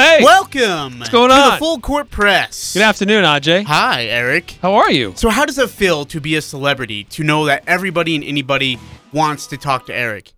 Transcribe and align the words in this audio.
Hey, 0.00 0.24
Welcome. 0.24 0.98
What's 0.98 1.10
going 1.10 1.28
to 1.28 1.34
on? 1.36 1.50
The 1.50 1.56
Full 1.58 1.78
Court 1.78 2.08
Press. 2.10 2.72
good 2.72 2.80
afternoon, 2.80 3.22
Ajay. 3.22 3.64
Hi, 3.64 4.06
Eric. 4.06 4.52
How 4.62 4.72
are 4.76 4.90
you? 4.90 5.12
So, 5.14 5.28
how 5.28 5.44
does 5.44 5.58
it 5.58 5.68
feel 5.68 6.06
to 6.06 6.22
be 6.22 6.36
a 6.36 6.40
celebrity? 6.40 7.04
To 7.04 7.22
know 7.22 7.44
that 7.44 7.64
everybody 7.66 8.14
and 8.14 8.24
anybody 8.24 8.78
wants 9.12 9.46
to 9.48 9.58
talk 9.58 9.84
to 9.86 9.94
Eric, 9.94 10.32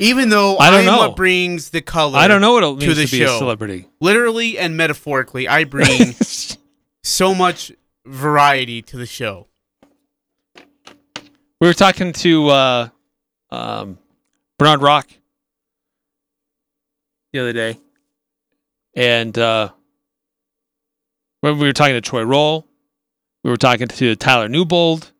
even 0.00 0.28
though 0.28 0.58
I 0.58 0.68
don't 0.70 0.80
am 0.80 0.84
know. 0.84 0.98
what 0.98 1.16
brings 1.16 1.70
the 1.70 1.80
color. 1.80 2.18
I 2.18 2.28
don't 2.28 2.42
know 2.42 2.52
what 2.52 2.62
it 2.62 2.80
to 2.80 2.86
means 2.86 2.96
the 2.98 3.06
to 3.06 3.10
be 3.10 3.24
show. 3.24 3.36
a 3.36 3.38
celebrity. 3.38 3.88
Literally 4.02 4.58
and 4.58 4.76
metaphorically, 4.76 5.48
I 5.48 5.64
bring 5.64 6.12
so 7.02 7.34
much 7.34 7.72
variety 8.04 8.82
to 8.82 8.98
the 8.98 9.06
show. 9.06 9.46
We 11.58 11.68
were 11.68 11.72
talking 11.72 12.12
to 12.12 12.48
uh, 12.48 12.88
um, 13.50 13.98
Bernard 14.58 14.82
Rock 14.82 15.08
the 17.32 17.38
other 17.38 17.54
day, 17.54 17.78
and 18.96 19.36
uh, 19.38 19.70
when 21.40 21.58
we 21.58 21.66
were 21.66 21.72
talking 21.72 21.94
to 21.94 22.00
Troy 22.00 22.22
Roll, 22.22 22.66
we 23.42 23.50
were 23.50 23.56
talking 23.56 23.88
to 23.88 24.16
Tyler 24.16 24.48
Newbold, 24.48 25.12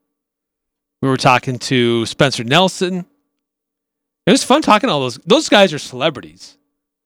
we 1.02 1.08
were 1.08 1.16
talking 1.16 1.58
to 1.58 2.06
Spencer 2.06 2.44
Nelson. 2.44 3.04
It 4.26 4.30
was 4.30 4.42
fun 4.42 4.62
talking 4.62 4.88
to 4.88 4.92
all 4.94 5.00
those. 5.00 5.18
Those 5.26 5.50
guys 5.50 5.74
are 5.74 5.78
celebrities. 5.78 6.56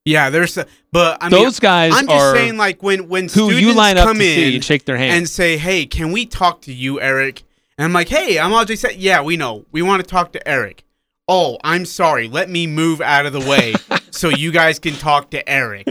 Yeah, 0.04 0.30
there's, 0.30 0.56
a, 0.56 0.66
but 0.92 1.18
I 1.20 1.28
mean, 1.28 1.42
those 1.42 1.58
guys 1.58 1.92
I'm 1.94 2.06
just 2.06 2.16
are 2.16 2.34
saying, 2.34 2.56
like 2.56 2.82
when 2.82 3.08
when 3.08 3.24
who 3.24 3.28
students 3.28 3.60
you 3.60 3.74
line 3.74 3.98
up 3.98 4.06
come 4.06 4.18
to 4.18 4.24
in 4.24 4.34
see 4.34 4.54
and 4.54 4.64
shake 4.64 4.84
their 4.84 4.96
hand. 4.96 5.12
and 5.14 5.28
say, 5.28 5.58
"Hey, 5.58 5.84
can 5.84 6.12
we 6.12 6.24
talk 6.24 6.62
to 6.62 6.72
you, 6.72 7.00
Eric?" 7.00 7.42
And 7.76 7.84
I'm 7.84 7.92
like, 7.92 8.08
"Hey, 8.08 8.38
I'm 8.38 8.52
Audrey." 8.52 8.76
Said, 8.76 8.96
"Yeah, 8.96 9.20
we 9.20 9.36
know. 9.36 9.66
We 9.72 9.82
want 9.82 10.02
to 10.02 10.08
talk 10.08 10.32
to 10.32 10.48
Eric." 10.48 10.84
Oh, 11.26 11.58
I'm 11.62 11.84
sorry. 11.84 12.28
Let 12.28 12.48
me 12.48 12.66
move 12.66 13.00
out 13.02 13.26
of 13.26 13.32
the 13.34 13.40
way 13.40 13.74
so 14.10 14.28
you 14.28 14.50
guys 14.50 14.78
can 14.78 14.94
talk 14.94 15.30
to 15.30 15.46
Eric. 15.46 15.86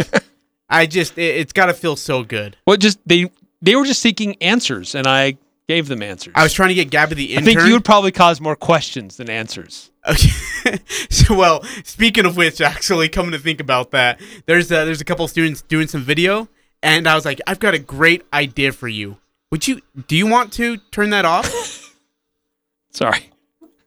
I 0.70 0.86
just, 0.86 1.18
it, 1.18 1.36
it's 1.38 1.54
got 1.54 1.68
to 1.68 1.74
feel 1.74 1.96
so 1.96 2.24
good. 2.24 2.58
Well, 2.66 2.78
just 2.78 3.00
they 3.06 3.32
they 3.62 3.76
were 3.76 3.86
just 3.86 4.02
seeking 4.02 4.36
answers, 4.42 4.96
and 4.96 5.08
I 5.08 5.38
gave 5.68 5.88
them 5.88 6.02
answers. 6.02 6.34
I 6.36 6.44
was 6.44 6.54
trying 6.54 6.70
to 6.70 6.76
get 6.76 6.90
Gabby 6.90 7.16
the 7.16 7.38
I 7.38 7.42
think 7.42 7.60
you 7.62 7.74
would 7.74 7.86
probably 7.86 8.12
cause 8.12 8.40
more 8.40 8.56
questions 8.56 9.18
than 9.18 9.30
answers. 9.30 9.92
Okay. 10.08 10.80
so, 11.10 11.36
well, 11.36 11.64
speaking 11.84 12.26
of 12.26 12.38
which, 12.38 12.62
actually, 12.62 13.10
coming 13.10 13.32
to 13.32 13.40
think 13.40 13.60
about 13.60 13.92
that, 13.92 14.20
there's 14.46 14.72
a, 14.72 14.86
there's 14.86 15.02
a 15.02 15.06
couple 15.06 15.28
students 15.28 15.62
doing 15.62 15.88
some 15.88 16.02
video, 16.02 16.48
and 16.82 17.08
I 17.08 17.16
was 17.16 17.26
like, 17.26 17.42
I've 17.48 17.60
got 17.60 17.74
a 17.74 17.80
great 17.80 18.26
idea 18.34 18.72
for 18.72 18.88
you. 18.88 19.18
Would 19.52 19.68
you? 19.68 19.82
Do 20.08 20.16
you 20.16 20.28
want 20.28 20.54
to 20.54 20.78
turn 20.92 21.10
that 21.12 21.26
off? 21.26 21.96
Sorry, 22.92 23.30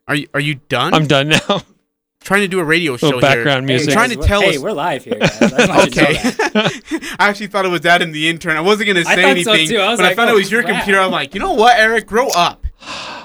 Are 0.06 0.14
you 0.14 0.28
Are 0.34 0.41
you 0.41 0.56
done? 0.69 0.95
I'm 0.95 1.06
done 1.06 1.31
now. 1.31 1.62
trying 2.20 2.42
to 2.42 2.48
do 2.48 2.60
a 2.60 2.64
radio 2.64 2.96
show 2.96 3.06
Little 3.06 3.20
background 3.20 3.68
here. 3.68 3.76
music. 3.78 3.92
Trying 3.92 4.10
to 4.10 4.16
guys, 4.16 4.26
tell 4.26 4.40
hey, 4.42 4.56
us. 4.56 4.58
we're 4.62 4.72
live 4.72 5.04
here. 5.04 5.18
Guys. 5.18 5.40
I 5.42 5.66
want 5.68 5.94
you 5.96 6.02
to 6.02 6.02
know 6.02 6.10
Okay. 6.10 7.00
I 7.18 7.28
actually 7.28 7.46
thought 7.48 7.64
it 7.64 7.70
was 7.70 7.80
that 7.82 8.02
in 8.02 8.12
the 8.12 8.28
intern. 8.28 8.56
I 8.56 8.60
wasn't 8.60 8.88
gonna 8.88 9.00
I 9.00 9.14
say 9.14 9.22
thought 9.34 9.44
so, 9.44 9.52
anything, 9.52 9.68
too. 9.68 9.78
I 9.80 9.88
was 9.90 9.98
but 9.98 10.04
I 10.04 10.08
like, 10.08 10.16
found 10.16 10.30
oh, 10.30 10.34
it 10.34 10.36
was 10.36 10.50
your 10.50 10.62
crap. 10.62 10.77
computer. 10.77 11.00
I'm 11.00 11.10
like, 11.10 11.34
you 11.34 11.40
know 11.40 11.54
what, 11.54 11.78
Eric, 11.78 12.06
grow 12.06 12.28
up, 12.28 12.66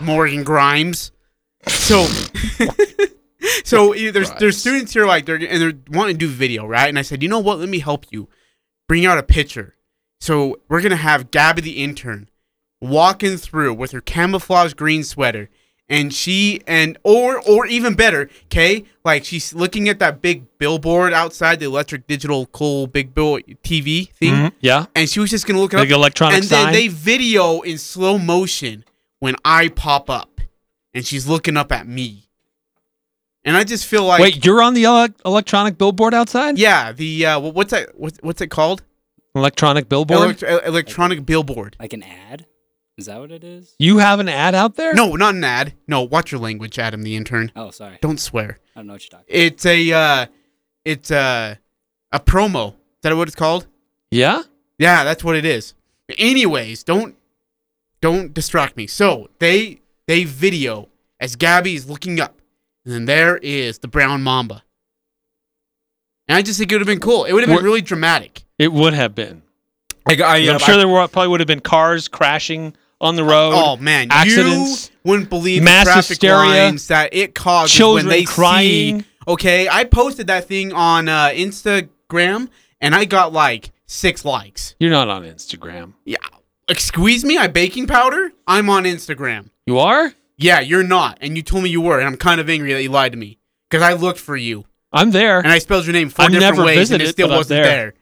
Morgan 0.02 0.44
Grimes. 0.44 1.12
So, 1.68 2.06
so 3.64 3.94
you- 3.94 4.12
there's 4.12 4.32
there's 4.34 4.58
students 4.58 4.94
here 4.94 5.06
like 5.06 5.26
they're 5.26 5.36
and 5.36 5.62
they're 5.62 5.74
wanting 5.92 6.16
to 6.16 6.20
do 6.20 6.28
video, 6.30 6.66
right? 6.66 6.88
And 6.90 6.98
I 7.00 7.02
said, 7.02 7.22
you 7.24 7.30
know 7.30 7.40
what? 7.40 7.60
Let 7.60 7.70
me 7.70 7.80
help 7.80 8.06
you. 8.12 8.28
Bring 8.88 9.06
out 9.06 9.18
a 9.18 9.24
picture. 9.24 9.76
So 10.20 10.60
we're 10.70 10.82
gonna 10.82 10.96
have 10.96 11.32
Gabby 11.32 11.62
the 11.62 11.84
intern 11.84 12.30
walking 12.82 13.38
through 13.38 13.74
with 13.74 13.92
her 13.92 14.02
camouflage 14.02 14.74
green 14.74 15.04
sweater. 15.04 15.50
And 15.88 16.12
she 16.12 16.62
and 16.66 16.98
or 17.04 17.40
or 17.48 17.68
even 17.68 17.94
better, 17.94 18.28
okay, 18.46 18.86
like 19.04 19.24
she's 19.24 19.54
looking 19.54 19.88
at 19.88 20.00
that 20.00 20.20
big 20.20 20.46
billboard 20.58 21.14
outside 21.14 21.60
the 21.60 21.68
electric 21.68 22.08
digital 22.08 22.48
cool 22.48 22.88
big 22.88 23.14
bill 23.14 23.38
TV 23.64 24.10
thing, 24.14 24.34
Mhm. 24.34 24.52
Yeah, 24.62 24.88
and 24.96 25.08
she 25.08 25.20
was 25.20 25.30
just 25.30 25.46
gonna 25.46 25.60
look 25.60 25.74
it 25.74 25.78
like 25.78 25.90
up, 25.92 25.96
electronic 25.96 26.38
and 26.38 26.46
sign. 26.46 26.64
then 26.66 26.74
they 26.74 26.88
video 26.88 27.62
in 27.62 27.78
slow 27.78 28.18
motion 28.18 28.84
when 29.20 29.36
I 29.46 29.68
pop 29.68 30.10
up, 30.10 30.42
and 30.96 31.06
she's 31.06 31.28
looking 31.28 31.56
up 31.56 31.72
at 31.72 31.88
me, 31.88 32.30
and 33.44 33.56
I 33.56 33.64
just 33.64 33.86
feel 33.86 34.06
like, 34.06 34.22
Wait, 34.22 34.44
you're 34.44 34.64
on 34.64 34.74
the 34.74 34.86
ele- 34.86 35.10
electronic 35.24 35.78
billboard 35.78 36.16
outside? 36.16 36.58
yeah, 36.58 36.92
the 36.94 37.28
uh, 37.28 37.40
what's 37.40 37.70
that? 37.70 37.90
What's 37.96 38.18
what's 38.24 38.42
it 38.42 38.48
called? 38.48 38.82
Electronic 39.36 39.88
billboard. 39.88 40.42
Elect- 40.42 40.66
electronic 40.66 41.28
billboard. 41.28 41.76
Like 41.80 41.94
an 41.94 42.02
ad? 42.02 42.48
Is 42.98 43.08
that 43.08 43.20
what 43.20 43.32
it 43.32 43.44
is? 43.44 43.76
you 43.78 43.98
have 43.98 44.20
an 44.22 44.30
ad 44.30 44.56
out 44.56 44.76
there? 44.76 44.94
No, 44.94 45.16
not 45.16 45.36
an 45.36 45.44
ad. 45.44 45.74
No, 45.88 46.02
watch 46.02 46.32
your 46.32 46.40
language, 46.40 46.80
Adam 46.80 47.04
the 47.04 47.16
intern. 47.16 47.52
Oh, 47.56 47.70
sorry. 47.72 47.98
Don't 48.02 48.20
swear. 48.20 48.60
I 48.76 48.80
don't 48.80 48.88
know 48.88 48.94
what 48.94 49.04
you're 49.04 49.10
talking 49.10 49.26
It's 49.28 49.66
a 49.66 49.92
uh, 49.92 50.26
it's 50.86 51.12
a 51.12 51.60
a 52.12 52.20
promo. 52.20 52.70
Is 52.70 52.76
that 53.02 53.16
what 53.16 53.28
it's 53.28 53.36
called? 53.36 53.68
Yeah. 54.12 54.44
Yeah, 54.78 55.04
that's 55.04 55.24
what 55.24 55.36
it 55.36 55.46
is. 55.46 55.74
Anyways, 56.18 56.84
don't 56.84 57.16
don't 58.02 58.34
distract 58.34 58.78
me. 58.78 58.88
So 58.88 59.30
they 59.40 59.82
they 60.08 60.24
video 60.24 60.88
as 61.20 61.36
Gabby 61.36 61.76
is 61.76 61.90
looking 61.90 62.20
up, 62.22 62.40
and 62.86 62.94
then 62.94 63.06
there 63.06 63.38
is 63.38 63.80
the 63.80 63.88
brown 63.90 64.24
mamba. 64.24 64.64
And 66.28 66.38
I 66.38 66.42
just 66.42 66.58
think 66.58 66.72
it 66.72 66.76
would 66.76 66.82
have 66.82 66.88
been 66.88 67.00
cool. 67.00 67.26
It 67.26 67.34
would 67.34 67.42
have 67.42 67.48
been 67.48 67.56
What- 67.56 67.64
really 67.64 67.82
dramatic. 67.82 68.44
It 68.58 68.72
would 68.72 68.94
have 68.94 69.14
been. 69.14 69.42
I, 70.08 70.16
I, 70.22 70.38
I'm 70.52 70.60
sure 70.60 70.78
there 70.78 70.88
were, 70.88 71.08
probably 71.08 71.30
would 71.30 71.40
have 71.40 71.48
been 71.48 71.60
cars 71.62 72.08
crashing 72.08 72.76
on 73.02 73.16
the 73.16 73.24
road. 73.24 73.54
Oh 73.56 73.78
man, 73.78 74.08
accidents, 74.12 74.90
you 74.90 74.96
wouldn't 75.10 75.30
believe 75.30 75.64
mass 75.64 75.86
the 75.86 75.92
traffic 75.92 76.10
hysteria, 76.10 76.36
lines 76.66 76.88
that 76.88 77.14
it 77.14 77.36
causes 77.36 77.76
children 77.76 78.08
when 78.08 78.10
they 78.12 78.24
crying. 78.24 79.02
see. 79.02 79.06
Okay, 79.28 79.68
I 79.68 79.84
posted 79.86 80.28
that 80.28 80.48
thing 80.48 80.72
on 80.74 81.10
uh, 81.10 81.30
Instagram, 81.30 82.50
and 82.80 82.94
I 82.94 83.06
got 83.06 83.34
like 83.34 83.72
six 83.86 84.24
likes. 84.24 84.76
You're 84.80 84.92
not 84.92 85.10
on 85.10 85.24
Instagram. 85.24 85.94
Yeah, 86.06 86.18
excuse 86.68 87.26
me, 87.26 87.38
I 87.38 87.48
baking 87.48 87.88
powder. 87.88 88.32
I'm 88.48 88.70
on 88.70 88.84
Instagram. 88.84 89.50
You 89.66 89.80
are? 89.80 90.14
Yeah, 90.38 90.60
you're 90.60 90.84
not, 90.84 91.18
and 91.22 91.38
you 91.38 91.44
told 91.44 91.64
me 91.64 91.70
you 91.70 91.82
were, 91.82 91.98
and 91.98 92.08
I'm 92.08 92.18
kind 92.18 92.42
of 92.42 92.50
angry 92.50 92.74
that 92.74 92.84
you 92.84 92.90
lied 92.90 93.14
to 93.14 93.18
me 93.18 93.40
because 93.70 93.82
I 93.82 93.94
looked 93.94 94.20
for 94.20 94.36
you 94.36 94.66
I'm 94.92 95.12
there. 95.12 95.40
and 95.40 95.48
I 95.48 95.60
spelled 95.60 95.86
your 95.86 95.94
name 95.94 96.10
4 96.10 96.26
I've 96.26 96.32
different 96.32 96.66
ways, 96.66 96.92
and 96.92 97.02
it 97.02 97.08
still 97.08 97.32
I'm 97.32 97.38
wasn't 97.38 97.62
there. 97.62 97.64
there. 97.64 97.94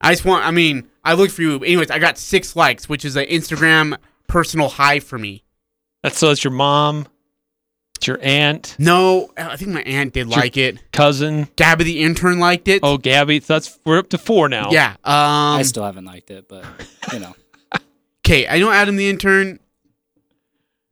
I 0.00 0.12
just 0.12 0.24
want. 0.24 0.44
I 0.46 0.50
mean, 0.50 0.88
I 1.04 1.14
looked 1.14 1.32
for 1.32 1.42
you. 1.42 1.56
Anyways, 1.56 1.90
I 1.90 1.98
got 1.98 2.16
six 2.18 2.56
likes, 2.56 2.88
which 2.88 3.04
is 3.04 3.16
an 3.16 3.26
Instagram 3.26 3.96
personal 4.26 4.68
high 4.68 5.00
for 5.00 5.18
me. 5.18 5.44
That's 6.02 6.18
so. 6.18 6.30
It's 6.30 6.42
your 6.44 6.52
mom. 6.52 7.06
It's 7.96 8.08
your 8.08 8.18
aunt, 8.22 8.74
No, 8.78 9.30
I 9.36 9.56
think 9.56 9.70
my 9.70 9.82
aunt 9.82 10.12
did 10.14 10.28
Your- 10.28 10.36
like 10.40 10.56
it. 10.56 10.78
cousin. 10.92 11.46
Gabby 11.56 11.84
the 11.84 12.02
intern 12.02 12.40
liked 12.40 12.66
it. 12.68 12.80
Oh, 12.82 12.98
Gabby. 12.98 13.38
That's 13.38 13.78
we're 13.86 13.98
up 13.98 14.08
to 14.10 14.18
four 14.18 14.48
now. 14.48 14.70
yeah. 14.72 14.96
I 15.04 15.58
Um. 15.58 15.64
still 15.64 15.84
haven't 15.84 16.04
liked 16.04 16.30
it, 16.30 16.48
but 16.48 16.64
you 17.12 17.20
know. 17.20 17.34
Okay, 18.26 18.48
I 18.48 18.58
know 18.58 18.70
Adam 18.70 18.96
the 18.96 19.08
intern. 19.08 19.60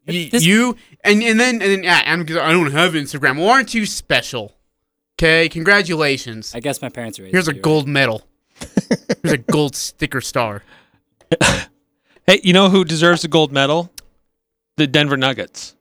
y- 0.07 0.29
This- 0.31 0.45
you 0.45 0.77
and 1.05 1.23
and 1.23 1.39
then 1.41 1.55
and 1.55 1.63
then 1.63 1.83
yeah, 1.83 2.03
Adam 2.05 2.25
because 2.25 2.37
I 2.39 2.53
don't 2.53 2.71
have 2.73 2.93
Instagram. 2.93 3.37
Well, 3.39 3.49
aren't 3.49 3.75
you 3.75 3.85
special? 3.85 4.55
Okay, 5.19 5.49
congratulations. 5.49 6.55
I 6.55 6.61
guess 6.61 6.81
my 6.83 6.89
parents 6.89 7.19
raised 7.19 7.33
Here's 7.33 7.49
a 7.49 7.53
me 7.53 7.57
right. 7.59 7.63
gold 7.63 7.89
medal. 7.89 8.23
Here's 9.23 9.35
a 9.35 9.39
gold 9.39 9.75
sticker 9.77 10.21
star. 10.21 10.63
Hey, 12.25 12.41
you 12.45 12.53
know 12.53 12.69
who 12.69 12.85
deserves 12.85 13.25
a 13.25 13.29
gold 13.29 13.51
medal? 13.51 13.91
The 14.77 14.87
Denver 14.87 15.17
Nuggets. 15.17 15.75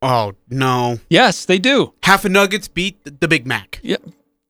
Oh 0.00 0.34
no! 0.48 1.00
Yes, 1.10 1.46
they 1.46 1.58
do. 1.58 1.94
Half 2.04 2.24
a 2.24 2.28
Nuggets 2.28 2.68
beat 2.68 3.02
the, 3.02 3.10
the 3.10 3.26
Big 3.26 3.44
Mac. 3.44 3.80
Yeah. 3.82 3.96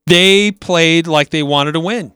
They 0.05 0.51
played 0.51 1.07
like 1.07 1.31
they 1.31 1.41
wanted 1.41 1.71
to 1.71 1.79
win. 1.79 2.13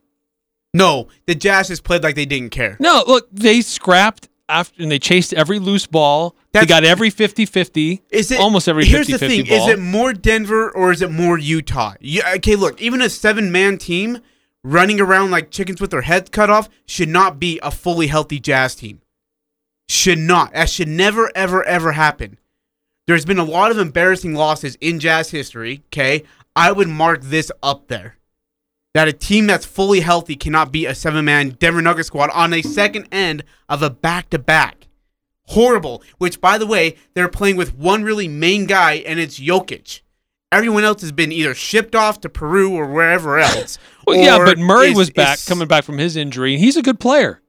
No, 0.75 1.07
the 1.25 1.33
Jazz 1.33 1.69
just 1.69 1.83
played 1.83 2.03
like 2.03 2.13
they 2.15 2.27
didn't 2.27 2.51
care. 2.51 2.77
No, 2.79 3.03
look, 3.07 3.27
they 3.31 3.61
scrapped 3.61 4.29
after 4.47 4.83
and 4.83 4.91
they 4.91 4.99
chased 4.99 5.33
every 5.33 5.57
loose 5.57 5.87
ball. 5.87 6.35
they 6.51 6.67
got 6.67 6.83
every 6.83 7.09
50-50. 7.09 8.01
Is 8.11 8.29
it 8.29 8.39
almost 8.39 8.67
every 8.67 8.83
50-50 8.83 8.87
Here's 8.89 9.07
the 9.07 9.17
thing: 9.17 9.45
ball. 9.45 9.67
is 9.67 9.73
it 9.73 9.79
more 9.79 10.13
Denver 10.13 10.69
or 10.69 10.91
is 10.91 11.01
it 11.01 11.09
more 11.09 11.39
Utah? 11.39 11.93
Yeah, 11.99 12.33
okay, 12.35 12.55
look, 12.55 12.79
even 12.79 13.01
a 13.01 13.09
seven-man 13.09 13.79
team 13.79 14.19
running 14.63 14.99
around 14.99 15.31
like 15.31 15.51
chickens 15.51 15.79
with 15.79 15.91
their 15.91 16.01
heads 16.01 16.29
cut 16.29 16.49
off 16.49 16.69
should 16.85 17.09
not 17.09 17.39
be 17.39 17.59
a 17.63 17.71
fully 17.71 18.07
healthy 18.07 18.39
Jazz 18.39 18.75
team. 18.75 19.01
Should 19.87 20.19
not. 20.19 20.53
That 20.53 20.69
should 20.69 20.87
never, 20.87 21.31
ever, 21.33 21.63
ever 21.63 21.93
happen. 21.93 22.37
There's 23.07 23.25
been 23.25 23.39
a 23.39 23.43
lot 23.43 23.71
of 23.71 23.79
embarrassing 23.79 24.35
losses 24.35 24.77
in 24.79 24.99
Jazz 24.99 25.31
history. 25.31 25.81
Okay, 25.87 26.23
I 26.55 26.71
would 26.71 26.87
mark 26.87 27.21
this 27.21 27.51
up 27.63 27.87
there. 27.87 28.17
That 28.93 29.07
a 29.07 29.13
team 29.13 29.47
that's 29.47 29.65
fully 29.65 30.01
healthy 30.01 30.35
cannot 30.35 30.71
beat 30.71 30.87
a 30.87 30.95
seven-man 30.95 31.57
Denver 31.59 31.81
Nuggets 31.81 32.07
squad 32.07 32.29
on 32.31 32.53
a 32.53 32.61
second 32.61 33.07
end 33.11 33.43
of 33.67 33.81
a 33.81 33.89
back-to-back. 33.89 34.87
horrible. 35.49 36.03
Which, 36.17 36.41
by 36.41 36.57
the 36.57 36.67
way, 36.67 36.95
they're 37.13 37.27
playing 37.29 37.55
with 37.55 37.75
one 37.75 38.03
really 38.03 38.27
main 38.27 38.65
guy, 38.65 38.95
and 38.95 39.19
it's 39.19 39.39
Jokic. 39.39 40.01
Everyone 40.51 40.83
else 40.83 41.01
has 41.01 41.11
been 41.11 41.31
either 41.31 41.53
shipped 41.53 41.95
off 41.95 42.21
to 42.21 42.29
Peru 42.29 42.73
or 42.73 42.87
wherever 42.87 43.37
else. 43.39 43.77
Well, 44.07 44.17
yeah, 44.17 44.37
but 44.43 44.57
Murray 44.57 44.91
is- 44.91 44.97
was 44.97 45.09
back, 45.09 45.37
is 45.37 45.45
coming 45.47 45.67
back 45.67 45.83
from 45.83 45.97
his 45.97 46.15
injury, 46.15 46.53
and 46.55 46.63
he's 46.63 46.77
a 46.77 46.81
good 46.81 46.99
player. 46.99 47.41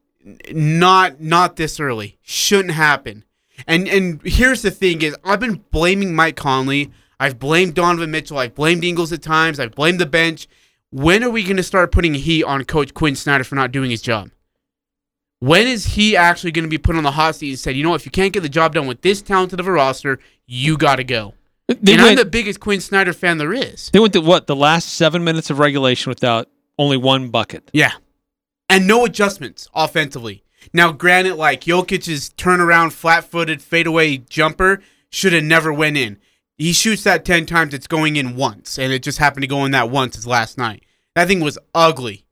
Not 0.52 1.20
not 1.20 1.56
this 1.56 1.80
early. 1.80 2.18
Shouldn't 2.22 2.74
happen. 2.74 3.24
And 3.66 3.88
and 3.88 4.20
here's 4.24 4.60
the 4.62 4.70
thing: 4.70 5.00
is 5.02 5.16
I've 5.24 5.40
been 5.40 5.64
blaming 5.70 6.14
Mike 6.14 6.36
Conley. 6.36 6.90
I've 7.18 7.38
blamed 7.38 7.74
Donovan 7.74 8.10
Mitchell. 8.10 8.38
I've 8.38 8.54
blamed 8.54 8.84
Ingles 8.84 9.12
at 9.12 9.22
times. 9.22 9.58
I've 9.60 9.74
blamed 9.74 9.98
the 10.00 10.06
bench. 10.06 10.46
When 10.90 11.22
are 11.22 11.30
we 11.30 11.42
going 11.42 11.56
to 11.58 11.62
start 11.62 11.92
putting 11.92 12.14
heat 12.14 12.44
on 12.44 12.64
Coach 12.64 12.94
Quinn 12.94 13.14
Snyder 13.14 13.44
for 13.44 13.54
not 13.54 13.72
doing 13.72 13.90
his 13.90 14.02
job? 14.02 14.30
When 15.38 15.66
is 15.66 15.84
he 15.86 16.16
actually 16.16 16.50
going 16.52 16.64
to 16.64 16.68
be 16.70 16.78
put 16.78 16.96
on 16.96 17.02
the 17.02 17.12
hot 17.12 17.36
seat 17.36 17.50
and 17.50 17.58
said, 17.58 17.76
you 17.76 17.82
know, 17.82 17.94
if 17.94 18.04
you 18.04 18.10
can't 18.10 18.32
get 18.32 18.42
the 18.42 18.48
job 18.48 18.74
done 18.74 18.86
with 18.86 19.00
this 19.02 19.22
talented 19.22 19.60
of 19.60 19.66
a 19.66 19.72
roster, 19.72 20.18
you 20.46 20.76
got 20.76 20.96
to 20.96 21.04
go. 21.04 21.34
They 21.80 21.92
and 21.92 22.02
I'm 22.02 22.16
the 22.16 22.24
biggest 22.24 22.60
Quinn 22.60 22.80
Snyder 22.80 23.12
fan 23.12 23.38
there 23.38 23.52
is. 23.52 23.90
they 23.92 24.00
went 24.00 24.12
to 24.14 24.20
what 24.20 24.46
the 24.46 24.56
last 24.56 24.88
seven 24.88 25.22
minutes 25.22 25.50
of 25.50 25.58
regulation 25.58 26.10
without 26.10 26.48
only 26.78 26.96
one 26.96 27.28
bucket. 27.28 27.70
Yeah. 27.72 27.92
And 28.68 28.86
no 28.86 29.04
adjustments 29.04 29.68
offensively. 29.74 30.42
Now, 30.72 30.92
granted, 30.92 31.36
like 31.36 31.62
Jokic's 31.62 32.30
turnaround, 32.30 32.92
flat-footed, 32.92 33.62
fadeaway 33.62 34.18
jumper 34.18 34.82
should 35.10 35.32
have 35.32 35.44
never 35.44 35.72
went 35.72 35.96
in. 35.96 36.18
He 36.58 36.72
shoots 36.72 37.04
that 37.04 37.24
ten 37.24 37.46
times, 37.46 37.72
it's 37.72 37.86
going 37.86 38.16
in 38.16 38.36
once, 38.36 38.78
and 38.78 38.92
it 38.92 39.02
just 39.02 39.18
happened 39.18 39.42
to 39.42 39.48
go 39.48 39.64
in 39.64 39.70
that 39.70 39.90
once 39.90 40.18
as 40.18 40.26
last 40.26 40.58
night. 40.58 40.84
That 41.14 41.28
thing 41.28 41.40
was 41.40 41.58
ugly. 41.74 42.26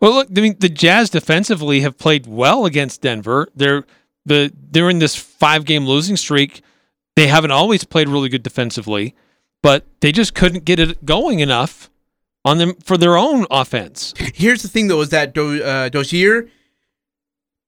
Well, 0.00 0.14
look, 0.14 0.28
I 0.36 0.40
mean, 0.40 0.56
the 0.58 0.68
Jazz 0.68 1.10
defensively 1.10 1.80
have 1.80 1.98
played 1.98 2.26
well 2.26 2.64
against 2.64 3.02
Denver. 3.02 3.48
They're 3.54 3.84
the 4.24 4.52
they're 4.70 4.90
in 4.90 4.98
this 4.98 5.14
five 5.14 5.64
game 5.64 5.86
losing 5.86 6.16
streak. 6.16 6.62
They 7.16 7.26
haven't 7.26 7.50
always 7.50 7.84
played 7.84 8.08
really 8.08 8.28
good 8.28 8.42
defensively, 8.42 9.14
but 9.62 9.84
they 10.00 10.12
just 10.12 10.34
couldn't 10.34 10.64
get 10.64 10.78
it 10.78 11.04
going 11.04 11.40
enough 11.40 11.90
on 12.44 12.58
them 12.58 12.74
for 12.82 12.96
their 12.96 13.16
own 13.16 13.46
offense. 13.50 14.14
Here's 14.34 14.62
the 14.62 14.68
thing, 14.68 14.88
though, 14.88 15.00
is 15.00 15.10
that 15.10 15.34
Do- 15.34 15.62
uh, 15.62 15.88
Dozier 15.88 16.48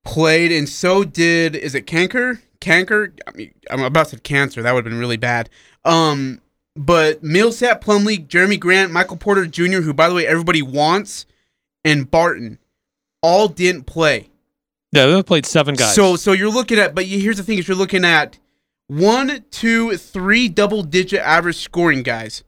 played, 0.05 0.53
and 0.53 0.69
so 0.69 1.05
did 1.05 1.55
is 1.57 1.75
it 1.75 1.87
Canker? 1.87 2.41
Canker? 2.61 3.13
I 3.27 3.33
mean, 3.33 3.53
I'm 3.71 3.83
about 3.83 4.07
to 4.07 4.17
say 4.17 4.21
cancer. 4.23 4.63
That 4.63 4.73
would 4.73 4.85
have 4.85 4.91
been 4.91 4.99
really 4.99 5.17
bad. 5.19 5.51
Um, 5.85 6.41
but 6.77 7.23
Millsap, 7.23 7.85
Plumlee, 7.85 8.27
Jerami 8.27 8.59
Grant, 8.59 8.91
Michael 8.91 9.17
Porter 9.17 9.47
Jr., 9.47 9.81
who 9.83 9.93
by 9.93 10.09
the 10.09 10.15
way 10.15 10.27
everybody 10.27 10.63
wants, 10.63 11.27
and 11.85 12.11
Barton, 12.11 12.59
all 13.23 13.49
didn't 13.49 13.85
play. 13.85 14.31
Yeah, 14.93 15.07
they 15.07 15.23
played 15.23 15.45
seven 15.47 15.75
guys. 15.75 15.95
So 15.95 16.17
so 16.17 16.33
you're 16.33 16.51
looking 16.51 16.79
at, 16.79 16.95
but 16.95 17.05
here's 17.05 17.37
the 17.37 17.43
thing: 17.43 17.59
is 17.59 17.69
you're 17.69 17.77
looking 17.77 18.05
at 18.05 18.39
one, 18.87 19.45
two, 19.51 19.97
three 19.97 20.49
double-digit 20.49 21.21
average 21.21 21.57
scoring 21.57 22.03
guys. 22.03 22.45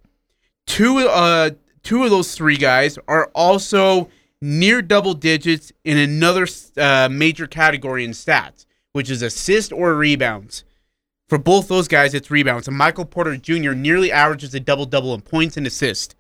Two 0.67 0.99
uh 0.99 1.51
two 1.83 2.03
of 2.03 2.11
those 2.11 2.35
three 2.35 2.57
guys 2.57 2.99
are 3.07 3.31
also 3.35 4.09
near 4.43 4.83
double 4.83 5.15
digits 5.15 5.73
in 5.85 5.97
another 5.97 6.47
uh, 6.77 7.09
major 7.11 7.47
category 7.47 8.05
in 8.05 8.11
stats, 8.11 8.67
which 8.93 9.09
is 9.09 9.23
assist 9.23 9.73
or 9.73 9.95
rebounds. 9.95 10.65
For 11.29 11.39
both 11.39 11.69
those 11.69 11.89
guys, 11.89 12.15
it's 12.15 12.31
rebounds. 12.31 12.69
And 12.69 12.77
Michael 12.77 13.05
Porter 13.05 13.37
Jr. 13.37 13.73
nearly 13.73 14.13
averages 14.13 14.55
a 14.55 14.61
double 14.61 14.87
double 14.87 15.15
in 15.15 15.23
points 15.23 15.57
and 15.57 15.67
assists, 15.67 16.15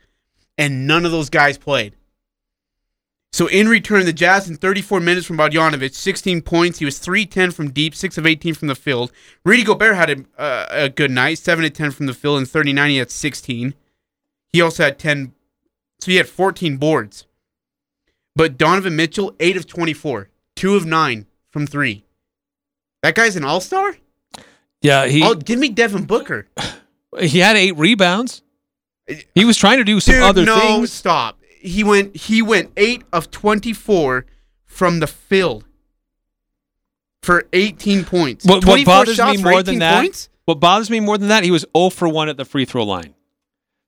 and 0.56 0.86
none 0.86 1.04
of 1.04 1.12
those 1.12 1.30
guys 1.30 1.58
played. 1.58 1.96
So 3.32 3.48
in 3.48 3.68
return, 3.68 4.06
the 4.06 4.12
Jazz 4.12 4.48
in 4.48 4.56
34 4.56 5.00
minutes 5.00 5.26
from 5.26 5.36
Bogdanovic, 5.36 5.94
16 5.94 6.40
points. 6.42 6.78
He 6.78 6.84
was 6.84 6.98
3-10 6.98 7.52
from 7.52 7.70
deep, 7.70 7.94
6 7.94 8.16
of 8.16 8.26
18 8.26 8.54
from 8.54 8.68
the 8.68 8.74
field. 8.74 9.12
Rudy 9.44 9.62
Gobert 9.62 9.94
had 9.94 10.10
a, 10.10 10.40
uh, 10.40 10.66
a 10.70 10.88
good 10.88 11.10
night, 11.10 11.38
7 11.38 11.64
of 11.64 11.72
10 11.72 11.90
from 11.90 12.06
the 12.06 12.14
field, 12.14 12.38
and 12.38 12.48
39 12.48 12.90
he 12.90 12.96
had 12.96 13.10
16. 13.10 13.74
He 14.52 14.62
also 14.62 14.84
had 14.84 14.98
10, 14.98 15.34
so 16.00 16.10
he 16.10 16.16
had 16.16 16.28
14 16.28 16.78
boards. 16.78 17.26
But 18.34 18.56
Donovan 18.56 18.96
Mitchell, 18.96 19.34
8 19.38 19.56
of 19.56 19.66
24, 19.66 20.30
2 20.54 20.74
of 20.76 20.86
9 20.86 21.26
from 21.50 21.66
3. 21.66 22.04
That 23.02 23.14
guy's 23.14 23.36
an 23.36 23.44
all-star? 23.44 23.96
yeah, 24.80 25.06
he 25.06 25.22
oh, 25.22 25.34
give 25.34 25.58
me 25.58 25.68
Devin 25.68 26.04
Booker. 26.04 26.46
he 27.20 27.38
had 27.38 27.56
eight 27.56 27.76
rebounds. 27.76 28.42
He 29.34 29.44
was 29.44 29.56
trying 29.56 29.78
to 29.78 29.84
do 29.84 30.00
some 30.00 30.14
Dude, 30.14 30.22
other 30.22 30.44
no, 30.44 30.58
things. 30.58 30.92
stop. 30.92 31.35
He 31.66 31.82
went 31.84 32.16
he 32.16 32.42
went 32.42 32.72
8 32.76 33.04
of 33.12 33.30
24 33.30 34.24
from 34.64 35.00
the 35.00 35.06
field 35.06 35.64
for 37.22 37.44
18 37.52 38.04
points. 38.04 38.44
What, 38.44 38.64
what 38.64 38.84
bothers 38.86 39.18
me 39.18 39.42
more 39.42 39.62
than 39.62 39.80
that, 39.80 40.00
points? 40.02 40.28
what 40.44 40.60
bothers 40.60 40.90
me 40.90 41.00
more 41.00 41.18
than 41.18 41.28
that, 41.28 41.42
he 41.44 41.50
was 41.50 41.66
0 41.76 41.90
for 41.90 42.08
1 42.08 42.28
at 42.28 42.36
the 42.36 42.44
free 42.44 42.64
throw 42.64 42.84
line. 42.84 43.14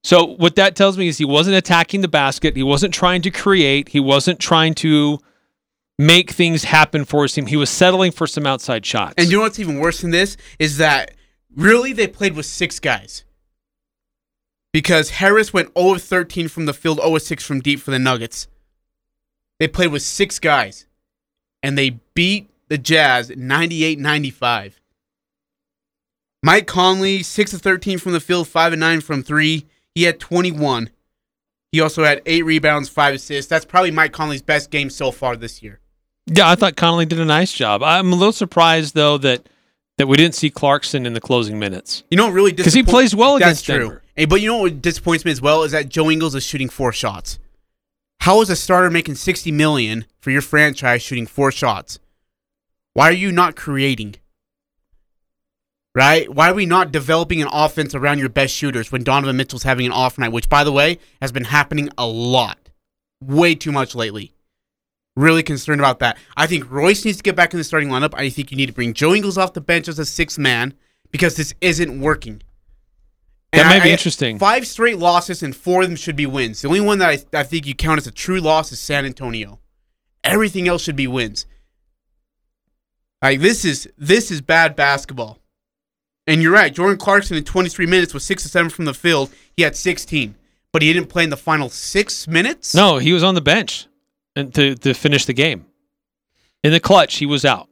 So 0.02 0.24
what 0.24 0.56
that 0.56 0.74
tells 0.74 0.98
me 0.98 1.08
is 1.08 1.18
he 1.18 1.24
wasn't 1.24 1.56
attacking 1.56 2.00
the 2.00 2.08
basket. 2.08 2.56
He 2.56 2.62
wasn't 2.62 2.94
trying 2.94 3.22
to 3.22 3.30
create. 3.30 3.90
He 3.90 4.00
wasn't 4.00 4.40
trying 4.40 4.74
to 4.76 5.18
make 5.98 6.30
things 6.30 6.64
happen 6.64 7.04
for 7.04 7.22
his 7.22 7.32
team. 7.32 7.46
He 7.46 7.56
was 7.56 7.70
settling 7.70 8.12
for 8.12 8.26
some 8.26 8.46
outside 8.46 8.86
shots. 8.86 9.14
And 9.18 9.28
you 9.28 9.38
know 9.38 9.42
what's 9.42 9.58
even 9.58 9.78
worse 9.78 10.00
than 10.00 10.10
this 10.10 10.36
is 10.58 10.78
that 10.78 11.12
really 11.54 11.92
they 11.92 12.06
played 12.06 12.34
with 12.34 12.46
six 12.46 12.78
guys. 12.80 13.24
Because 14.72 15.10
Harris 15.10 15.52
went 15.52 15.76
0 15.76 15.94
of 15.94 16.02
13 16.02 16.48
from 16.48 16.66
the 16.66 16.72
field, 16.74 16.98
0 16.98 17.16
of 17.16 17.22
6 17.22 17.44
from 17.44 17.60
deep 17.60 17.80
for 17.80 17.90
the 17.90 17.98
Nuggets. 17.98 18.48
They 19.58 19.68
played 19.68 19.90
with 19.92 20.02
six 20.02 20.38
guys. 20.38 20.86
And 21.62 21.76
they 21.76 21.98
beat 22.14 22.50
the 22.68 22.78
Jazz 22.78 23.30
98 23.34 23.98
95. 23.98 24.80
Mike 26.42 26.66
Conley, 26.68 27.22
6 27.22 27.52
of 27.54 27.62
13 27.62 27.98
from 27.98 28.12
the 28.12 28.20
field, 28.20 28.46
5 28.46 28.74
of 28.74 28.78
9 28.78 29.00
from 29.00 29.22
3. 29.24 29.66
He 29.94 30.02
had 30.04 30.20
21. 30.20 30.90
He 31.72 31.80
also 31.80 32.04
had 32.04 32.22
8 32.24 32.44
rebounds, 32.44 32.88
5 32.88 33.14
assists. 33.14 33.48
That's 33.50 33.64
probably 33.64 33.90
Mike 33.90 34.12
Conley's 34.12 34.42
best 34.42 34.70
game 34.70 34.88
so 34.90 35.10
far 35.10 35.34
this 35.36 35.62
year. 35.62 35.80
yeah, 36.26 36.48
I 36.48 36.54
thought 36.54 36.76
Conley 36.76 37.06
did 37.06 37.18
a 37.18 37.24
nice 37.24 37.52
job. 37.52 37.82
I'm 37.82 38.12
a 38.12 38.16
little 38.16 38.32
surprised 38.32 38.94
though 38.94 39.18
that 39.18 39.48
that 39.96 40.06
we 40.06 40.16
didn't 40.16 40.36
see 40.36 40.48
Clarkson 40.48 41.06
in 41.06 41.12
the 41.14 41.20
closing 41.20 41.58
minutes. 41.58 42.04
You 42.10 42.16
know 42.16 42.26
what 42.26 42.34
really 42.34 42.52
'Cause 42.52 42.72
he 42.74 42.84
plays 42.84 43.16
well 43.16 43.36
That's 43.40 43.60
against 43.62 43.64
true. 43.64 44.00
Hey, 44.18 44.24
but 44.24 44.40
you 44.40 44.48
know 44.48 44.58
what 44.58 44.82
disappoints 44.82 45.24
me 45.24 45.30
as 45.30 45.40
well 45.40 45.62
is 45.62 45.70
that 45.70 45.90
Joe 45.90 46.10
Ingles 46.10 46.34
is 46.34 46.42
shooting 46.42 46.68
four 46.68 46.92
shots. 46.92 47.38
How 48.22 48.40
is 48.40 48.50
a 48.50 48.56
starter 48.56 48.90
making 48.90 49.14
sixty 49.14 49.52
million 49.52 50.06
for 50.18 50.32
your 50.32 50.42
franchise 50.42 51.02
shooting 51.02 51.24
four 51.24 51.52
shots? 51.52 52.00
Why 52.94 53.10
are 53.10 53.12
you 53.12 53.30
not 53.30 53.54
creating? 53.54 54.16
Right? 55.94 56.28
Why 56.34 56.50
are 56.50 56.54
we 56.54 56.66
not 56.66 56.90
developing 56.90 57.40
an 57.40 57.48
offense 57.52 57.94
around 57.94 58.18
your 58.18 58.28
best 58.28 58.52
shooters 58.52 58.90
when 58.90 59.04
Donovan 59.04 59.36
Mitchell's 59.36 59.62
having 59.62 59.86
an 59.86 59.92
off 59.92 60.18
night, 60.18 60.32
which 60.32 60.48
by 60.48 60.64
the 60.64 60.72
way 60.72 60.98
has 61.22 61.30
been 61.30 61.44
happening 61.44 61.88
a 61.96 62.04
lot. 62.04 62.58
Way 63.22 63.54
too 63.54 63.70
much 63.70 63.94
lately. 63.94 64.34
Really 65.14 65.44
concerned 65.44 65.80
about 65.80 66.00
that. 66.00 66.18
I 66.36 66.48
think 66.48 66.68
Royce 66.68 67.04
needs 67.04 67.18
to 67.18 67.22
get 67.22 67.36
back 67.36 67.54
in 67.54 67.58
the 67.58 67.62
starting 67.62 67.88
lineup. 67.88 68.14
I 68.14 68.30
think 68.30 68.50
you 68.50 68.56
need 68.56 68.66
to 68.66 68.72
bring 68.72 68.94
Joe 68.94 69.14
Ingles 69.14 69.38
off 69.38 69.52
the 69.52 69.60
bench 69.60 69.86
as 69.86 70.00
a 70.00 70.04
sixth 70.04 70.40
man 70.40 70.74
because 71.12 71.36
this 71.36 71.54
isn't 71.60 72.00
working. 72.00 72.42
That 73.52 73.60
And 73.60 73.68
might 73.68 73.80
I- 73.80 73.84
be 73.84 73.90
interesting. 73.90 74.38
Five 74.38 74.66
straight 74.66 74.98
losses 74.98 75.42
and 75.42 75.56
four 75.56 75.82
of 75.82 75.88
them 75.88 75.96
should 75.96 76.16
be 76.16 76.26
wins. 76.26 76.60
The 76.62 76.68
only 76.68 76.80
one 76.80 76.98
that 76.98 77.08
I, 77.32 77.38
I 77.40 77.42
think 77.44 77.66
you 77.66 77.74
count 77.74 77.98
as 77.98 78.06
a 78.06 78.10
true 78.10 78.40
loss 78.40 78.70
is 78.72 78.78
San 78.78 79.06
Antonio. 79.06 79.58
Everything 80.22 80.68
else 80.68 80.82
should 80.82 80.96
be 80.96 81.06
wins. 81.06 81.46
Like 83.22 83.40
this 83.40 83.64
is 83.64 83.88
this 83.96 84.30
is 84.30 84.40
bad 84.40 84.76
basketball. 84.76 85.38
And 86.26 86.42
you're 86.42 86.52
right. 86.52 86.74
Jordan 86.74 86.98
Clarkson 86.98 87.36
in 87.38 87.44
23 87.44 87.86
minutes 87.86 88.12
was 88.12 88.22
six 88.22 88.42
to 88.42 88.48
seven 88.50 88.68
from 88.68 88.84
the 88.84 88.92
field. 88.92 89.30
He 89.56 89.62
had 89.62 89.74
16, 89.74 90.34
but 90.72 90.82
he 90.82 90.92
didn't 90.92 91.08
play 91.08 91.24
in 91.24 91.30
the 91.30 91.36
final 91.38 91.70
six 91.70 92.28
minutes. 92.28 92.74
No, 92.74 92.98
he 92.98 93.12
was 93.14 93.22
on 93.24 93.34
the 93.34 93.40
bench 93.40 93.86
and 94.36 94.54
to 94.54 94.74
to 94.76 94.92
finish 94.92 95.24
the 95.24 95.32
game. 95.32 95.64
In 96.62 96.70
the 96.72 96.80
clutch, 96.80 97.16
he 97.16 97.24
was 97.26 97.44
out. 97.46 97.68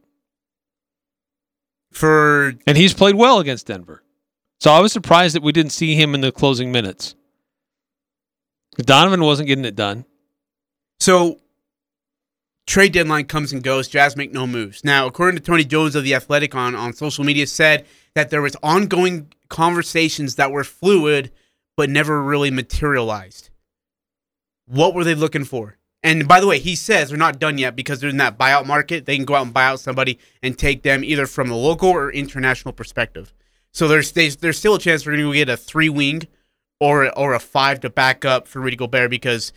for 1.92 2.54
And 2.66 2.76
he's 2.76 2.94
played 2.94 3.14
well 3.14 3.38
against 3.40 3.66
Denver. 3.66 4.02
So 4.60 4.72
I 4.72 4.80
was 4.80 4.92
surprised 4.92 5.34
that 5.34 5.42
we 5.42 5.52
didn't 5.52 5.72
see 5.72 5.94
him 5.94 6.14
in 6.14 6.20
the 6.20 6.32
closing 6.32 6.72
minutes. 6.72 7.14
Donovan 8.78 9.22
wasn't 9.22 9.48
getting 9.48 9.64
it 9.64 9.76
done. 9.76 10.04
So 10.98 11.40
trade 12.66 12.92
deadline 12.92 13.26
comes 13.26 13.52
and 13.52 13.62
goes. 13.62 13.88
Jazz 13.88 14.16
make 14.16 14.32
no 14.32 14.46
moves. 14.46 14.84
Now, 14.84 15.06
according 15.06 15.36
to 15.38 15.42
Tony 15.42 15.64
Jones 15.64 15.94
of 15.94 16.04
the 16.04 16.14
Athletic 16.14 16.54
on, 16.54 16.74
on 16.74 16.92
social 16.92 17.24
media, 17.24 17.46
said 17.46 17.86
that 18.14 18.30
there 18.30 18.42
was 18.42 18.56
ongoing 18.62 19.32
conversations 19.48 20.36
that 20.36 20.50
were 20.50 20.64
fluid 20.64 21.30
but 21.76 21.90
never 21.90 22.22
really 22.22 22.50
materialized. 22.50 23.50
What 24.66 24.94
were 24.94 25.04
they 25.04 25.14
looking 25.14 25.44
for? 25.44 25.76
And 26.02 26.26
by 26.26 26.40
the 26.40 26.46
way, 26.46 26.58
he 26.58 26.76
says 26.76 27.08
they're 27.08 27.18
not 27.18 27.38
done 27.38 27.58
yet 27.58 27.76
because 27.76 28.00
they're 28.00 28.10
in 28.10 28.16
that 28.18 28.38
buyout 28.38 28.66
market. 28.66 29.06
They 29.06 29.16
can 29.16 29.24
go 29.24 29.34
out 29.34 29.44
and 29.44 29.54
buy 29.54 29.64
out 29.66 29.80
somebody 29.80 30.18
and 30.42 30.58
take 30.58 30.82
them 30.82 31.04
either 31.04 31.26
from 31.26 31.50
a 31.50 31.56
local 31.56 31.88
or 31.88 32.10
international 32.10 32.72
perspective. 32.72 33.34
So 33.72 33.88
there's 33.88 34.12
there's, 34.12 34.36
there's 34.36 34.58
still 34.58 34.74
a 34.74 34.78
chance 34.80 35.04
we're 35.06 35.16
going 35.16 35.30
to 35.30 35.34
get 35.34 35.48
a 35.48 35.56
three 35.56 35.88
wing 35.88 36.26
or 36.80 37.16
or 37.18 37.34
a 37.34 37.40
five 37.40 37.80
to 37.80 37.90
back 37.90 38.24
up 38.24 38.48
for 38.48 38.60
Rudy 38.60 38.76
Gobert 38.76 39.10
because 39.10 39.52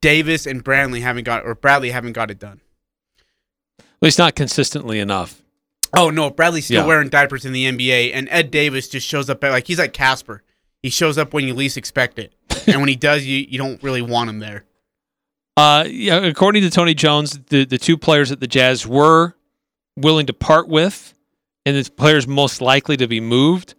Davis 0.00 0.46
and 0.46 0.62
Bradley 0.62 1.00
haven't 1.00 1.24
got 1.24 1.44
or 1.44 1.54
Bradley 1.54 1.90
haven't 1.90 2.12
got 2.12 2.30
it 2.30 2.38
done. 2.38 2.60
At 3.78 3.84
least 4.02 4.18
not 4.18 4.34
consistently 4.34 4.98
enough. 5.00 5.42
Oh 5.96 6.10
no, 6.10 6.30
Bradley's 6.30 6.66
still 6.66 6.82
Yeah. 6.82 6.86
wearing 6.86 7.08
diapers 7.08 7.44
in 7.44 7.52
the 7.52 7.64
NBA, 7.66 8.12
and 8.14 8.28
Ed 8.30 8.50
Davis 8.50 8.88
just 8.88 9.06
shows 9.06 9.28
up 9.28 9.42
at, 9.42 9.50
like 9.50 9.66
he's 9.66 9.78
like 9.78 9.92
Casper. 9.92 10.42
He 10.82 10.88
shows 10.88 11.18
up 11.18 11.34
when 11.34 11.44
you 11.46 11.52
least 11.54 11.76
expect 11.76 12.18
it, 12.18 12.32
and 12.66 12.76
when 12.80 12.88
he 12.88 12.96
does, 13.08 13.26
you 13.26 13.44
you 13.48 13.58
don't 13.58 13.82
really 13.82 14.00
want 14.02 14.30
him 14.30 14.38
there. 14.38 14.64
Uh, 15.56 15.84
yeah, 15.88 16.16
according 16.18 16.62
to 16.62 16.70
Tony 16.70 16.94
Jones, 16.94 17.38
the, 17.48 17.64
the 17.64 17.76
two 17.76 17.98
players 17.98 18.30
that 18.30 18.40
the 18.40 18.46
Jazz 18.46 18.86
were 18.86 19.34
willing 19.96 20.24
to 20.26 20.32
part 20.32 20.68
with, 20.68 21.12
and 21.66 21.76
the 21.76 21.90
players 21.90 22.26
most 22.26 22.60
likely 22.60 22.96
to 22.96 23.06
be 23.06 23.20
moved, 23.20 23.74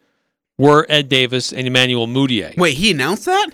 were 0.57 0.85
Ed 0.89 1.09
Davis 1.09 1.51
and 1.51 1.65
Emmanuel 1.67 2.07
Mudiay. 2.07 2.57
Wait, 2.57 2.75
he 2.77 2.91
announced 2.91 3.25
that? 3.25 3.49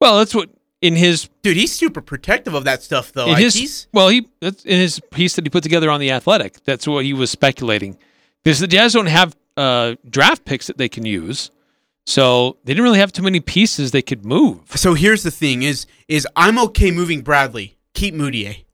Well, 0.00 0.18
that's 0.18 0.34
what 0.34 0.50
in 0.80 0.94
his 0.94 1.28
Dude, 1.42 1.56
he's 1.56 1.72
super 1.74 2.00
protective 2.00 2.54
of 2.54 2.64
that 2.64 2.82
stuff 2.82 3.12
though. 3.12 3.26
in 3.26 3.32
Like, 3.32 3.42
his 3.42 3.54
he's 3.54 3.88
well, 3.92 4.08
he 4.08 4.28
that's 4.40 4.64
in 4.64 4.78
his 4.78 5.00
piece 5.10 5.34
that 5.36 5.44
he 5.44 5.50
put 5.50 5.62
together 5.62 5.90
on 5.90 6.00
the 6.00 6.10
Athletic. 6.12 6.62
That's 6.64 6.86
what 6.86 7.04
he 7.04 7.12
was 7.12 7.30
speculating 7.30 7.98
because 8.44 8.60
the 8.60 8.68
Jazz 8.68 8.92
don't 8.92 9.06
have 9.06 9.36
uh, 9.56 9.96
draft 10.08 10.44
picks 10.44 10.68
that 10.68 10.78
they 10.78 10.88
can 10.88 11.04
use, 11.04 11.50
so 12.06 12.58
they 12.64 12.72
didn't 12.74 12.84
really 12.84 13.00
have 13.00 13.12
too 13.12 13.22
many 13.22 13.40
pieces 13.40 13.90
they 13.90 14.02
could 14.02 14.24
move. 14.24 14.60
so 14.76 14.94
here's 14.94 15.24
the 15.24 15.32
thing: 15.32 15.62
is 15.62 15.86
is 16.06 16.26
I'm 16.36 16.58
okay 16.60 16.90
moving 16.92 17.22
Bradley. 17.22 17.76
Keep 17.94 18.14
Mudiay. 18.14 18.64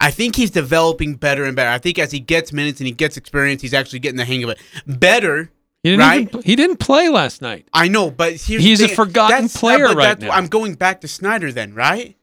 I 0.00 0.10
think 0.10 0.36
he's 0.36 0.50
developing 0.50 1.14
better 1.14 1.44
and 1.44 1.56
better. 1.56 1.70
I 1.70 1.78
think 1.78 1.98
as 1.98 2.10
he 2.12 2.20
gets 2.20 2.52
minutes 2.52 2.80
and 2.80 2.86
he 2.86 2.92
gets 2.92 3.16
experience, 3.16 3.62
he's 3.62 3.72
actually 3.74 4.00
getting 4.00 4.16
the 4.18 4.24
hang 4.24 4.42
of 4.44 4.50
it. 4.50 4.58
Better. 4.86 5.50
He 5.82 5.90
didn't 5.90 6.00
Right. 6.00 6.28
even, 6.28 6.42
he 6.42 6.56
didn't 6.56 6.76
play 6.78 7.08
last 7.08 7.40
night. 7.42 7.68
I 7.72 7.88
know, 7.88 8.10
but 8.10 8.32
here's 8.34 8.62
He's 8.62 8.80
a 8.82 8.88
forgotten 8.88 9.30
That's- 9.42 9.56
player 9.56 9.94
right 9.94 10.18
now. 10.18 10.30
I'm 10.30 10.46
going 10.48 10.74
back 10.74 11.00
to 11.02 11.08
Snyder 11.08 11.52
then, 11.52 11.74
right? 11.74 12.16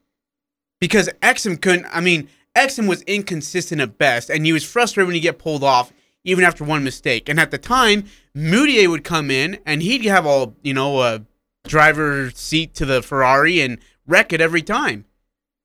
Because 0.80 1.08
Exum 1.22 1.60
couldn't. 1.60 1.86
I 1.92 2.00
mean, 2.00 2.28
Exum 2.56 2.88
was 2.88 3.02
inconsistent 3.02 3.80
at 3.80 3.98
best, 3.98 4.30
and 4.30 4.44
he 4.44 4.52
was 4.52 4.64
frustrated 4.64 5.06
when 5.06 5.14
he 5.14 5.20
get 5.20 5.38
pulled 5.38 5.62
off, 5.64 5.92
even 6.24 6.44
after 6.44 6.64
one 6.64 6.82
mistake. 6.84 7.28
And 7.28 7.38
at 7.40 7.50
the 7.52 7.58
time, 7.58 8.04
Mudiay 8.36 8.88
would 8.88 9.04
come 9.04 9.30
in, 9.30 9.58
and 9.64 9.80
he'd 9.82 10.04
have 10.06 10.26
all 10.26 10.56
you 10.62 10.74
know 10.74 11.00
a 11.00 11.22
driver 11.66 12.30
seat 12.34 12.74
to 12.74 12.84
the 12.84 13.00
Ferrari 13.00 13.60
and 13.60 13.78
wreck 14.08 14.32
it 14.32 14.40
every 14.40 14.62
time, 14.62 15.04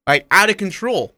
like 0.05 0.27
out 0.29 0.49
of 0.51 0.57
control. 0.57 1.15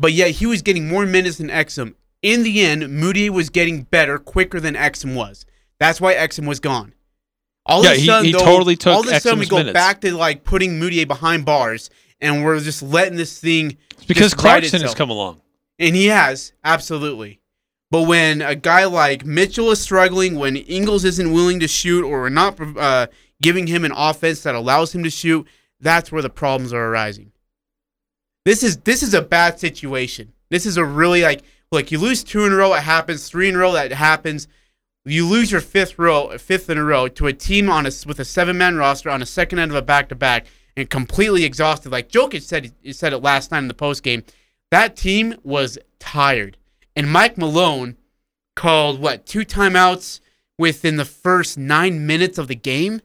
But 0.00 0.12
yet 0.14 0.30
he 0.32 0.46
was 0.46 0.62
getting 0.62 0.88
more 0.88 1.04
minutes 1.06 1.36
than 1.38 1.48
Exum. 1.48 1.94
In 2.22 2.42
the 2.42 2.60
end, 2.62 2.82
Mudiay 2.84 3.30
was 3.30 3.50
getting 3.50 3.82
better 3.82 4.18
quicker 4.18 4.58
than 4.58 4.74
Exum 4.74 5.14
was. 5.14 5.44
That's 5.78 6.00
why 6.00 6.14
Exum 6.14 6.46
was 6.48 6.58
gone. 6.58 6.94
All 7.66 7.84
Yeah, 7.84 7.92
of 7.92 7.98
a 7.98 8.04
sudden, 8.06 8.24
he 8.26 8.32
though, 8.32 8.38
totally 8.44 8.76
took 8.76 8.94
all 8.94 9.00
of 9.00 9.06
a 9.06 9.20
sudden 9.20 9.38
we 9.38 9.46
go 9.46 9.58
minutes. 9.58 9.74
back 9.74 10.00
to 10.00 10.16
like 10.16 10.42
putting 10.44 10.80
Mudiay 10.80 11.06
behind 11.06 11.44
bars, 11.44 11.90
and 12.20 12.42
we're 12.44 12.58
just 12.60 12.82
letting 12.82 13.16
this 13.16 13.38
thing 13.38 13.76
It's 13.92 14.04
because 14.06 14.34
Clarkson 14.34 14.80
has 14.82 14.94
come 14.94 15.10
along. 15.10 15.40
and 15.78 15.94
he 15.94 16.06
has 16.06 16.52
absolutely. 16.64 17.40
But 17.90 18.02
when 18.02 18.40
a 18.40 18.54
guy 18.54 18.86
like 18.86 19.26
Mitchell 19.26 19.70
is 19.70 19.80
struggling, 19.80 20.36
when 20.36 20.56
Ingles 20.56 21.04
isn't 21.04 21.32
willing 21.32 21.60
to 21.60 21.68
shoot, 21.68 22.04
or 22.04 22.22
we're 22.22 22.28
not 22.30 22.58
uh, 22.78 23.08
giving 23.42 23.66
him 23.66 23.84
an 23.84 23.92
offense 23.94 24.42
that 24.44 24.54
allows 24.54 24.94
him 24.94 25.02
to 25.04 25.10
shoot, 25.10 25.46
that's 25.80 26.10
where 26.12 26.22
the 26.22 26.30
problems 26.30 26.72
are 26.72 26.86
arising. 26.86 27.32
This 28.44 28.62
is 28.62 28.78
this 28.78 29.02
is 29.02 29.14
a 29.14 29.22
bad 29.22 29.58
situation. 29.58 30.32
This 30.48 30.66
is 30.66 30.76
a 30.76 30.84
really 30.84 31.22
like 31.22 31.42
look. 31.70 31.90
You 31.90 31.98
lose 31.98 32.24
two 32.24 32.44
in 32.44 32.52
a 32.52 32.56
row, 32.56 32.74
it 32.74 32.82
happens. 32.82 33.28
Three 33.28 33.48
in 33.48 33.54
a 33.54 33.58
row, 33.58 33.72
that 33.72 33.92
happens. 33.92 34.48
You 35.04 35.26
lose 35.26 35.50
your 35.50 35.60
fifth 35.60 35.98
row, 35.98 36.36
fifth 36.38 36.68
in 36.68 36.78
a 36.78 36.84
row 36.84 37.08
to 37.08 37.26
a 37.26 37.32
team 37.32 37.70
on 37.70 37.86
a 37.86 37.90
with 38.06 38.20
a 38.20 38.24
seven 38.24 38.56
man 38.58 38.76
roster 38.76 39.10
on 39.10 39.22
a 39.22 39.26
second 39.26 39.58
end 39.58 39.70
of 39.70 39.76
a 39.76 39.82
back 39.82 40.08
to 40.08 40.14
back 40.14 40.46
and 40.76 40.88
completely 40.88 41.44
exhausted. 41.44 41.92
Like 41.92 42.10
Jokic 42.10 42.42
said, 42.42 42.72
he 42.82 42.92
said 42.92 43.12
it 43.12 43.18
last 43.18 43.50
night 43.50 43.58
in 43.58 43.68
the 43.68 43.74
post 43.74 44.02
game. 44.02 44.24
That 44.70 44.96
team 44.96 45.34
was 45.42 45.78
tired, 45.98 46.56
and 46.94 47.10
Mike 47.10 47.36
Malone 47.36 47.96
called 48.56 49.00
what 49.00 49.26
two 49.26 49.44
timeouts 49.44 50.20
within 50.58 50.96
the 50.96 51.04
first 51.04 51.58
nine 51.58 52.06
minutes 52.06 52.38
of 52.38 52.48
the 52.48 52.54
game 52.54 53.00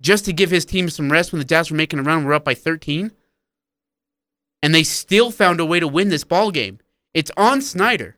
just 0.00 0.24
to 0.24 0.32
give 0.32 0.50
his 0.50 0.64
team 0.64 0.88
some 0.88 1.12
rest 1.12 1.32
when 1.32 1.38
the 1.38 1.44
Jazz 1.44 1.70
were 1.70 1.76
making 1.76 1.98
a 1.98 2.02
run. 2.02 2.24
We're 2.24 2.34
up 2.34 2.44
by 2.44 2.54
13, 2.54 3.12
and 4.62 4.74
they 4.74 4.82
still 4.82 5.30
found 5.30 5.60
a 5.60 5.64
way 5.64 5.80
to 5.80 5.88
win 5.88 6.08
this 6.08 6.24
ball 6.24 6.50
game. 6.50 6.78
It's 7.14 7.30
on 7.36 7.60
Snyder. 7.62 8.16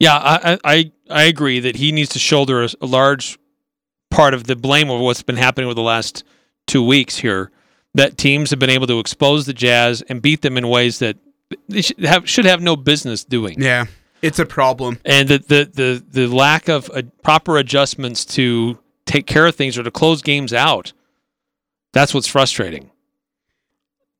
Yeah, 0.00 0.16
I, 0.16 0.58
I 0.64 0.92
I 1.10 1.22
agree 1.24 1.60
that 1.60 1.76
he 1.76 1.92
needs 1.92 2.10
to 2.10 2.18
shoulder 2.18 2.62
a, 2.62 2.68
a 2.80 2.86
large 2.86 3.38
part 4.10 4.34
of 4.34 4.44
the 4.44 4.56
blame 4.56 4.90
of 4.90 5.00
what's 5.00 5.22
been 5.22 5.36
happening 5.36 5.66
over 5.66 5.74
the 5.74 5.82
last 5.82 6.24
two 6.66 6.84
weeks 6.84 7.18
here. 7.18 7.50
That 7.94 8.18
teams 8.18 8.50
have 8.50 8.58
been 8.58 8.70
able 8.70 8.86
to 8.88 8.98
expose 9.00 9.46
the 9.46 9.54
Jazz 9.54 10.02
and 10.02 10.20
beat 10.20 10.42
them 10.42 10.58
in 10.58 10.68
ways 10.68 10.98
that 10.98 11.16
they 11.68 11.82
should 11.82 12.00
have 12.00 12.28
should 12.28 12.44
have 12.44 12.60
no 12.60 12.76
business 12.76 13.24
doing. 13.24 13.60
Yeah, 13.60 13.86
it's 14.22 14.38
a 14.38 14.46
problem. 14.46 14.98
and 15.04 15.28
the 15.28 15.38
the 15.38 15.70
the, 15.72 16.04
the 16.26 16.26
lack 16.34 16.68
of 16.68 16.90
uh, 16.90 17.02
proper 17.22 17.56
adjustments 17.58 18.24
to 18.24 18.78
take 19.06 19.26
care 19.26 19.46
of 19.46 19.54
things 19.54 19.78
or 19.78 19.82
to 19.84 19.90
close 19.90 20.20
games 20.20 20.52
out 20.52 20.92
that's 21.92 22.12
what's 22.12 22.26
frustrating 22.26 22.90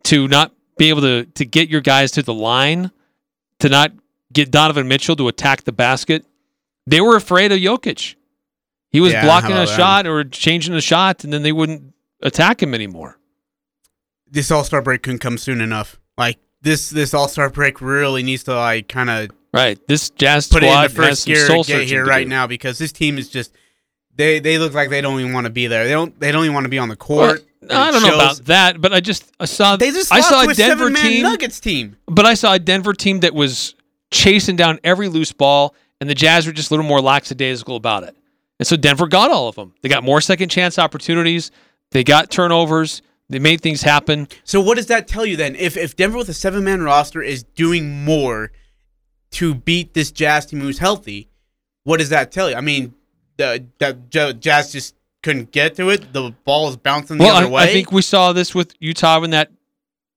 to 0.04 0.28
not 0.28 0.52
be 0.78 0.88
able 0.88 1.00
to 1.02 1.24
to 1.24 1.44
get 1.44 1.68
your 1.68 1.80
guys 1.80 2.10
to 2.12 2.22
the 2.22 2.34
line 2.34 2.90
to 3.60 3.68
not 3.68 3.92
get 4.32 4.50
Donovan 4.50 4.88
Mitchell 4.88 5.16
to 5.16 5.28
attack 5.28 5.64
the 5.64 5.72
basket 5.72 6.24
they 6.86 7.00
were 7.00 7.16
afraid 7.16 7.52
of 7.52 7.58
Jokic 7.58 8.14
he 8.90 9.00
was 9.00 9.12
Yeah, 9.12 9.24
blocking 9.24 9.52
a 9.52 9.66
that? 9.66 9.68
shot 9.68 10.06
or 10.06 10.24
changing 10.24 10.74
a 10.74 10.80
shot 10.80 11.24
and 11.24 11.32
then 11.32 11.42
they 11.42 11.52
wouldn't 11.52 11.92
attack 12.22 12.62
him 12.62 12.74
anymore 12.74 13.18
This 14.30 14.50
All 14.50 14.64
Star 14.64 14.82
break 14.82 15.02
couldn't 15.02 15.20
come 15.20 15.38
soon 15.38 15.60
enough. 15.60 15.98
Like 16.18 16.38
this, 16.62 16.90
this 16.90 17.14
All 17.14 17.28
Star 17.28 17.48
break 17.50 17.80
really 17.80 18.22
needs 18.22 18.44
to 18.44 18.54
like 18.54 18.88
kind 18.88 19.08
of 19.10 19.30
right 19.52 19.78
this 19.86 20.10
Jazz 20.10 20.48
put 20.48 20.62
it 20.62 20.66
squad 20.66 20.90
in 20.90 20.96
the 20.96 21.02
first 21.02 21.26
gear 21.26 21.46
get 21.64 21.86
here 21.88 22.04
right 22.04 22.24
do. 22.24 22.28
now 22.30 22.46
because 22.46 22.78
this 22.78 22.92
team 22.92 23.18
is 23.18 23.28
just 23.28 23.52
they 24.16 24.38
they 24.40 24.58
look 24.58 24.74
like 24.74 24.90
they 24.90 25.00
don't 25.00 25.20
even 25.20 25.32
want 25.32 25.46
to 25.46 25.52
be 25.52 25.66
there. 25.66 25.84
They 25.84 25.92
don't 25.92 26.18
they 26.18 26.32
don't 26.32 26.44
even 26.44 26.54
want 26.54 26.64
to 26.64 26.70
be 26.70 26.78
on 26.78 26.88
the 26.88 26.96
court. 26.96 27.44
and 27.62 27.72
I 27.72 27.90
don't 27.90 28.02
know 28.02 28.14
about 28.14 28.44
that, 28.46 28.80
but 28.80 28.92
I 28.92 29.00
just 29.00 29.30
I 29.38 29.44
saw 29.44 29.76
They 29.76 29.90
just 29.90 30.12
I 30.12 30.20
saw 30.20 30.42
a 30.42 30.48
a 30.48 30.54
Denver 30.54 30.90
team, 30.90 31.22
Nuggets 31.22 31.60
team. 31.60 31.96
but 32.06 32.26
I 32.26 32.34
saw 32.34 32.54
a 32.54 32.58
Denver 32.58 32.92
team 32.94 33.20
that 33.20 33.34
was 33.34 33.74
chasing 34.10 34.56
down 34.56 34.78
every 34.84 35.08
loose 35.08 35.32
ball, 35.32 35.74
and 36.00 36.08
the 36.08 36.14
Jazz 36.14 36.46
were 36.46 36.52
just 36.52 36.70
a 36.70 36.74
little 36.74 36.86
more 36.86 37.00
lackadaisical 37.00 37.76
about 37.76 38.04
it. 38.04 38.16
And 38.58 38.66
so 38.66 38.76
Denver 38.76 39.06
got 39.06 39.30
all 39.30 39.48
of 39.48 39.54
them. 39.56 39.74
They 39.82 39.88
got 39.88 40.02
more 40.02 40.20
second 40.20 40.48
chance 40.48 40.78
opportunities. 40.78 41.50
They 41.90 42.04
got 42.04 42.30
turnovers. 42.30 43.02
They 43.28 43.38
made 43.38 43.60
things 43.60 43.82
happen. 43.82 44.28
So 44.44 44.60
what 44.60 44.76
does 44.76 44.86
that 44.86 45.08
tell 45.08 45.26
you 45.26 45.36
then? 45.36 45.56
If 45.56 45.76
if 45.76 45.96
Denver 45.96 46.16
with 46.18 46.28
a 46.28 46.34
seven 46.34 46.64
man 46.64 46.82
roster 46.82 47.20
is 47.20 47.42
doing 47.42 48.04
more 48.04 48.52
to 49.32 49.54
beat 49.54 49.92
this 49.94 50.10
Jazz 50.12 50.46
team 50.46 50.60
who's 50.60 50.78
healthy, 50.78 51.28
what 51.84 51.98
does 51.98 52.08
that 52.10 52.30
tell 52.30 52.48
you? 52.48 52.56
I 52.56 52.60
mean, 52.60 52.94
the 53.36 53.66
that 53.78 54.10
Jazz 54.40 54.72
just 54.72 54.94
couldn't 55.22 55.50
get 55.50 55.74
to 55.76 55.90
it. 55.90 56.12
The 56.12 56.34
ball 56.44 56.68
is 56.68 56.76
bouncing 56.76 57.18
the 57.18 57.24
well, 57.24 57.36
other 57.36 57.46
I, 57.46 57.50
way. 57.50 57.62
I 57.62 57.66
think 57.66 57.92
we 57.92 58.02
saw 58.02 58.32
this 58.32 58.54
with 58.54 58.74
Utah 58.78 59.22
in 59.22 59.30
that 59.30 59.50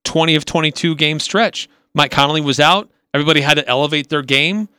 20 0.03 0.35
of 0.35 0.45
22 0.45 0.95
game 0.95 1.19
stretch. 1.19 1.67
Mike 1.93 2.11
Conley 2.11 2.41
was 2.41 2.59
out. 2.59 2.89
Everybody 3.13 3.41
had 3.41 3.55
to 3.55 3.67
elevate 3.67 4.09
their 4.09 4.21
game 4.21 4.69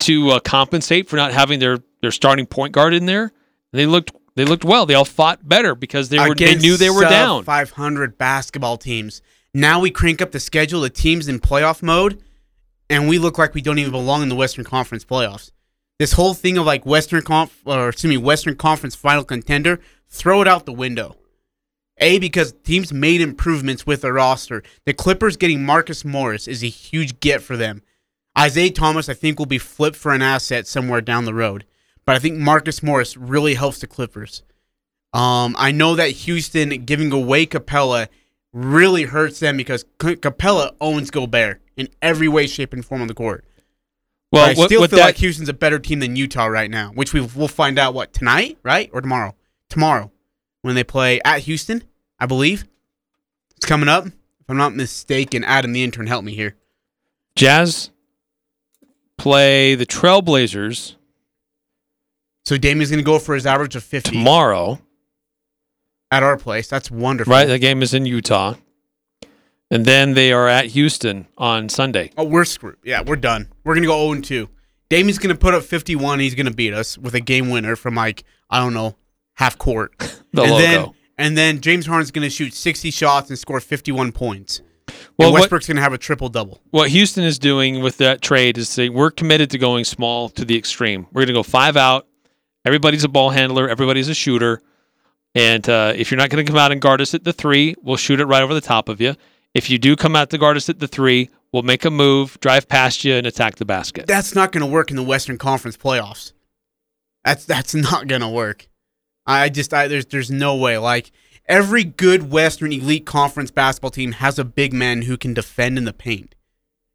to 0.00 0.30
uh, 0.30 0.40
compensate 0.40 1.08
for 1.08 1.16
not 1.16 1.32
having 1.32 1.60
their, 1.60 1.78
their 2.02 2.10
starting 2.10 2.46
point 2.46 2.72
guard 2.72 2.92
in 2.94 3.06
there. 3.06 3.32
They 3.72 3.86
looked 3.86 4.12
they 4.34 4.44
looked 4.44 4.64
well. 4.64 4.86
They 4.86 4.94
all 4.94 5.04
fought 5.04 5.46
better 5.46 5.74
because 5.74 6.08
they 6.08 6.18
were 6.18 6.34
they 6.34 6.54
knew 6.54 6.76
they 6.76 6.90
were 6.90 7.02
down. 7.02 7.42
Five 7.44 7.72
hundred 7.72 8.16
basketball 8.16 8.76
teams. 8.76 9.20
Now 9.52 9.80
we 9.80 9.90
crank 9.90 10.22
up 10.22 10.30
the 10.30 10.38
schedule 10.38 10.84
of 10.84 10.92
teams 10.92 11.26
in 11.26 11.40
playoff 11.40 11.82
mode, 11.82 12.22
and 12.88 13.08
we 13.08 13.18
look 13.18 13.36
like 13.36 13.54
we 13.54 13.60
don't 13.60 13.80
even 13.80 13.90
belong 13.90 14.22
in 14.22 14.28
the 14.28 14.36
Western 14.36 14.64
Conference 14.64 15.04
playoffs. 15.04 15.50
This 15.98 16.12
whole 16.12 16.34
thing 16.34 16.56
of 16.58 16.64
like 16.64 16.86
Western 16.86 17.22
Conf 17.22 17.60
or 17.64 17.88
excuse 17.88 18.08
me 18.08 18.16
Western 18.16 18.54
Conference 18.54 18.94
final 18.94 19.24
contender, 19.24 19.80
throw 20.08 20.40
it 20.40 20.48
out 20.48 20.64
the 20.64 20.72
window. 20.72 21.16
A 21.98 22.20
because 22.20 22.54
teams 22.62 22.92
made 22.92 23.20
improvements 23.20 23.84
with 23.84 24.02
their 24.02 24.12
roster. 24.12 24.62
The 24.84 24.94
Clippers 24.94 25.36
getting 25.36 25.64
Marcus 25.64 26.04
Morris 26.04 26.46
is 26.46 26.62
a 26.62 26.68
huge 26.68 27.18
get 27.18 27.42
for 27.42 27.56
them. 27.56 27.82
Isaiah 28.38 28.70
Thomas, 28.70 29.08
I 29.08 29.14
think, 29.14 29.40
will 29.40 29.46
be 29.46 29.58
flipped 29.58 29.96
for 29.96 30.12
an 30.12 30.22
asset 30.22 30.68
somewhere 30.68 31.00
down 31.00 31.24
the 31.24 31.34
road. 31.34 31.64
But 32.04 32.14
I 32.14 32.20
think 32.20 32.38
Marcus 32.38 32.80
Morris 32.80 33.16
really 33.16 33.54
helps 33.54 33.80
the 33.80 33.88
Clippers. 33.88 34.44
Um, 35.12 35.56
I 35.58 35.72
know 35.72 35.96
that 35.96 36.10
Houston 36.10 36.84
giving 36.84 37.10
away 37.10 37.46
Capela 37.46 38.06
really 38.52 39.04
hurts 39.04 39.40
them 39.40 39.56
because 39.56 39.84
C- 40.00 40.14
Capela 40.14 40.74
owns 40.80 41.10
Gobert 41.10 41.60
in 41.76 41.88
every 42.00 42.28
way, 42.28 42.46
shape, 42.46 42.72
and 42.72 42.84
form 42.84 43.02
on 43.02 43.08
the 43.08 43.14
court. 43.14 43.44
Well, 44.30 44.44
But 44.46 44.50
I 44.50 44.54
still 44.66 44.80
feel 44.80 44.88
that- 44.98 45.04
like 45.04 45.16
Houston's 45.16 45.48
a 45.48 45.54
better 45.54 45.78
team 45.78 46.00
than 46.00 46.14
Utah 46.16 46.46
right 46.46 46.70
now, 46.70 46.90
which 46.92 47.12
we 47.14 47.20
will 47.20 47.48
find 47.48 47.78
out 47.78 47.94
what 47.94 48.12
tonight, 48.12 48.58
right, 48.62 48.90
or 48.92 49.00
tomorrow? 49.00 49.34
Tomorrow, 49.70 50.10
when 50.62 50.74
they 50.74 50.84
play 50.84 51.20
at 51.24 51.40
Houston, 51.42 51.82
I 52.20 52.26
believe 52.26 52.66
it's 53.56 53.64
coming 53.66 53.88
up. 53.88 54.06
If 54.06 54.12
I'm 54.50 54.56
not 54.56 54.74
mistaken, 54.74 55.44
Adam 55.44 55.72
the 55.72 55.82
intern, 55.82 56.06
help 56.06 56.24
me 56.24 56.34
here. 56.34 56.56
Jazz 57.36 57.90
play 59.16 59.74
the 59.74 59.86
Trailblazers 59.86 60.94
So 62.44 62.56
Damian's 62.56 62.90
going 62.90 62.98
to 63.00 63.04
go 63.04 63.18
for 63.18 63.34
his 63.34 63.44
average 63.46 63.76
of 63.76 63.84
50 63.84 64.10
tomorrow. 64.12 64.80
at 66.10 66.22
our 66.22 66.38
place. 66.38 66.66
That's 66.68 66.90
wonderful. 66.90 67.30
Right, 67.30 67.44
the 67.46 67.58
game 67.58 67.82
is 67.82 67.92
in 67.92 68.06
Utah, 68.06 68.54
and 69.70 69.84
then 69.84 70.14
they 70.14 70.32
are 70.32 70.48
at 70.48 70.66
Houston 70.66 71.26
on 71.36 71.68
Sunday. 71.68 72.10
Oh, 72.16 72.24
we're 72.24 72.44
screwed. 72.44 72.76
Yeah, 72.84 73.02
we're 73.02 73.16
done. 73.16 73.48
We're 73.64 73.74
going 73.74 73.82
to 73.82 73.88
go 73.88 74.12
0 74.12 74.20
2. 74.22 74.48
Damian's 74.90 75.18
gonna 75.18 75.34
put 75.34 75.52
up 75.52 75.62
51. 75.64 76.18
He's 76.20 76.34
gonna 76.34 76.50
beat 76.50 76.72
us 76.72 76.96
with 76.96 77.14
a 77.14 77.20
game 77.20 77.50
winner 77.50 77.76
from 77.76 77.94
like 77.94 78.24
I 78.48 78.58
don't 78.58 78.72
know 78.72 78.96
half 79.34 79.58
court. 79.58 79.92
The 80.32 80.42
and 80.42 80.50
logo. 80.50 80.62
then 80.62 80.90
and 81.18 81.38
then 81.38 81.60
James 81.60 81.86
Harden's 81.86 82.10
gonna 82.10 82.30
shoot 82.30 82.52
60 82.54 82.90
shots 82.90 83.28
and 83.30 83.38
score 83.38 83.60
51 83.60 84.12
points. 84.12 84.60
Well, 85.18 85.28
and 85.28 85.34
Westbrook's 85.34 85.66
gonna 85.66 85.80
have 85.82 85.92
a 85.92 85.98
triple 85.98 86.28
double. 86.30 86.60
what 86.70 86.90
Houston 86.90 87.24
is 87.24 87.38
doing 87.38 87.82
with 87.82 87.96
that 87.98 88.22
trade 88.22 88.56
is 88.56 88.68
saying 88.70 88.92
we're 88.94 89.10
committed 89.10 89.50
to 89.50 89.58
going 89.58 89.84
small 89.84 90.28
to 90.30 90.44
the 90.44 90.56
extreme. 90.56 91.06
We're 91.12 91.22
going 91.22 91.28
to 91.28 91.32
go 91.34 91.42
five 91.42 91.76
out. 91.76 92.06
Everybody's 92.64 93.04
a 93.04 93.08
ball 93.08 93.30
handler. 93.30 93.68
Everybody's 93.68 94.08
a 94.08 94.14
shooter. 94.14 94.62
And 95.34 95.68
uh, 95.68 95.92
if 95.96 96.10
you're 96.10 96.18
not 96.18 96.30
going 96.30 96.44
to 96.44 96.50
come 96.50 96.58
out 96.58 96.72
and 96.72 96.80
guard 96.80 97.00
us 97.00 97.14
at 97.14 97.24
the 97.24 97.32
three, 97.32 97.74
we'll 97.82 97.96
shoot 97.96 98.20
it 98.20 98.26
right 98.26 98.42
over 98.42 98.54
the 98.54 98.60
top 98.60 98.88
of 98.88 99.00
you. 99.00 99.14
If 99.58 99.68
you 99.68 99.76
do 99.76 99.96
come 99.96 100.14
out 100.14 100.30
to 100.30 100.38
guard 100.38 100.56
us 100.56 100.68
at 100.68 100.78
the 100.78 100.86
three, 100.86 101.30
we'll 101.50 101.64
make 101.64 101.84
a 101.84 101.90
move, 101.90 102.38
drive 102.38 102.68
past 102.68 103.02
you, 103.02 103.14
and 103.14 103.26
attack 103.26 103.56
the 103.56 103.64
basket. 103.64 104.06
That's 104.06 104.32
not 104.32 104.52
gonna 104.52 104.68
work 104.68 104.90
in 104.92 104.96
the 104.96 105.02
Western 105.02 105.36
Conference 105.36 105.76
playoffs. 105.76 106.32
That's 107.24 107.44
that's 107.44 107.74
not 107.90 108.06
gonna 108.06 108.30
work. 108.30 108.68
I 109.26 109.48
just 109.48 109.74
I, 109.74 109.88
there's 109.88 110.06
there's 110.06 110.30
no 110.30 110.54
way. 110.54 110.78
Like 110.78 111.10
every 111.46 111.82
good 111.82 112.30
Western 112.30 112.72
Elite 112.72 113.04
Conference 113.04 113.50
basketball 113.50 113.90
team 113.90 114.12
has 114.12 114.38
a 114.38 114.44
big 114.44 114.72
man 114.72 115.02
who 115.02 115.16
can 115.16 115.34
defend 115.34 115.76
in 115.76 115.86
the 115.86 115.92
paint. 115.92 116.36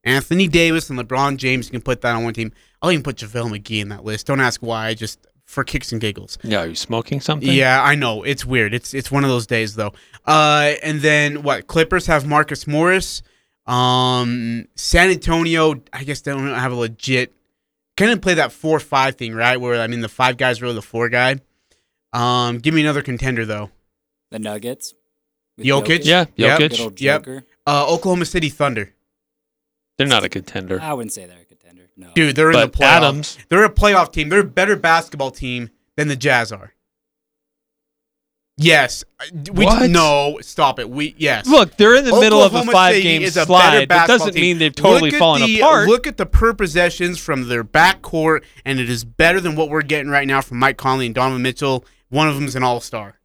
Anthony 0.06 0.48
Davis 0.48 0.90
and 0.90 0.98
LeBron 0.98 1.36
James 1.36 1.70
can 1.70 1.82
put 1.82 2.00
that 2.00 2.16
on 2.16 2.24
one 2.24 2.34
team. 2.34 2.54
I'll 2.82 2.92
even 2.92 3.04
put 3.04 3.18
JaVale 3.18 3.60
McGee 3.60 3.82
in 3.82 3.90
that 3.90 4.06
list. 4.06 4.28
Don't 4.28 4.40
ask 4.40 4.62
why. 4.62 4.88
I 4.88 4.94
just 4.94 5.28
for 5.54 5.64
kicks 5.64 5.92
and 5.92 6.02
giggles. 6.02 6.38
Yeah, 6.44 6.60
are 6.64 6.68
you 6.68 6.76
smoking 6.76 7.22
something? 7.22 7.50
Yeah, 7.50 7.82
I 7.82 7.96
know 7.96 8.24
it's 8.24 8.46
weird. 8.46 8.74
It's 8.74 8.94
it's 8.94 9.12
one 9.12 9.24
of 9.24 9.30
those 9.30 9.48
days 9.48 9.76
though. 9.76 9.94
Uh, 10.26 10.74
and 10.84 11.00
then 11.02 11.44
what? 11.44 11.68
Clippers 11.68 12.08
have 12.08 12.26
Marcus 12.26 12.68
Morris. 12.68 13.22
Um, 13.66 14.66
San 14.76 15.10
Antonio, 15.10 15.76
I 15.94 16.04
guess 16.04 16.22
they 16.22 16.32
don't 16.32 16.48
have 16.48 16.72
a 16.72 16.76
legit. 16.76 17.34
Kind 17.96 18.12
of 18.12 18.22
play 18.22 18.34
that 18.34 18.52
four 18.52 18.80
five 18.80 19.16
thing, 19.16 19.34
right? 19.34 19.58
Where 19.58 19.80
I 19.82 19.88
mean 19.88 20.02
the 20.02 20.10
five 20.10 20.36
guys 20.38 20.62
really 20.62 20.76
the 20.76 20.82
four 20.82 21.10
guy. 21.10 21.38
Um, 22.12 22.58
give 22.58 22.74
me 22.74 22.82
another 22.82 23.02
contender 23.02 23.46
though. 23.46 23.70
The 24.32 24.40
Nuggets. 24.40 24.94
with 25.58 25.68
Jokic? 25.68 26.02
Yeah, 26.04 26.26
Yep. 26.36 26.60
Jokic. 26.60 26.70
Good 26.70 26.80
old 26.80 27.02
Yep. 27.02 27.28
Uh, 27.68 27.86
Oklahoma 27.88 28.26
City 28.26 28.50
Thunder. 28.50 28.94
They're 29.98 30.08
not 30.08 30.24
a 30.24 30.30
contender. 30.30 30.80
I 30.82 30.94
wouldn't 30.94 31.14
say 31.14 31.26
they're 31.26 31.38
a 31.38 31.43
contender. 31.43 31.43
No. 31.96 32.10
Dude, 32.16 32.36
they're 32.36 32.50
in 32.50 32.54
But 32.54 32.72
the 32.74 32.78
playoffs. 32.80 32.84
Adams, 32.86 33.38
They're 33.50 33.64
a 33.66 33.70
playoff 33.70 34.12
team. 34.12 34.30
They're 34.30 34.40
a 34.40 34.44
better 34.44 34.76
basketball 34.76 35.32
team 35.32 35.70
than 35.96 36.08
the 36.08 36.16
Jazz 36.16 36.52
are. 36.52 36.74
Yes. 38.56 39.04
We 39.52 39.66
What? 39.66 39.90
no, 39.90 40.38
stop 40.42 40.78
it. 40.80 40.88
We 40.90 41.16
yes. 41.18 41.48
look, 41.48 41.76
they're 41.78 41.96
in 41.96 42.06
the 42.06 42.20
middle 42.20 42.42
of 42.44 42.54
a 42.54 42.64
five 42.64 42.94
City 42.94 43.04
game 43.04 43.22
is 43.24 43.36
a 43.36 43.46
slide. 43.46 43.90
That 43.90 44.08
doesn't 44.08 44.34
team. 44.34 44.42
mean 44.42 44.58
they've 44.60 44.74
totally 44.76 45.10
Look 45.10 45.20
fallen 45.20 45.42
the- 45.44 45.60
apart. 45.60 45.88
Look 45.88 46.06
at 46.06 46.18
the 46.18 46.28
per 46.28 46.54
possessions 46.54 47.20
from 47.20 47.48
their 47.48 47.64
backcourt, 47.64 48.44
and 48.64 48.80
it 48.80 48.90
is 48.92 49.04
better 49.06 49.42
than 49.42 49.56
what 49.56 49.70
we're 49.70 49.82
getting 49.82 50.10
right 50.12 50.28
now 50.28 50.42
from 50.42 50.60
Mike 50.60 50.78
Conley 50.78 51.08
and 51.08 51.16
Donovan 51.16 51.42
Mitchell. 51.42 51.84
One 52.10 52.28
of 52.28 52.36
them 52.36 52.46
is 52.46 52.56
an 52.56 52.62
all 52.62 52.80
star. 52.80 53.20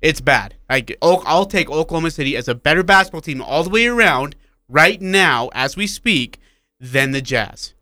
It's 0.00 0.22
bad. 0.22 0.54
I, 0.70 0.84
I'll 1.02 1.44
take 1.46 1.70
Oklahoma 1.70 2.10
City 2.10 2.36
as 2.36 2.48
a 2.48 2.54
better 2.54 2.82
basketball 2.82 3.20
team 3.20 3.42
all 3.42 3.62
the 3.64 3.70
way 3.70 3.86
around 3.86 4.34
right 4.66 5.00
now, 5.00 5.50
as 5.52 5.76
we 5.76 5.86
speak, 5.86 6.38
than 6.82 7.12
the 7.12 7.22
Jazz. 7.22 7.72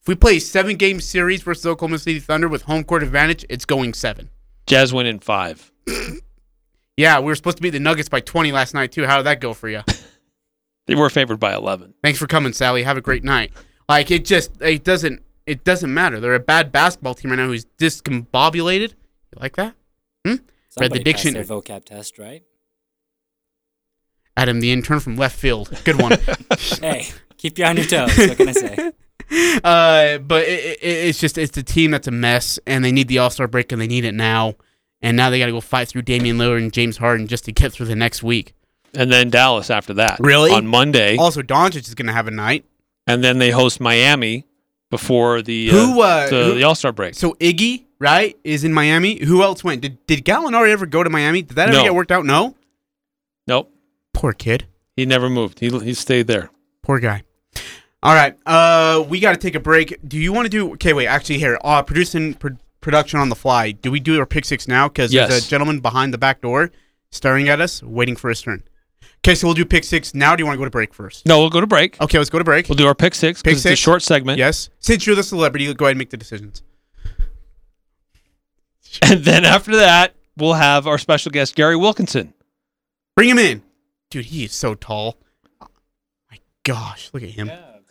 If 0.00 0.08
we 0.08 0.14
play 0.14 0.36
a 0.36 0.40
seven 0.40 0.76
game 0.76 1.00
series 1.00 1.42
versus 1.42 1.66
Oklahoma 1.66 1.98
City 1.98 2.20
Thunder 2.20 2.48
with 2.48 2.62
home 2.62 2.84
court 2.84 3.02
advantage, 3.02 3.44
it's 3.50 3.66
going 3.66 3.92
seven. 3.92 4.30
Jazz 4.66 4.94
win 4.94 5.04
in 5.06 5.18
five. 5.18 5.70
Yeah, 6.98 7.20
we 7.20 7.26
were 7.26 7.36
supposed 7.36 7.58
to 7.58 7.62
beat 7.62 7.70
the 7.70 7.78
Nuggets 7.78 8.08
by 8.08 8.18
20 8.18 8.50
last 8.50 8.74
night, 8.74 8.90
too. 8.90 9.06
How 9.06 9.18
did 9.18 9.26
that 9.26 9.40
go 9.40 9.54
for 9.54 9.68
you? 9.68 9.82
They 10.86 10.94
were 10.94 11.10
favored 11.10 11.38
by 11.38 11.54
11. 11.54 11.92
Thanks 12.02 12.18
for 12.18 12.26
coming, 12.26 12.54
Sally. 12.54 12.82
Have 12.82 12.96
a 12.96 13.02
great 13.02 13.22
night. 13.22 13.52
Like 13.90 14.10
it 14.10 14.24
just 14.24 14.50
it 14.62 14.84
doesn't 14.84 15.22
it 15.44 15.62
doesn't 15.62 15.92
matter. 15.92 16.18
They're 16.18 16.34
a 16.34 16.40
bad 16.40 16.72
basketball 16.72 17.12
team 17.14 17.30
right 17.30 17.36
now 17.36 17.46
who's 17.46 17.66
discombobulated. 17.78 18.92
You 18.92 19.38
like 19.38 19.54
that? 19.56 19.74
Hmm? 20.26 20.36
Somebody 20.70 21.00
the 21.00 21.04
diction- 21.04 21.34
passed 21.34 21.46
their 21.48 21.58
vocab 21.60 21.84
test, 21.84 22.18
right? 22.18 22.42
Adam, 24.34 24.60
the 24.60 24.72
intern 24.72 24.98
from 25.00 25.16
left 25.16 25.38
field. 25.38 25.70
Good 25.84 26.00
one. 26.00 26.12
hey, 26.80 27.08
keep 27.38 27.58
you 27.58 27.64
on 27.64 27.76
your 27.76 27.86
toes. 27.86 28.16
What 28.18 28.36
can 28.36 28.48
I 28.48 28.52
say? 28.52 28.92
uh, 29.64 30.18
but 30.18 30.44
it, 30.44 30.78
it, 30.82 31.08
it's 31.08 31.18
just 31.18 31.38
it's 31.38 31.56
a 31.56 31.62
team 31.62 31.90
that's 31.92 32.06
a 32.08 32.10
mess, 32.12 32.58
and 32.66 32.84
they 32.84 32.92
need 32.92 33.08
the 33.08 33.18
All 33.18 33.30
Star 33.30 33.46
break, 33.48 33.72
and 33.72 33.80
they 33.80 33.86
need 33.86 34.04
it 34.04 34.14
now. 34.14 34.54
And 35.00 35.16
now 35.16 35.30
they 35.30 35.38
got 35.38 35.46
to 35.46 35.52
go 35.52 35.60
fight 35.60 35.88
through 35.88 36.02
Damian 36.02 36.38
Lillard 36.38 36.58
and 36.58 36.72
James 36.72 36.96
Harden 36.96 37.26
just 37.28 37.44
to 37.44 37.52
get 37.52 37.72
through 37.72 37.86
the 37.86 37.94
next 37.96 38.22
week. 38.22 38.52
And 38.94 39.12
then 39.12 39.30
Dallas 39.30 39.70
after 39.70 39.94
that. 39.94 40.18
Really? 40.18 40.50
On 40.50 40.66
Monday. 40.66 41.16
Also, 41.16 41.40
Doncic 41.40 41.86
is 41.86 41.94
going 41.94 42.06
to 42.08 42.12
have 42.12 42.26
a 42.26 42.32
night. 42.32 42.64
and 43.06 43.22
then 43.22 43.38
they 43.38 43.50
host 43.50 43.80
Miami 43.80 44.44
before 44.90 45.40
the 45.42 45.68
Who, 45.68 46.00
uh, 46.00 46.28
the, 46.28 46.54
the 46.54 46.62
All 46.64 46.74
Star 46.74 46.90
break. 46.92 47.14
So 47.14 47.34
Iggy, 47.34 47.84
right, 48.00 48.36
is 48.42 48.64
in 48.64 48.72
Miami. 48.72 49.22
Who 49.24 49.42
else 49.42 49.62
went? 49.62 49.82
Did 49.82 50.04
did 50.06 50.24
Gallinari 50.24 50.70
ever 50.70 50.86
go 50.86 51.04
to 51.04 51.10
Miami? 51.10 51.42
Did 51.42 51.56
that 51.56 51.68
ever 51.68 51.78
No. 51.78 51.84
get 51.84 51.94
worked 51.94 52.10
out? 52.10 52.24
No. 52.24 52.56
nope, 53.46 53.70
Poor 54.14 54.32
kid. 54.32 54.66
he 54.96 55.04
never 55.06 55.28
moved. 55.30 55.60
He 55.60 55.68
he 55.80 55.94
stayed 55.94 56.26
there. 56.26 56.50
Poor 56.82 56.98
guy. 56.98 57.22
All 58.02 58.14
right, 58.14 58.36
uh, 58.46 59.04
we 59.08 59.18
got 59.18 59.32
to 59.32 59.38
take 59.38 59.54
a 59.56 59.60
break. 59.60 59.98
Do 60.06 60.18
you 60.18 60.32
want 60.32 60.46
to 60.46 60.50
do? 60.50 60.72
Okay, 60.74 60.92
wait. 60.92 61.06
Actually, 61.08 61.38
here, 61.38 61.58
uh, 61.64 61.82
producing 61.82 62.34
pro- 62.34 62.56
production 62.80 63.18
on 63.18 63.28
the 63.28 63.34
fly. 63.34 63.72
Do 63.72 63.90
we 63.90 63.98
do 63.98 64.18
our 64.20 64.26
pick 64.26 64.44
six 64.44 64.68
now? 64.68 64.88
Because 64.88 65.10
there's 65.10 65.46
a 65.46 65.48
gentleman 65.48 65.80
behind 65.80 66.14
the 66.14 66.18
back 66.18 66.40
door, 66.40 66.70
staring 67.10 67.48
at 67.48 67.60
us, 67.60 67.82
waiting 67.82 68.14
for 68.14 68.28
his 68.28 68.40
turn. 68.40 68.62
Okay, 69.24 69.34
so 69.34 69.48
we'll 69.48 69.54
do 69.54 69.64
pick 69.64 69.82
six 69.82 70.14
now. 70.14 70.36
Do 70.36 70.42
you 70.42 70.46
want 70.46 70.54
to 70.54 70.58
go 70.60 70.64
to 70.64 70.70
break 70.70 70.94
first? 70.94 71.26
No, 71.26 71.40
we'll 71.40 71.50
go 71.50 71.60
to 71.60 71.66
break. 71.66 72.00
Okay, 72.00 72.18
let's 72.18 72.30
go 72.30 72.38
to 72.38 72.44
break. 72.44 72.68
We'll 72.68 72.76
do 72.76 72.86
our 72.86 72.94
pick 72.94 73.16
six 73.16 73.42
Pick 73.42 73.50
because 73.50 73.58
it's 73.58 73.66
a 73.66 73.68
six? 73.70 73.80
short 73.80 74.02
segment. 74.02 74.38
Yes, 74.38 74.70
since 74.78 75.04
you're 75.04 75.16
the 75.16 75.24
celebrity, 75.24 75.72
go 75.74 75.86
ahead 75.86 75.92
and 75.92 75.98
make 75.98 76.10
the 76.10 76.16
decisions. 76.16 76.62
And 79.02 79.22
then 79.24 79.44
after 79.44 79.76
that, 79.76 80.14
we'll 80.36 80.54
have 80.54 80.86
our 80.86 80.96
special 80.98 81.30
guest 81.30 81.54
Gary 81.54 81.76
Wilkinson. 81.76 82.32
Bring 83.14 83.28
him 83.28 83.38
in, 83.38 83.62
dude. 84.10 84.24
He 84.26 84.44
is 84.44 84.52
so 84.52 84.74
tall. 84.74 85.18
My 85.60 86.38
gosh, 86.64 87.10
look 87.12 87.22
at 87.22 87.28
him. 87.30 87.50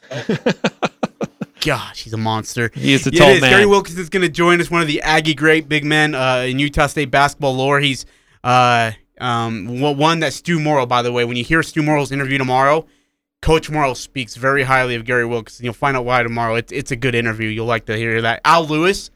Gosh, 1.62 2.04
he's 2.04 2.14
a 2.14 2.18
monster. 2.18 2.72
He 2.74 2.94
is 2.94 3.08
a 3.08 3.12
Yeah, 3.12 3.20
tall 3.20 3.40
man. 3.40 3.52
Gary 3.52 3.66
Wilkins 3.66 3.98
is 3.98 4.10
going 4.10 4.22
to 4.22 4.30
join 4.30 4.62
us, 4.62 4.70
one 4.70 4.82
of 4.82 4.88
the 4.88 5.02
Aggie 5.02 5.34
great 5.34 5.68
big 5.68 5.84
men 5.84 6.16
uh, 6.16 6.46
in 6.48 6.60
Utah 6.60 6.88
State 6.88 7.12
basketball 7.12 7.56
lore. 7.56 7.80
He's 7.80 8.06
uh, 8.44 8.92
um, 9.20 9.82
one 9.82 10.20
that 10.20 10.34
Stu 10.34 10.60
Morrill, 10.60 10.86
by 10.86 11.02
the 11.02 11.12
way. 11.12 11.26
When 11.26 11.36
you 11.36 11.44
hear 11.44 11.64
Stu 11.64 11.82
Morrill's 11.82 12.12
interview 12.12 12.38
tomorrow, 12.38 12.86
Coach 13.42 13.70
Morrill 13.70 13.96
speaks 13.96 14.36
very 14.36 14.64
highly 14.64 14.96
of 14.96 15.06
Gary 15.06 15.26
Wilkins. 15.26 15.60
And 15.60 15.66
you'll 15.66 15.74
find 15.74 15.98
out 15.98 16.06
why 16.06 16.24
tomorrow. 16.24 16.56
It's, 16.56 16.72
it's 16.72 16.92
a 16.92 16.96
good 16.96 17.16
interview. 17.16 17.50
You'll 17.50 17.66
like 17.66 17.86
to 17.88 17.98
hear 17.98 18.22
that. 18.22 18.42
Al 18.46 18.66
Lewis, 18.66 19.10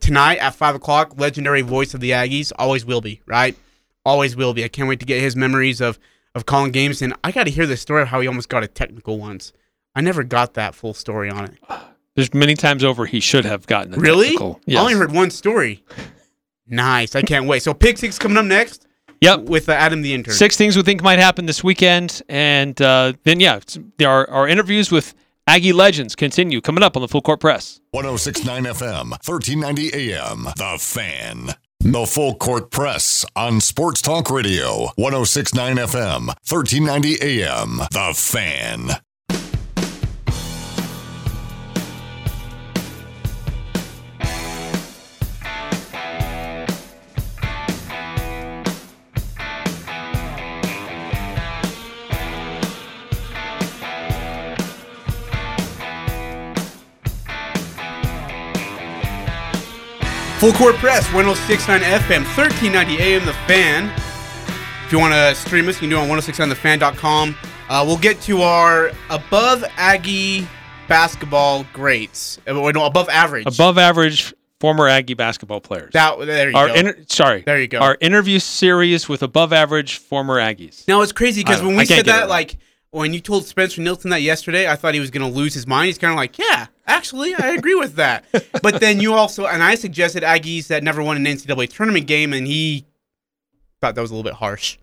tonight 0.00 0.38
at 0.38 0.54
5 0.54 0.76
o'clock, 0.76 1.18
legendary 1.18 1.62
voice 1.62 1.94
of 1.94 2.00
the 2.00 2.10
Aggies. 2.10 2.52
Always 2.58 2.84
will 2.84 3.00
be, 3.00 3.20
right? 3.26 3.56
Always 4.04 4.36
will 4.36 4.54
be. 4.54 4.64
I 4.64 4.68
can't 4.68 4.88
wait 4.88 5.00
to 5.00 5.06
get 5.06 5.20
his 5.20 5.36
memories 5.36 5.80
of, 5.80 5.98
of 6.34 6.46
calling 6.46 6.72
games. 6.72 7.02
And 7.02 7.14
I 7.22 7.32
got 7.32 7.44
to 7.44 7.50
hear 7.50 7.66
the 7.66 7.76
story 7.76 8.02
of 8.02 8.08
how 8.08 8.20
he 8.20 8.28
almost 8.28 8.48
got 8.48 8.62
a 8.62 8.68
technical 8.68 9.18
once. 9.18 9.52
I 9.94 10.00
never 10.00 10.24
got 10.24 10.54
that 10.54 10.74
full 10.74 10.94
story 10.94 11.30
on 11.30 11.44
it. 11.44 11.54
There's 12.16 12.32
many 12.34 12.54
times 12.54 12.84
over 12.84 13.06
he 13.06 13.20
should 13.20 13.44
have 13.44 13.66
gotten 13.66 13.94
a 13.94 13.98
Really? 13.98 14.26
technical. 14.28 14.56
I 14.56 14.72
Yes. 14.72 14.80
only 14.80 14.94
heard 14.94 15.12
one 15.12 15.30
story. 15.30 15.82
Nice. 16.66 17.14
I 17.16 17.22
can't 17.22 17.46
wait. 17.46 17.62
So 17.62 17.74
Pick 17.74 17.98
Six 17.98 18.18
coming 18.18 18.36
up 18.38 18.44
next 18.44 18.86
Yep. 19.20 19.40
with 19.42 19.68
uh, 19.68 19.72
Adam 19.72 20.02
the 20.02 20.14
intern. 20.14 20.34
Six 20.34 20.56
things 20.56 20.76
we 20.76 20.82
think 20.82 21.02
might 21.02 21.18
happen 21.18 21.46
this 21.46 21.62
weekend, 21.62 22.22
and 22.28 22.80
uh, 22.82 23.12
then 23.24 23.40
yeah, 23.40 23.56
it's- 23.56 23.78
there 23.98 24.08
are 24.10 24.28
our 24.30 24.48
interviews 24.48 24.90
with 24.90 25.14
Aggie 25.46 25.72
legends 25.72 26.14
continue 26.14 26.60
coming 26.60 26.82
up 26.84 26.96
on 26.96 27.02
the 27.02 27.08
Full 27.08 27.20
Court 27.22 27.40
Press. 27.40 27.80
1069 27.92 28.64
FM, 28.66 29.10
1390 29.24 29.92
AM. 30.12 30.44
The 30.56 30.76
Fan. 30.80 31.54
The 31.80 32.06
Full 32.06 32.36
Court 32.36 32.70
Press 32.70 33.24
on 33.34 33.60
Sports 33.60 34.00
Talk 34.02 34.30
Radio. 34.30 34.92
1069 34.96 35.76
FM, 35.78 36.26
1390 36.44 37.20
AM. 37.20 37.78
The 37.90 38.12
Fan. 38.16 38.90
Full 60.42 60.52
Court 60.54 60.74
Press, 60.74 61.04
1069 61.12 61.82
FM, 61.82 62.24
1390 62.36 63.00
AM, 63.00 63.24
The 63.24 63.32
Fan. 63.46 63.86
If 64.84 64.90
you 64.90 64.98
want 64.98 65.14
to 65.14 65.36
stream 65.36 65.68
us, 65.68 65.76
you 65.76 65.88
can 65.88 65.90
do 65.90 65.98
it 65.98 66.00
on 66.00 66.08
1069thefan.com. 66.18 67.36
Uh, 67.68 67.84
we'll 67.86 67.96
get 67.96 68.20
to 68.22 68.42
our 68.42 68.90
above 69.08 69.62
Aggie 69.76 70.48
basketball 70.88 71.64
greats. 71.72 72.40
Uh, 72.44 72.60
or 72.60 72.72
no, 72.72 72.86
above 72.86 73.08
average. 73.08 73.46
Above 73.46 73.78
average 73.78 74.34
former 74.58 74.88
Aggie 74.88 75.14
basketball 75.14 75.60
players. 75.60 75.92
That, 75.92 76.18
there 76.18 76.50
you 76.50 76.56
our 76.56 76.66
go. 76.66 76.74
inter- 76.74 77.04
sorry, 77.06 77.42
There 77.42 77.60
you 77.60 77.68
go. 77.68 77.78
Our 77.78 77.96
interview 78.00 78.40
series 78.40 79.08
with 79.08 79.22
above 79.22 79.52
average 79.52 79.98
former 79.98 80.40
Aggies. 80.40 80.88
Now 80.88 81.02
it's 81.02 81.12
crazy 81.12 81.44
because 81.44 81.62
when 81.62 81.76
we 81.76 81.86
said 81.86 82.00
it 82.00 82.06
that, 82.06 82.28
like 82.28 82.58
when 82.92 83.14
you 83.14 83.20
told 83.20 83.46
Spencer 83.46 83.80
Nelson 83.80 84.10
that 84.10 84.20
yesterday, 84.20 84.68
I 84.70 84.76
thought 84.76 84.92
he 84.94 85.00
was 85.00 85.10
going 85.10 85.28
to 85.28 85.36
lose 85.38 85.54
his 85.54 85.66
mind. 85.66 85.86
He's 85.86 85.98
kind 85.98 86.12
of 86.12 86.16
like, 86.16 86.38
yeah, 86.38 86.66
actually, 86.86 87.34
I 87.34 87.48
agree 87.48 87.74
with 87.74 87.94
that. 87.96 88.24
but 88.62 88.80
then 88.80 89.00
you 89.00 89.14
also, 89.14 89.46
and 89.46 89.62
I 89.62 89.74
suggested 89.74 90.22
Aggies 90.22 90.66
that 90.66 90.84
never 90.84 91.02
won 91.02 91.16
an 91.16 91.24
NCAA 91.24 91.70
tournament 91.70 92.06
game, 92.06 92.32
and 92.34 92.46
he 92.46 92.84
thought 93.80 93.94
that 93.94 94.00
was 94.02 94.10
a 94.10 94.14
little 94.14 94.30
bit 94.30 94.36
harsh. 94.36 94.76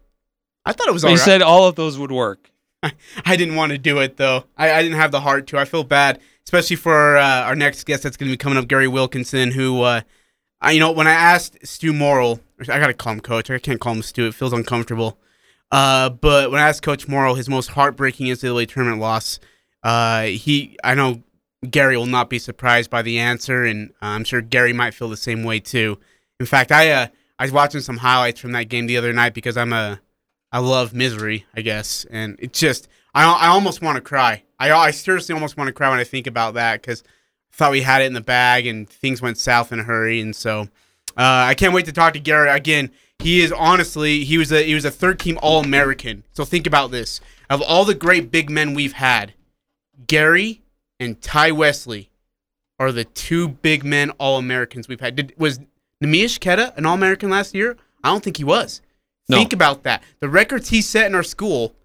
I 0.65 0.73
thought 0.73 0.87
it 0.87 0.93
was 0.93 1.03
all 1.03 1.11
He 1.11 1.15
right. 1.17 1.23
said 1.23 1.41
all 1.43 1.67
of 1.67 1.75
those 1.75 1.99
would 1.99 2.11
work. 2.11 2.51
I 2.83 3.35
didn't 3.35 3.55
want 3.55 3.71
to 3.73 3.77
do 3.77 3.99
it 3.99 4.17
though. 4.17 4.45
I, 4.57 4.71
I 4.71 4.81
didn't 4.81 4.97
have 4.97 5.11
the 5.11 5.21
heart 5.21 5.45
to. 5.47 5.57
I 5.59 5.65
feel 5.65 5.83
bad, 5.83 6.19
especially 6.45 6.77
for 6.77 7.15
uh, 7.17 7.43
our 7.43 7.55
next 7.55 7.85
guest 7.85 8.03
that's 8.03 8.17
going 8.17 8.29
to 8.29 8.33
be 8.33 8.37
coming 8.37 8.57
up, 8.57 8.67
Gary 8.67 8.87
Wilkinson. 8.87 9.51
Who, 9.51 9.81
uh, 9.83 10.01
I, 10.61 10.71
you 10.71 10.79
know, 10.79 10.91
when 10.91 11.07
I 11.07 11.11
asked 11.11 11.57
Stu 11.67 11.93
Morrill, 11.93 12.39
I 12.61 12.79
gotta 12.79 12.93
call 12.93 13.13
him 13.13 13.19
Coach. 13.19 13.51
I 13.51 13.59
can't 13.59 13.79
call 13.79 13.93
him 13.93 14.01
Stu. 14.01 14.27
It 14.27 14.33
feels 14.33 14.53
uncomfortable. 14.53 15.17
Uh, 15.71 16.09
but 16.09 16.51
when 16.51 16.59
I 16.59 16.67
asked 16.67 16.81
Coach 16.81 17.07
Morrill 17.07 17.35
his 17.35 17.49
most 17.49 17.69
heartbreaking 17.69 18.27
NCAA 18.27 18.67
tournament 18.67 18.99
loss, 18.99 19.39
uh, 19.83 20.23
he, 20.23 20.77
I 20.83 20.95
know 20.95 21.23
Gary 21.69 21.97
will 21.97 22.05
not 22.05 22.29
be 22.29 22.39
surprised 22.39 22.89
by 22.89 23.01
the 23.01 23.19
answer, 23.19 23.63
and 23.65 23.91
I'm 24.01 24.23
sure 24.23 24.41
Gary 24.41 24.73
might 24.73 24.93
feel 24.93 25.09
the 25.09 25.17
same 25.17 25.43
way 25.43 25.59
too. 25.59 25.99
In 26.39 26.45
fact, 26.45 26.71
I, 26.71 26.91
uh, 26.91 27.07
I 27.37 27.43
was 27.43 27.51
watching 27.51 27.81
some 27.81 27.97
highlights 27.97 28.39
from 28.39 28.51
that 28.53 28.65
game 28.65 28.87
the 28.87 28.97
other 28.97 29.13
night 29.13 29.33
because 29.33 29.57
I'm 29.57 29.73
a 29.73 30.01
I 30.51 30.59
love 30.59 30.93
misery, 30.93 31.45
I 31.55 31.61
guess, 31.61 32.05
and 32.09 32.35
it's 32.39 32.59
just 32.59 32.87
I 33.13 33.23
I 33.23 33.47
almost 33.47 33.81
want 33.81 33.95
to 33.95 34.01
cry. 34.01 34.43
I 34.59 34.71
I 34.71 34.91
seriously 34.91 35.33
almost 35.33 35.57
want 35.57 35.67
to 35.67 35.73
cry 35.73 35.89
when 35.89 35.99
I 35.99 36.03
think 36.03 36.27
about 36.27 36.55
that 36.55 36.81
because 36.81 37.03
I 37.53 37.55
thought 37.55 37.71
we 37.71 37.81
had 37.81 38.01
it 38.01 38.05
in 38.05 38.13
the 38.13 38.21
bag 38.21 38.67
and 38.67 38.89
things 38.89 39.21
went 39.21 39.37
south 39.37 39.71
in 39.71 39.79
a 39.79 39.83
hurry, 39.83 40.19
and 40.21 40.35
so 40.35 40.61
uh, 41.17 41.47
I 41.47 41.53
can't 41.53 41.73
wait 41.73 41.85
to 41.85 41.93
talk 41.93 42.13
to 42.13 42.19
Gary 42.19 42.49
again. 42.49 42.91
He 43.19 43.41
is 43.41 43.51
honestly 43.51 44.23
he 44.23 44.37
was 44.37 44.51
a 44.51 44.63
he 44.63 44.73
was 44.73 44.85
a 44.85 44.91
third 44.91 45.19
team 45.19 45.37
All 45.41 45.61
American. 45.61 46.23
So 46.31 46.45
think 46.45 46.65
about 46.65 46.91
this: 46.91 47.19
of 47.49 47.61
all 47.61 47.85
the 47.85 47.93
great 47.93 48.31
big 48.31 48.49
men 48.49 48.73
we've 48.73 48.93
had, 48.93 49.33
Gary 50.07 50.61
and 50.99 51.21
Ty 51.21 51.51
Wesley 51.51 52.09
are 52.79 52.91
the 52.91 53.03
two 53.03 53.49
big 53.49 53.83
men 53.83 54.11
All 54.11 54.37
Americans 54.37 54.87
we've 54.87 55.01
had. 55.01 55.15
Did 55.15 55.33
was 55.37 55.59
Neemias 56.01 56.39
Queta 56.39 56.73
an 56.77 56.85
All 56.85 56.95
American 56.95 57.29
last 57.29 57.53
year? 57.53 57.77
I 58.03 58.09
don't 58.09 58.23
think 58.23 58.37
he 58.37 58.45
was. 58.45 58.81
No. 59.27 59.37
Think 59.37 59.53
about 59.53 59.83
that. 59.83 60.01
The 60.21 60.29
records 60.29 60.69
he 60.69 60.81
set 60.81 61.05
in 61.05 61.13
our 61.13 61.21
school, 61.21 61.75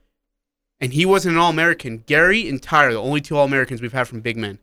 and 0.80 0.92
he 0.92 1.04
wasn't 1.04 1.34
an 1.34 1.40
All 1.40 1.50
American. 1.50 2.04
Gary 2.06 2.48
and 2.48 2.62
Ty 2.62 2.84
are 2.84 2.92
the 2.92 3.00
only 3.00 3.20
two 3.20 3.36
All 3.36 3.44
Americans 3.44 3.82
we've 3.82 3.92
had 3.92 4.08
from 4.08 4.20
big 4.20 4.36
men. 4.36 4.60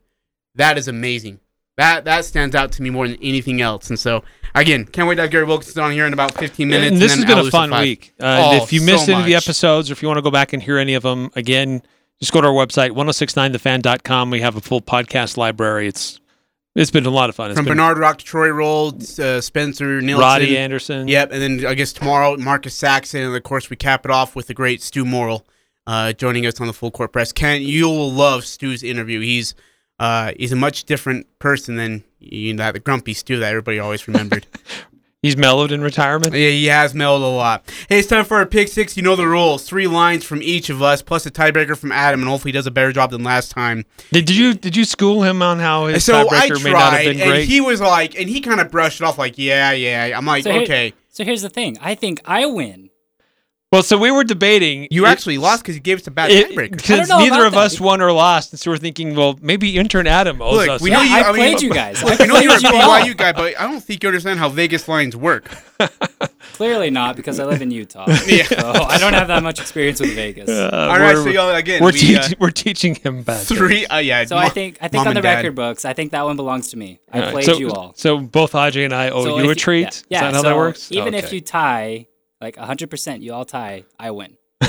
That 0.55 0.77
is 0.77 0.87
amazing. 0.87 1.41
That 1.77 2.05
that 2.05 2.25
stands 2.25 2.55
out 2.55 2.71
to 2.73 2.81
me 2.81 2.89
more 2.89 3.07
than 3.07 3.17
anything 3.21 3.61
else. 3.61 3.89
And 3.89 3.99
so 3.99 4.23
again, 4.55 4.85
can't 4.85 5.07
wait 5.07 5.15
to 5.15 5.21
have 5.23 5.31
Gary 5.31 5.45
Wilkinson 5.45 5.81
on 5.83 5.91
here 5.91 6.05
in 6.05 6.13
about 6.13 6.33
15 6.37 6.67
minutes. 6.67 6.91
And 6.91 7.01
this 7.01 7.13
and 7.13 7.23
has 7.23 7.35
been 7.35 7.45
a 7.47 7.51
fun 7.51 7.69
Five. 7.69 7.81
week. 7.83 8.13
Uh, 8.19 8.51
Oh, 8.59 8.63
if 8.63 8.71
you 8.73 8.79
so 8.79 8.85
missed 8.85 9.09
any 9.09 9.19
of 9.19 9.25
the 9.25 9.35
episodes, 9.35 9.89
or 9.89 9.93
if 9.93 10.01
you 10.01 10.07
want 10.07 10.17
to 10.17 10.21
go 10.21 10.31
back 10.31 10.53
and 10.53 10.61
hear 10.61 10.77
any 10.77 10.93
of 10.93 11.03
them 11.03 11.31
again, 11.35 11.81
just 12.19 12.31
go 12.31 12.41
to 12.41 12.47
our 12.47 12.53
website 12.53 12.91
1069thefan.com. 12.91 14.29
We 14.31 14.41
have 14.41 14.55
a 14.55 14.61
full 14.61 14.81
podcast 14.81 15.37
library. 15.37 15.87
It's 15.87 16.19
it's 16.73 16.91
been 16.91 17.05
a 17.05 17.09
lot 17.09 17.29
of 17.29 17.35
fun. 17.35 17.51
It's 17.51 17.57
From 17.59 17.65
Bernard 17.65 17.97
Rock 17.97 18.19
to 18.19 18.25
Troy 18.25 18.49
Roll, 18.49 18.93
uh, 19.19 19.41
Spencer 19.41 19.99
Nelson. 20.01 20.21
Roddy 20.21 20.57
Anderson. 20.57 21.07
Yep, 21.07 21.31
and 21.33 21.41
then 21.41 21.65
I 21.65 21.73
guess 21.73 21.91
tomorrow 21.91 22.37
Marcus 22.37 22.73
Saxon, 22.75 23.23
and 23.23 23.35
of 23.35 23.43
course 23.43 23.69
we 23.69 23.75
cap 23.75 24.05
it 24.05 24.11
off 24.11 24.35
with 24.35 24.47
the 24.47 24.53
great 24.53 24.81
Stu 24.81 25.03
Morrill 25.03 25.45
uh, 25.85 26.13
joining 26.13 26.45
us 26.45 26.61
on 26.61 26.67
the 26.67 26.73
Full 26.73 26.91
Court 26.91 27.11
Press. 27.11 27.33
Kent, 27.33 27.63
you 27.63 27.87
will 27.89 28.11
love 28.11 28.45
Stu's 28.45 28.83
interview. 28.83 29.19
He's 29.19 29.53
uh, 29.99 30.31
he's 30.37 30.51
a 30.51 30.55
much 30.55 30.85
different 30.85 31.27
person 31.39 31.75
than 31.75 32.03
you 32.21 32.53
know, 32.53 32.71
the 32.71 32.79
grumpy 32.79 33.13
Stu 33.13 33.39
that 33.39 33.49
everybody 33.49 33.79
always 33.79 34.07
remembered. 34.07 34.47
He's 35.23 35.37
mellowed 35.37 35.71
in 35.71 35.81
retirement. 35.81 36.33
yeah, 36.33 36.49
he 36.49 36.65
has 36.65 36.95
mellowed 36.95 37.21
a 37.21 37.27
lot. 37.27 37.63
Hey, 37.89 37.99
it's 37.99 38.07
time 38.07 38.25
for 38.25 38.37
our 38.37 38.45
pick 38.47 38.67
six. 38.69 38.97
You 38.97 39.03
know 39.03 39.15
the 39.15 39.27
rules: 39.27 39.63
three 39.67 39.85
lines 39.85 40.23
from 40.23 40.41
each 40.41 40.71
of 40.71 40.81
us, 40.81 41.03
plus 41.03 41.27
a 41.27 41.31
tiebreaker 41.31 41.77
from 41.77 41.91
Adam, 41.91 42.21
and 42.21 42.29
hopefully 42.29 42.49
he 42.49 42.53
does 42.53 42.65
a 42.65 42.71
better 42.71 42.91
job 42.91 43.11
than 43.11 43.23
last 43.23 43.51
time. 43.51 43.85
Did, 44.11 44.25
did 44.25 44.35
you 44.35 44.55
did 44.55 44.75
you 44.75 44.83
school 44.83 45.21
him 45.21 45.43
on 45.43 45.59
how 45.59 45.85
his 45.85 46.03
so 46.05 46.27
I 46.27 46.49
tiebreaker 46.49 46.63
may 46.63 46.71
not 46.71 46.81
have 46.81 46.91
tried, 46.93 47.03
been 47.05 47.21
and 47.21 47.29
great? 47.29 47.47
he 47.47 47.61
was 47.61 47.79
like, 47.79 48.19
and 48.19 48.27
he 48.27 48.41
kind 48.41 48.59
of 48.59 48.71
brushed 48.71 48.99
it 48.99 49.03
off 49.03 49.19
like, 49.19 49.37
yeah, 49.37 49.71
yeah. 49.73 50.17
I'm 50.17 50.25
like, 50.25 50.43
So 50.43 50.51
here- 50.53 50.63
okay. 50.63 50.93
So 51.09 51.23
here's 51.23 51.43
the 51.43 51.49
thing. 51.49 51.77
I 51.81 51.93
think 51.93 52.21
I 52.25 52.45
win. 52.47 52.89
Well, 53.71 53.83
so 53.83 53.97
we 53.97 54.11
were 54.11 54.23
debating. 54.23 54.87
You 54.91 55.05
it- 55.05 55.09
actually 55.09 55.37
lost 55.37 55.63
because 55.63 55.75
you 55.75 55.81
gave 55.81 55.99
us 55.99 56.07
a 56.07 56.11
bad 56.11 56.29
it- 56.31 56.49
tiebreaker. 56.51 56.71
because 56.77 57.09
neither 57.09 57.45
of 57.45 57.53
that. 57.53 57.59
us 57.59 57.79
won 57.79 58.01
or 58.01 58.11
lost, 58.11 58.51
and 58.51 58.59
so 58.59 58.71
we're 58.71 58.77
thinking, 58.77 59.15
well, 59.15 59.37
maybe 59.41 59.77
intern 59.77 60.07
Adam 60.07 60.41
owes 60.41 60.53
Look, 60.57 60.69
us. 60.69 60.81
we 60.81 60.89
Yeah, 60.91 60.97
know 60.97 61.03
you. 61.03 61.15
I 61.15 61.29
I, 61.29 61.33
played 61.33 61.61
you 61.61 61.73
guys. 61.73 62.03
Look, 62.03 62.19
I 62.19 62.23
I 62.23 62.27
know 62.27 62.39
you're 62.39 62.55
a 62.55 62.59
played. 62.59 62.73
BYU 62.73 63.17
guy, 63.17 63.31
but 63.31 63.59
I 63.59 63.67
don't 63.67 63.81
think 63.81 64.03
you 64.03 64.09
understand 64.09 64.39
how 64.39 64.49
Vegas 64.49 64.87
lines 64.87 65.15
work. 65.15 65.49
Clearly 66.53 66.89
not 66.89 67.15
because 67.15 67.39
I 67.39 67.45
live 67.45 67.61
in 67.61 67.71
Utah. 67.71 68.05
Yeah. 68.27 68.43
So 68.43 68.57
I 68.83 68.97
don't 68.97 69.13
have 69.13 69.27
that 69.29 69.41
much 69.43 69.59
experience 69.59 69.99
with 69.99 70.13
Vegas. 70.15 70.49
Uh, 70.49 70.69
All 70.73 70.99
right, 70.99 71.13
we're- 71.15 71.23
so 71.23 71.29
y'all 71.29 71.49
again. 71.55 71.81
we're, 71.83 71.91
we, 71.91 72.15
uh, 72.15 72.21
teaching, 72.21 72.37
we're 72.39 72.49
teaching 72.51 72.95
him 72.95 73.23
bad. 73.23 73.45
three. 73.47 73.85
Uh, 73.87 73.97
yeah. 73.97 74.25
So 74.25 74.35
mo- 74.35 74.41
I 74.41 74.49
think 74.49 74.77
I 74.81 74.87
think 74.89 75.05
on 75.05 75.15
the 75.15 75.21
record 75.21 75.55
books, 75.55 75.85
I 75.85 75.93
think 75.93 76.11
that 76.11 76.23
one 76.23 76.35
belongs 76.35 76.69
to 76.71 76.77
me. 76.77 76.99
I 77.11 77.31
played 77.31 77.45
so, 77.45 77.57
you 77.57 77.71
all. 77.71 77.93
So 77.95 78.19
both 78.19 78.51
Ajay 78.51 78.85
and 78.85 78.93
I 78.93 79.09
owe 79.09 79.23
So 79.23 79.39
you 79.39 79.49
a 79.49 79.55
treat. 79.55 80.03
Yeah, 80.09 80.17
Is 80.17 80.21
that 80.21 80.33
how 80.33 80.41
that 80.43 80.55
works? 80.57 80.91
Even 80.91 81.13
if 81.13 81.33
you 81.33 81.41
tie, 81.41 82.07
like 82.41 82.55
100%, 82.55 83.21
you 83.21 83.33
all 83.33 83.45
tie, 83.45 83.85
I 83.99 84.11
win. 84.11 84.37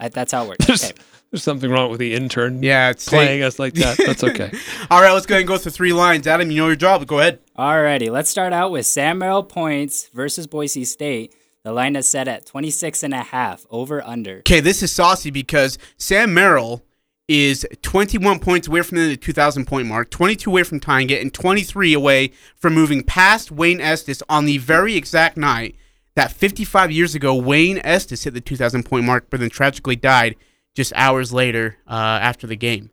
I, 0.00 0.08
that's 0.08 0.32
how 0.32 0.44
it 0.44 0.48
works. 0.48 0.66
there's, 0.66 0.84
Okay. 0.84 0.94
there's 1.30 1.42
something 1.44 1.70
wrong 1.70 1.90
with 1.90 2.00
the 2.00 2.14
intern 2.14 2.62
Yeah, 2.62 2.90
it's 2.90 3.08
playing 3.08 3.42
us 3.42 3.58
like 3.58 3.74
that. 3.74 3.96
That's 3.98 4.24
okay. 4.24 4.50
All 4.90 5.00
right, 5.00 5.12
let's 5.12 5.26
go 5.26 5.34
ahead 5.34 5.42
and 5.42 5.48
go 5.48 5.58
through 5.58 5.72
three 5.72 5.92
lines. 5.92 6.26
Adam, 6.26 6.50
you 6.50 6.56
know 6.58 6.66
your 6.66 6.76
job. 6.76 7.06
Go 7.06 7.20
ahead. 7.20 7.38
Alrighty, 7.56 8.10
let's 8.10 8.30
start 8.30 8.52
out 8.52 8.72
with 8.72 8.86
Sam 8.86 9.18
Merrill 9.18 9.42
points 9.44 10.08
versus 10.08 10.46
Boise 10.46 10.84
State. 10.84 11.34
The 11.62 11.72
line 11.72 11.94
is 11.94 12.08
set 12.08 12.26
at 12.26 12.46
26 12.46 13.04
and 13.04 13.14
a 13.14 13.22
half, 13.22 13.64
over 13.70 14.02
under. 14.04 14.38
Okay, 14.38 14.58
this 14.60 14.82
is 14.82 14.90
saucy 14.90 15.30
because 15.30 15.78
Sam 15.96 16.34
Merrill 16.34 16.82
is 17.28 17.64
21 17.82 18.40
points 18.40 18.66
away 18.66 18.82
from 18.82 18.98
the 18.98 19.16
2,000 19.16 19.66
point 19.66 19.86
mark, 19.86 20.10
22 20.10 20.50
away 20.50 20.64
from 20.64 20.80
tying 20.80 21.08
it, 21.10 21.22
and 21.22 21.32
23 21.32 21.92
away 21.94 22.32
from 22.56 22.74
moving 22.74 23.04
past 23.04 23.52
Wayne 23.52 23.80
Estes 23.80 24.22
on 24.28 24.44
the 24.46 24.58
very 24.58 24.96
exact 24.96 25.36
night 25.36 25.76
that 26.14 26.32
55 26.32 26.90
years 26.90 27.14
ago 27.14 27.34
Wayne 27.34 27.80
Estes 27.84 28.24
hit 28.24 28.34
the 28.34 28.40
2,000 28.40 28.84
point 28.84 29.04
mark, 29.04 29.26
but 29.30 29.40
then 29.40 29.50
tragically 29.50 29.96
died 29.96 30.36
just 30.74 30.92
hours 30.94 31.32
later 31.32 31.76
uh, 31.86 32.18
after 32.22 32.46
the 32.46 32.56
game. 32.56 32.90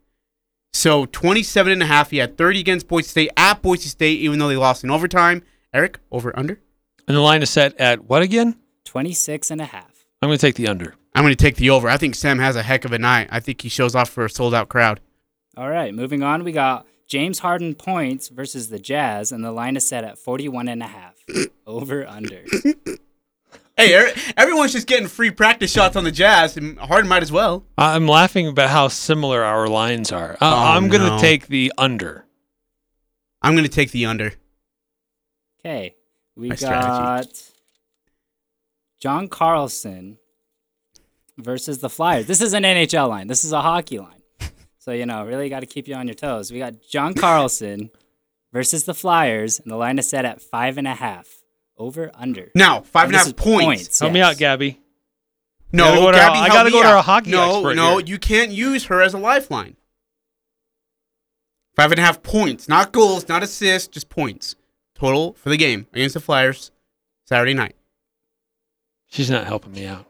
So 0.74 1.06
27 1.06 1.74
and 1.74 1.84
a 1.84 1.88
half. 1.88 2.12
He 2.12 2.18
had 2.18 2.38
30 2.38 2.60
against 2.60 2.88
Boise 2.88 3.08
State 3.08 3.32
at 3.36 3.62
Boise 3.62 3.90
State, 3.90 4.20
even 4.20 4.40
though 4.40 4.48
they 4.48 4.58
lost 4.58 4.84
in 4.84 4.92
overtime. 4.92 5.44
Eric, 5.74 6.00
over 6.12 6.38
under? 6.38 6.60
And 7.08 7.18
the 7.18 7.22
line 7.22 7.42
is 7.42 7.50
set 7.50 7.76
at 7.80 8.06
what 8.06 8.22
again? 8.22 8.56
26 8.86 9.52
and 9.52 9.62
a 9.62 9.66
half. 9.66 10.06
I'm 10.22 10.30
going 10.30 10.38
to 10.38 10.46
take 10.46 10.56
the 10.56 10.68
under. 10.68 10.96
I'm 11.16 11.24
going 11.24 11.36
to 11.36 11.44
take 11.44 11.56
the 11.56 11.72
over. 11.72 11.90
I 11.90 11.98
think 11.98 12.16
Sam 12.16 12.40
has 12.40 12.56
a 12.56 12.64
heck 12.64 12.86
of 12.86 12.94
a 12.94 13.00
night. 13.00 13.30
I 13.32 13.40
think 13.40 13.62
he 13.62 13.70
shows 13.70 13.96
off 13.96 14.10
for 14.10 14.26
a 14.26 14.30
sold 14.30 14.54
out 14.54 14.70
crowd. 14.70 15.00
All 15.58 15.70
right, 15.70 15.94
moving 15.94 16.24
on, 16.24 16.44
we 16.44 16.52
got 16.52 16.86
James 17.08 17.40
Harden 17.40 17.74
points 17.76 18.30
versus 18.30 18.70
the 18.70 18.80
Jazz, 18.80 19.32
and 19.32 19.44
the 19.44 19.52
line 19.52 19.76
is 19.76 19.88
set 19.88 20.04
at 20.04 20.20
41 20.20 20.68
and 20.68 20.84
a 20.84 20.88
half, 20.88 21.16
over 21.68 22.08
under. 22.08 22.44
Hey, 23.80 23.96
er- 23.96 24.14
everyone's 24.36 24.74
just 24.74 24.88
getting 24.88 25.08
free 25.08 25.32
practice 25.32 25.72
shots 25.72 25.96
on 25.96 26.04
the 26.04 26.12
Jazz, 26.12 26.58
and 26.58 26.78
Harden 26.78 27.08
might 27.08 27.24
as 27.24 27.32
well. 27.32 27.66
I'm 27.78 28.08
laughing 28.08 28.48
about 28.48 28.70
how 28.70 28.88
similar 28.90 29.44
our 29.44 29.68
lines 29.68 30.12
are. 30.12 30.34
Uh, 30.34 30.38
Oh, 30.42 30.58
I'm 30.74 30.90
going 30.90 31.02
to 31.02 31.12
no. 31.12 31.18
take 31.20 31.48
the 31.48 31.72
under. 31.78 32.26
I'm 33.42 33.54
going 33.54 33.64
to 33.64 33.72
take 33.72 33.92
the 33.92 34.06
under. 34.06 34.34
Okay, 35.62 35.96
we 36.36 36.50
My 36.50 36.56
got 36.56 36.60
strategy. 37.24 37.40
John 39.00 39.28
Carlson 39.30 40.18
versus 41.38 41.80
the 41.80 41.90
Flyers. 41.90 42.26
This 42.28 42.42
is 42.42 42.54
an 42.54 42.64
NHL 42.64 43.08
line. 43.08 43.28
This 43.28 43.46
is 43.46 43.52
a 43.54 43.62
hockey 43.62 44.00
line. 44.00 44.16
So, 44.82 44.94
you 44.94 45.06
know, 45.06 45.24
really 45.26 45.50
got 45.50 45.60
to 45.60 45.66
keep 45.68 45.88
you 45.90 45.94
on 45.96 46.08
your 46.08 46.16
toes. 46.16 46.52
We 46.52 46.58
got 46.60 46.82
John 46.82 47.14
Carlson 47.14 47.92
versus 48.54 48.86
the 48.86 48.94
Flyers, 48.96 49.60
and 49.60 49.70
the 49.70 49.76
line 49.76 50.00
is 50.00 50.10
set 50.10 50.24
at 50.26 50.42
five 50.42 50.78
and 50.78 50.88
a 50.88 50.96
half, 50.96 51.39
over 51.80 52.12
under. 52.14 52.52
Now, 52.54 52.82
five 52.82 53.06
and 53.08 53.16
a 53.16 53.18
half 53.20 53.28
is 53.28 53.34
points. 53.34 54.00
Help 54.00 54.14
me 54.14 54.22
out, 54.22 54.38
Gabby. 54.38 54.80
No, 55.72 55.84
gotta 55.86 56.00
go 56.02 56.12
to- 56.12 56.18
Gabby, 56.18 56.38
I 56.40 56.48
gotta 56.50 56.66
me 56.66 56.72
go 56.72 56.82
to 56.84 56.88
out. 56.90 57.00
a 57.00 57.02
hockey 57.02 57.32
No, 57.32 57.56
expert 57.58 57.76
no, 57.76 57.98
here. 57.98 58.06
you 58.08 58.20
can't 58.20 58.52
use 58.52 58.86
her 58.86 59.02
as 59.02 59.14
a 59.14 59.18
lifeline. 59.18 59.76
Five 61.76 61.92
and 61.92 62.00
a 62.00 62.04
half 62.04 62.22
points, 62.22 62.68
not 62.68 62.92
goals, 62.92 63.28
not 63.30 63.42
assists, 63.44 63.88
just 63.88 64.10
points 64.10 64.56
total 64.96 65.34
for 65.34 65.50
the 65.50 65.58
game 65.58 65.88
against 65.94 66.14
the 66.14 66.20
Flyers 66.20 66.72
Saturday 67.26 67.54
night. 67.54 67.76
She's 69.08 69.30
not 69.32 69.48
helping 69.48 69.72
me 69.72 69.86
out. 69.86 70.06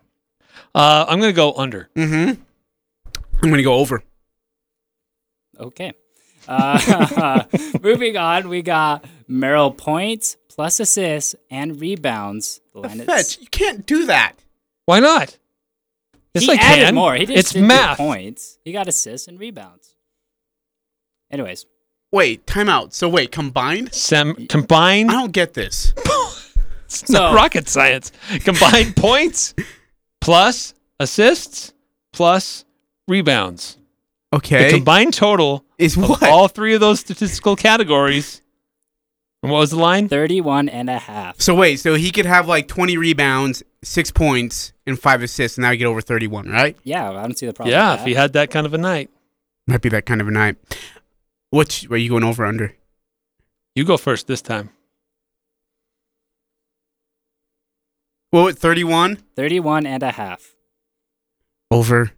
Uh, 0.74 1.06
I'm 1.08 1.20
going 1.20 1.32
to 1.32 1.36
go 1.36 1.54
under. 1.54 1.90
Mm-hmm. 1.96 2.42
I'm 3.36 3.42
going 3.50 3.58
to 3.58 3.64
go 3.64 3.76
over. 3.76 4.04
Okay. 5.60 5.94
Uh, 6.48 7.44
moving 7.84 8.18
on, 8.18 8.50
we 8.50 8.62
got 8.62 9.06
Merrill 9.28 9.72
points 9.72 10.38
plus 10.60 10.82
assists 10.82 11.36
and 11.50 11.80
rebounds. 11.80 12.60
The 12.74 12.80
line 12.82 13.00
is- 13.00 13.06
Fetch, 13.06 13.40
you 13.40 13.48
can't 13.48 13.86
do 13.86 14.06
that. 14.08 14.34
Why 14.88 15.00
not? 15.00 15.38
Yes, 16.34 16.44
he 16.44 16.52
I 16.52 16.56
added 16.56 16.86
can. 16.88 16.96
more. 16.96 17.16
He 17.16 17.26
just 17.28 17.40
it's 17.40 17.54
didn't 17.54 17.70
do 17.70 17.76
math. 17.76 17.98
points. 17.98 18.60
He 18.66 18.74
got 18.74 18.86
assists 18.90 19.30
and 19.30 19.40
rebounds. 19.40 19.96
Anyways, 21.32 21.66
Wait, 22.12 22.46
timeout. 22.46 22.92
So 22.92 23.08
wait, 23.08 23.32
combined? 23.32 23.94
Sem- 23.94 24.48
combined 24.48 25.12
I 25.12 25.14
don't 25.14 25.32
get 25.32 25.54
this. 25.54 25.94
It's 26.86 27.10
not 27.10 27.34
rocket 27.36 27.70
science. 27.70 28.12
Combined 28.44 28.96
points 28.98 29.54
plus 30.20 30.74
assists 31.00 31.72
plus 32.12 32.66
rebounds. 33.08 33.78
Okay. 34.34 34.66
The 34.66 34.78
combined 34.78 35.14
total 35.14 35.64
Is 35.78 35.96
of 35.96 36.10
what? 36.10 36.24
all 36.24 36.48
three 36.50 36.74
of 36.74 36.82
those 36.82 37.00
statistical 37.00 37.56
categories. 37.56 38.42
And 39.42 39.52
what 39.52 39.60
was 39.60 39.70
the 39.72 39.78
line? 39.78 40.10
31 40.10 40.68
and 40.68 40.90
a 40.90 40.98
half. 41.00 41.40
so 41.40 41.56
wait, 41.56 41.78
so 41.78 41.96
he 41.96 42.12
could 42.12 42.26
have 42.26 42.48
like 42.48 42.68
20 42.68 42.98
rebounds, 42.98 43.64
six 43.84 44.12
points, 44.12 44.74
and 44.86 45.00
five 45.00 45.24
assists, 45.24 45.58
and 45.58 45.64
now 45.64 45.72
you 45.72 45.78
get 45.78 45.86
over 45.86 46.02
31, 46.02 46.50
right? 46.50 46.76
Yeah, 46.84 47.10
I 47.10 47.22
don't 47.22 47.38
see 47.38 47.46
the 47.46 47.54
problem. 47.54 47.72
Yeah, 47.72 47.92
with 47.94 48.02
if 48.02 48.08
he 48.08 48.14
had 48.16 48.34
that 48.34 48.52
kind 48.52 48.66
of 48.66 48.74
a 48.74 48.78
night. 48.78 49.10
Might 49.68 49.82
be 49.82 49.90
that 49.90 50.06
kind 50.06 50.20
of 50.20 50.28
a 50.28 50.32
night. 50.32 50.58
Which, 51.52 51.90
are 51.90 51.98
you 51.98 52.10
going 52.10 52.24
over 52.24 52.46
under? 52.46 52.76
You 53.76 53.86
go 53.86 53.98
first 53.98 54.28
this 54.28 54.42
time. 54.42 54.72
Well, 58.32 58.48
at 58.48 58.58
31? 58.58 59.18
31 59.36 59.86
and 59.86 60.04
a 60.04 60.12
half. 60.12 60.54
Over. 61.72 62.12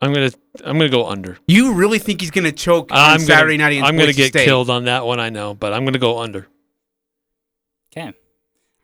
I'm 0.00 0.12
gonna 0.12 0.30
I'm 0.64 0.78
gonna 0.78 0.88
go 0.90 1.06
under. 1.06 1.38
You 1.48 1.74
really 1.74 1.98
think 1.98 2.20
he's 2.20 2.30
going 2.30 2.44
to 2.44 2.52
choke 2.52 2.92
on 2.92 2.98
I'm 2.98 3.18
Saturday 3.20 3.56
gonna, 3.56 3.64
night 3.64 3.72
against 3.76 3.88
I'm 3.88 3.96
gonna 3.96 4.06
Boise 4.08 4.16
get 4.22 4.28
State? 4.28 4.44
killed 4.44 4.70
on 4.70 4.84
that 4.84 5.04
one. 5.04 5.18
I 5.18 5.30
know, 5.30 5.54
but 5.54 5.72
I'm 5.72 5.84
gonna 5.84 5.98
go 5.98 6.18
under. 6.18 6.46
Okay. 7.92 8.12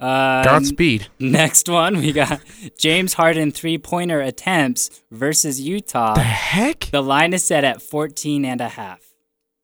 Uh, 0.01 0.43
Godspeed. 0.43 1.07
next 1.21 1.69
one, 1.69 1.99
we 1.99 2.13
got 2.13 2.41
James 2.79 3.15
Harden 3.15 3.53
three 3.53 3.79
pointer 3.79 4.21
attempts 4.21 5.03
versus 5.11 5.61
Utah. 5.61 6.15
The 6.15 6.21
heck? 6.23 6.81
The 6.91 7.01
line 7.03 7.33
is 7.33 7.45
set 7.45 7.65
at 7.65 7.81
14 7.81 8.45
and 8.45 8.61
a 8.61 8.69
half. 8.69 9.01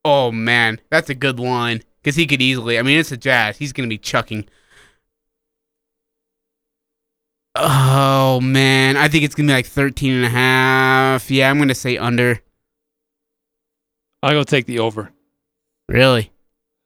Oh, 0.05 0.31
man. 0.31 0.79
That's 0.89 1.09
a 1.09 1.15
good 1.15 1.39
line. 1.39 1.81
Because 2.01 2.15
he 2.15 2.25
could 2.25 2.41
easily, 2.41 2.79
I 2.79 2.81
mean, 2.81 2.97
it's 2.97 3.11
a 3.11 3.17
Jazz. 3.17 3.57
He's 3.57 3.73
going 3.73 3.87
to 3.87 3.93
be 3.93 3.99
chucking. 3.99 4.47
Oh, 7.55 8.39
man. 8.41 8.97
I 8.97 9.07
think 9.07 9.23
it's 9.23 9.35
going 9.35 9.47
to 9.47 9.51
be 9.51 9.55
like 9.55 9.65
13 9.65 10.13
and 10.13 10.25
a 10.25 10.29
half. 10.29 11.29
Yeah, 11.29 11.49
I'm 11.49 11.57
going 11.57 11.69
to 11.69 11.75
say 11.75 11.97
under. 11.97 12.39
I'll 14.23 14.31
go 14.31 14.43
take 14.43 14.65
the 14.67 14.79
over. 14.79 15.11
Really? 15.89 16.31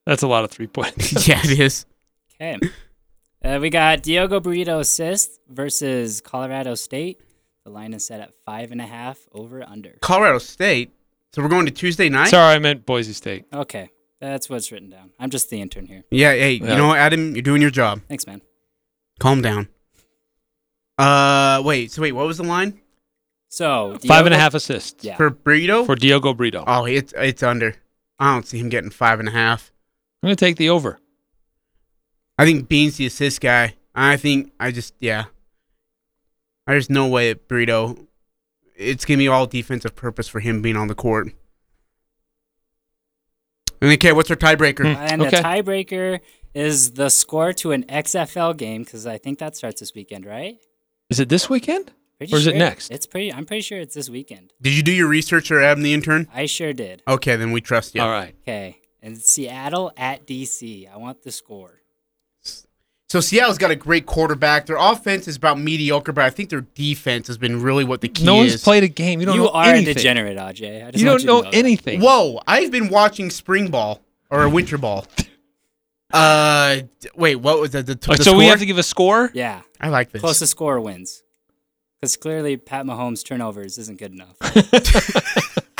That's 0.05 0.23
a 0.23 0.27
lot 0.27 0.43
of 0.43 0.51
three 0.51 0.67
points. 0.67 1.27
yeah, 1.27 1.39
it 1.43 1.59
is. 1.59 1.85
Okay. 2.35 2.59
Uh, 3.43 3.59
we 3.61 3.69
got 3.69 4.01
Diogo 4.03 4.39
Burrito 4.39 4.79
assist 4.79 5.39
versus 5.49 6.21
Colorado 6.21 6.75
State. 6.75 7.21
The 7.63 7.71
line 7.71 7.93
is 7.93 8.05
set 8.05 8.19
at 8.19 8.33
five 8.45 8.71
and 8.71 8.81
a 8.81 8.85
half 8.85 9.19
over 9.31 9.63
under. 9.63 9.97
Colorado 10.01 10.37
State. 10.39 10.91
So 11.33 11.41
we're 11.41 11.49
going 11.49 11.65
to 11.65 11.71
Tuesday 11.71 12.09
night? 12.09 12.29
Sorry, 12.29 12.55
I 12.55 12.59
meant 12.59 12.85
Boise 12.85 13.13
State. 13.13 13.45
Okay, 13.53 13.89
that's 14.21 14.49
what's 14.49 14.71
written 14.71 14.89
down. 14.89 15.11
I'm 15.19 15.29
just 15.29 15.49
the 15.49 15.59
intern 15.61 15.85
here. 15.85 16.03
Yeah, 16.09 16.31
hey, 16.31 16.53
you 16.53 16.65
Yeah. 16.65 16.77
know 16.77 16.87
what, 16.87 16.97
Adam? 16.99 17.33
You're 17.35 17.41
doing 17.41 17.61
your 17.61 17.71
job. 17.71 18.01
Thanks, 18.07 18.25
man. 18.25 18.41
Calm 19.19 19.41
down. 19.41 19.67
Uh, 20.97 21.61
wait. 21.65 21.91
So 21.91 22.01
wait, 22.01 22.13
what 22.13 22.25
was 22.27 22.37
the 22.37 22.43
line 22.43 22.79
So 23.49 23.97
Five 24.07 24.25
and 24.25 24.33
a 24.33 24.37
Diogo- 24.37 24.39
half 24.39 24.53
assists 24.53 25.03
Yeah. 25.03 25.17
for 25.17 25.29
Burrito? 25.31 25.85
for 25.85 25.95
Diogo 25.95 26.33
Brito. 26.33 26.63
oh, 26.65 26.85
it's 26.85 27.13
it's 27.17 27.43
under. 27.43 27.75
I 28.19 28.33
don't 28.33 28.47
see 28.47 28.59
him 28.59 28.69
getting 28.69 28.89
five 28.91 29.19
and 29.19 29.27
a 29.27 29.31
half. 29.31 29.71
I'm 30.23 30.27
gonna 30.27 30.35
take 30.37 30.55
the 30.57 30.69
over. 30.69 30.99
I 32.37 32.45
think 32.45 32.67
Bean's 32.69 32.97
the 32.97 33.05
assist 33.05 33.41
guy. 33.41 33.75
I 33.93 34.17
think 34.17 34.51
I 34.59 34.71
just 34.71 34.93
yeah. 34.99 35.25
There's 36.67 36.89
no 36.89 37.07
way 37.07 37.31
that 37.33 37.47
Burrito. 37.47 38.07
It's 38.77 39.05
gonna 39.05 39.17
be 39.19 39.27
all 39.27 39.45
defensive 39.47 39.95
purpose 39.95 40.27
for 40.27 40.39
him 40.39 40.61
being 40.61 40.75
on 40.77 40.87
the 40.87 40.95
court. 40.95 41.29
And 43.81 43.91
okay, 43.93 44.13
what's 44.13 44.29
our 44.31 44.37
tiebreaker? 44.37 44.85
And 44.85 45.21
Okay. 45.21 45.29
the 45.31 45.37
tiebreaker 45.43 46.19
is 46.53 46.91
the 46.91 47.09
score 47.09 47.51
to 47.53 47.71
an 47.73 47.83
XFL 47.83 48.53
game 48.57 48.83
because 48.83 49.05
I 49.05 49.17
think 49.17 49.39
that 49.39 49.55
starts 49.57 49.81
this 49.81 49.93
weekend, 49.93 50.25
right? 50.25 50.57
Is 51.09 51.19
it 51.19 51.29
this 51.29 51.49
weekend? 51.49 51.91
Pretty 52.17 52.33
Or 52.33 52.37
is 52.37 52.47
it 52.47 52.55
next? 52.55 52.91
It's 52.91 53.05
pretty. 53.05 53.31
I'm 53.33 53.45
pretty 53.45 53.61
sure 53.61 53.79
it's 53.79 53.93
this 53.95 54.09
weekend. 54.09 54.53
Did 54.61 54.73
you 54.73 54.81
do 54.83 54.91
your 54.93 55.07
research 55.07 55.51
or 55.51 55.61
Adam 55.61 55.83
the 55.83 55.93
intern? 55.93 56.27
I 56.33 56.45
sure 56.45 56.71
did. 56.73 57.03
Okay, 57.07 57.35
then 57.35 57.51
we 57.51 57.61
trust 57.61 57.93
you. 57.93 58.01
All 58.01 58.09
right. 58.09 58.33
Okay, 58.43 58.79
and 59.01 59.17
Seattle 59.17 59.91
at 59.97 60.25
DC. 60.25 60.91
I 60.91 60.97
want 60.97 61.23
the 61.23 61.31
score. 61.31 61.81
So 63.07 63.19
Seattle's 63.21 63.59
got 63.59 63.69
a 63.69 63.75
great 63.75 64.07
quarterback. 64.07 64.65
Their 64.65 64.77
offense 64.77 65.27
is 65.27 65.35
about 65.35 65.59
mediocre, 65.59 66.11
but 66.11 66.25
I 66.25 66.31
think 66.31 66.49
their 66.49 66.61
defense 66.61 67.27
has 67.27 67.37
been 67.37 67.61
really 67.61 67.83
what 67.83 68.01
the 68.01 68.07
key 68.09 68.25
no 68.25 68.41
is. 68.41 68.63
played 68.63 68.83
a 68.83 68.87
game. 68.87 69.19
You 69.19 69.27
don't 69.27 69.37
know 69.37 69.43
You 69.43 69.49
are 69.51 69.65
anything. 69.65 69.91
a 69.91 69.93
degenerate, 69.93 70.37
Aj. 70.37 70.47
I 70.87 70.91
just 70.91 71.03
You 71.03 71.05
don't 71.05 71.23
know 71.23 71.43
to 71.43 71.51
that. 71.51 71.53
anything. 71.55 72.01
Whoa, 72.01 72.41
I've 72.47 72.71
been 72.71 72.89
watching 72.89 73.29
spring 73.29 73.69
ball 73.69 74.01
or 74.31 74.43
a 74.43 74.49
winter 74.49 74.77
ball. 74.77 75.05
Uh, 76.13 76.81
wait, 77.15 77.35
what 77.35 77.59
was 77.59 77.71
the, 77.71 77.83
the, 77.83 77.99
Oh, 78.07 78.15
the 78.15 78.23
so 78.23 78.37
we 78.37 78.45
have 78.45 78.59
to 78.59 78.65
give 78.65 78.77
a 78.77 78.83
score. 78.83 79.31
Yeah, 79.33 79.61
I 79.85 79.89
like 79.89 80.11
this. 80.11 80.19
closest 80.19 80.51
score 80.51 80.81
wins. 80.81 81.21
Because 82.01 82.17
clearly, 82.17 82.57
Pat 82.57 82.85
Mahomes' 82.85 83.23
turnovers 83.23 83.77
isn't 83.77 83.99
good 83.99 84.13
enough. 84.13 84.35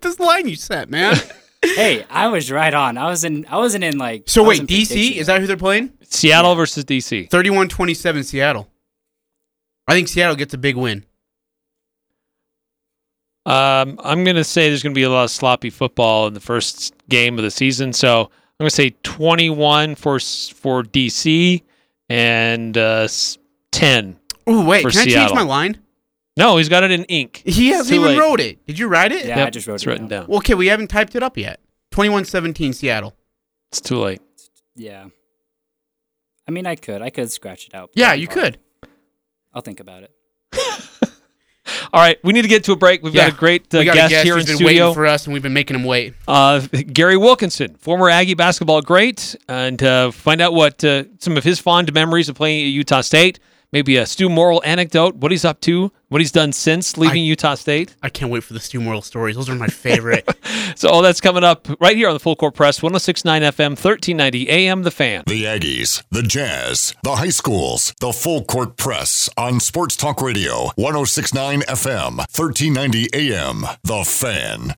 This 0.00 0.20
line 0.20 0.48
you 0.48 0.54
set, 0.54 0.88
man. 0.90 1.16
hey, 1.62 2.04
I 2.08 2.28
was 2.28 2.52
right 2.52 2.72
on. 2.72 2.96
I 2.96 3.08
was 3.08 3.24
in. 3.24 3.46
I 3.46 3.56
wasn't 3.56 3.82
in 3.82 3.98
like. 3.98 4.24
so 4.26 4.44
wait, 4.44 4.62
DC 4.62 5.16
is 5.16 5.26
that 5.26 5.40
who 5.40 5.46
they're 5.46 5.56
playing? 5.56 5.92
Seattle 6.02 6.54
versus 6.54 6.84
DC. 6.84 7.28
31-27 7.28 8.24
Seattle. 8.24 8.68
I 9.88 9.94
think 9.94 10.06
Seattle 10.06 10.36
gets 10.36 10.54
a 10.54 10.58
big 10.58 10.76
win. 10.76 11.04
Um, 13.44 13.98
I'm 14.04 14.24
gonna 14.24 14.44
say 14.44 14.68
there's 14.68 14.82
gonna 14.82 14.94
be 14.94 15.02
a 15.02 15.10
lot 15.10 15.24
of 15.24 15.30
sloppy 15.30 15.70
football 15.70 16.28
in 16.28 16.34
the 16.34 16.40
first 16.40 16.94
game 17.08 17.38
of 17.38 17.42
the 17.42 17.50
season. 17.50 17.92
So 17.92 18.22
I'm 18.22 18.30
gonna 18.60 18.70
say 18.70 18.94
21 19.02 19.96
for 19.96 20.20
for 20.20 20.84
DC 20.84 21.62
and 22.08 22.76
uh, 22.76 23.08
10. 23.72 24.18
Oh 24.46 24.64
wait, 24.64 24.82
For 24.82 24.90
can 24.90 25.00
I 25.00 25.04
change 25.04 25.32
my 25.32 25.42
line? 25.42 25.80
No, 26.36 26.56
he's 26.56 26.68
got 26.68 26.84
it 26.84 26.90
in 26.92 27.04
ink. 27.04 27.42
He 27.44 27.68
hasn't 27.70 27.94
even 27.94 28.10
late. 28.10 28.18
wrote 28.18 28.40
it. 28.40 28.64
Did 28.66 28.78
you 28.78 28.86
write 28.88 29.10
it? 29.12 29.26
Yeah, 29.26 29.44
I 29.44 29.50
just 29.50 29.66
wrote 29.66 29.74
it's 29.74 29.84
it 29.84 29.88
written 29.90 30.06
down. 30.06 30.20
down. 30.22 30.28
Well, 30.28 30.38
okay, 30.38 30.54
we 30.54 30.68
haven't 30.68 30.86
typed 30.88 31.14
it 31.16 31.22
up 31.22 31.36
yet. 31.36 31.60
21-17 31.92 32.74
Seattle. 32.74 33.16
It's 33.72 33.80
too 33.80 33.96
late. 33.98 34.22
Yeah. 34.76 35.06
I 36.46 36.50
mean, 36.52 36.64
I 36.66 36.76
could. 36.76 37.02
I 37.02 37.10
could 37.10 37.30
scratch 37.32 37.66
it 37.66 37.74
out. 37.74 37.90
Yeah, 37.94 38.10
I'll- 38.10 38.16
you 38.16 38.28
could. 38.28 38.58
I'll 39.52 39.62
think 39.62 39.80
about 39.80 40.04
it. 40.04 40.12
All 41.92 42.00
right, 42.00 42.18
we 42.22 42.32
need 42.32 42.42
to 42.42 42.48
get 42.48 42.64
to 42.64 42.72
a 42.72 42.76
break. 42.76 43.02
We've 43.02 43.14
Yeah, 43.14 43.28
got 43.30 43.36
a 43.36 43.38
great 43.38 43.74
uh, 43.74 43.82
guest 43.82 44.10
guest 44.10 44.24
here 44.24 44.34
who's 44.34 44.44
in 44.44 44.48
been 44.50 44.56
studio. 44.56 44.84
waiting 44.86 44.94
for 44.94 45.06
us, 45.06 45.24
and 45.26 45.32
we've 45.32 45.42
been 45.42 45.52
making 45.54 45.74
him 45.76 45.84
wait. 45.84 46.14
Uh, 46.26 46.60
Gary 46.92 47.16
Wilkinson, 47.16 47.74
former 47.76 48.10
Aggie 48.10 48.34
basketball 48.34 48.82
great, 48.82 49.34
and 49.48 49.82
uh, 49.82 50.10
find 50.10 50.40
out 50.40 50.52
what 50.52 50.82
uh, 50.84 51.04
some 51.18 51.36
of 51.36 51.44
his 51.44 51.58
fond 51.60 51.92
memories 51.94 52.28
of 52.28 52.36
playing 52.36 52.64
at 52.66 52.68
Utah 52.70 53.00
State. 53.00 53.38
Maybe 53.70 53.98
a 53.98 54.06
Stu 54.06 54.30
Morrill 54.30 54.62
anecdote, 54.64 55.16
what 55.16 55.30
he's 55.30 55.44
up 55.44 55.60
to, 55.62 55.92
what 56.08 56.22
he's 56.22 56.32
done 56.32 56.52
since 56.52 56.96
leaving 56.96 57.22
Utah 57.22 57.54
State. 57.54 57.94
I 58.02 58.08
can't 58.08 58.32
wait 58.32 58.42
for 58.42 58.54
the 58.54 58.60
Stu 58.60 58.80
Morrill 58.80 59.02
stories. 59.02 59.36
Those 59.36 59.50
are 59.50 59.54
my 59.54 59.68
favorite. 59.68 60.28
So 60.76 60.90
all 60.90 61.02
that's 61.02 61.20
coming 61.20 61.42
up 61.44 61.66
right 61.80 61.96
here 61.96 62.08
on 62.08 62.14
the 62.14 62.20
Full 62.20 62.36
Court 62.36 62.54
Press, 62.54 62.80
1069 62.82 63.42
FM, 63.42 63.70
1390 63.70 64.48
AM, 64.48 64.82
The 64.82 64.90
Fan. 64.92 65.24
The 65.26 65.44
Aggies, 65.44 66.04
the 66.10 66.22
Jazz, 66.22 66.94
the 67.02 67.16
high 67.16 67.30
schools, 67.30 67.94
the 68.00 68.12
full 68.12 68.44
court 68.44 68.76
press 68.76 69.28
on 69.36 69.58
Sports 69.60 69.96
Talk 69.96 70.22
Radio, 70.22 70.70
1069 70.76 71.62
FM, 71.62 72.18
1390 72.18 73.08
AM. 73.12 73.64
The 73.82 74.04
Fan. 74.04 74.74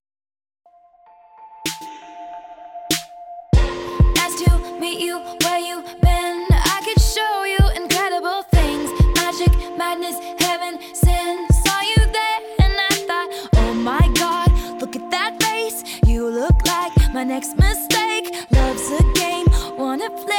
Next 17.31 17.57
mistake. 17.57 18.35
Love's 18.51 18.90
a 18.90 19.01
game, 19.12 19.47
wanna 19.79 20.11
play. 20.11 20.37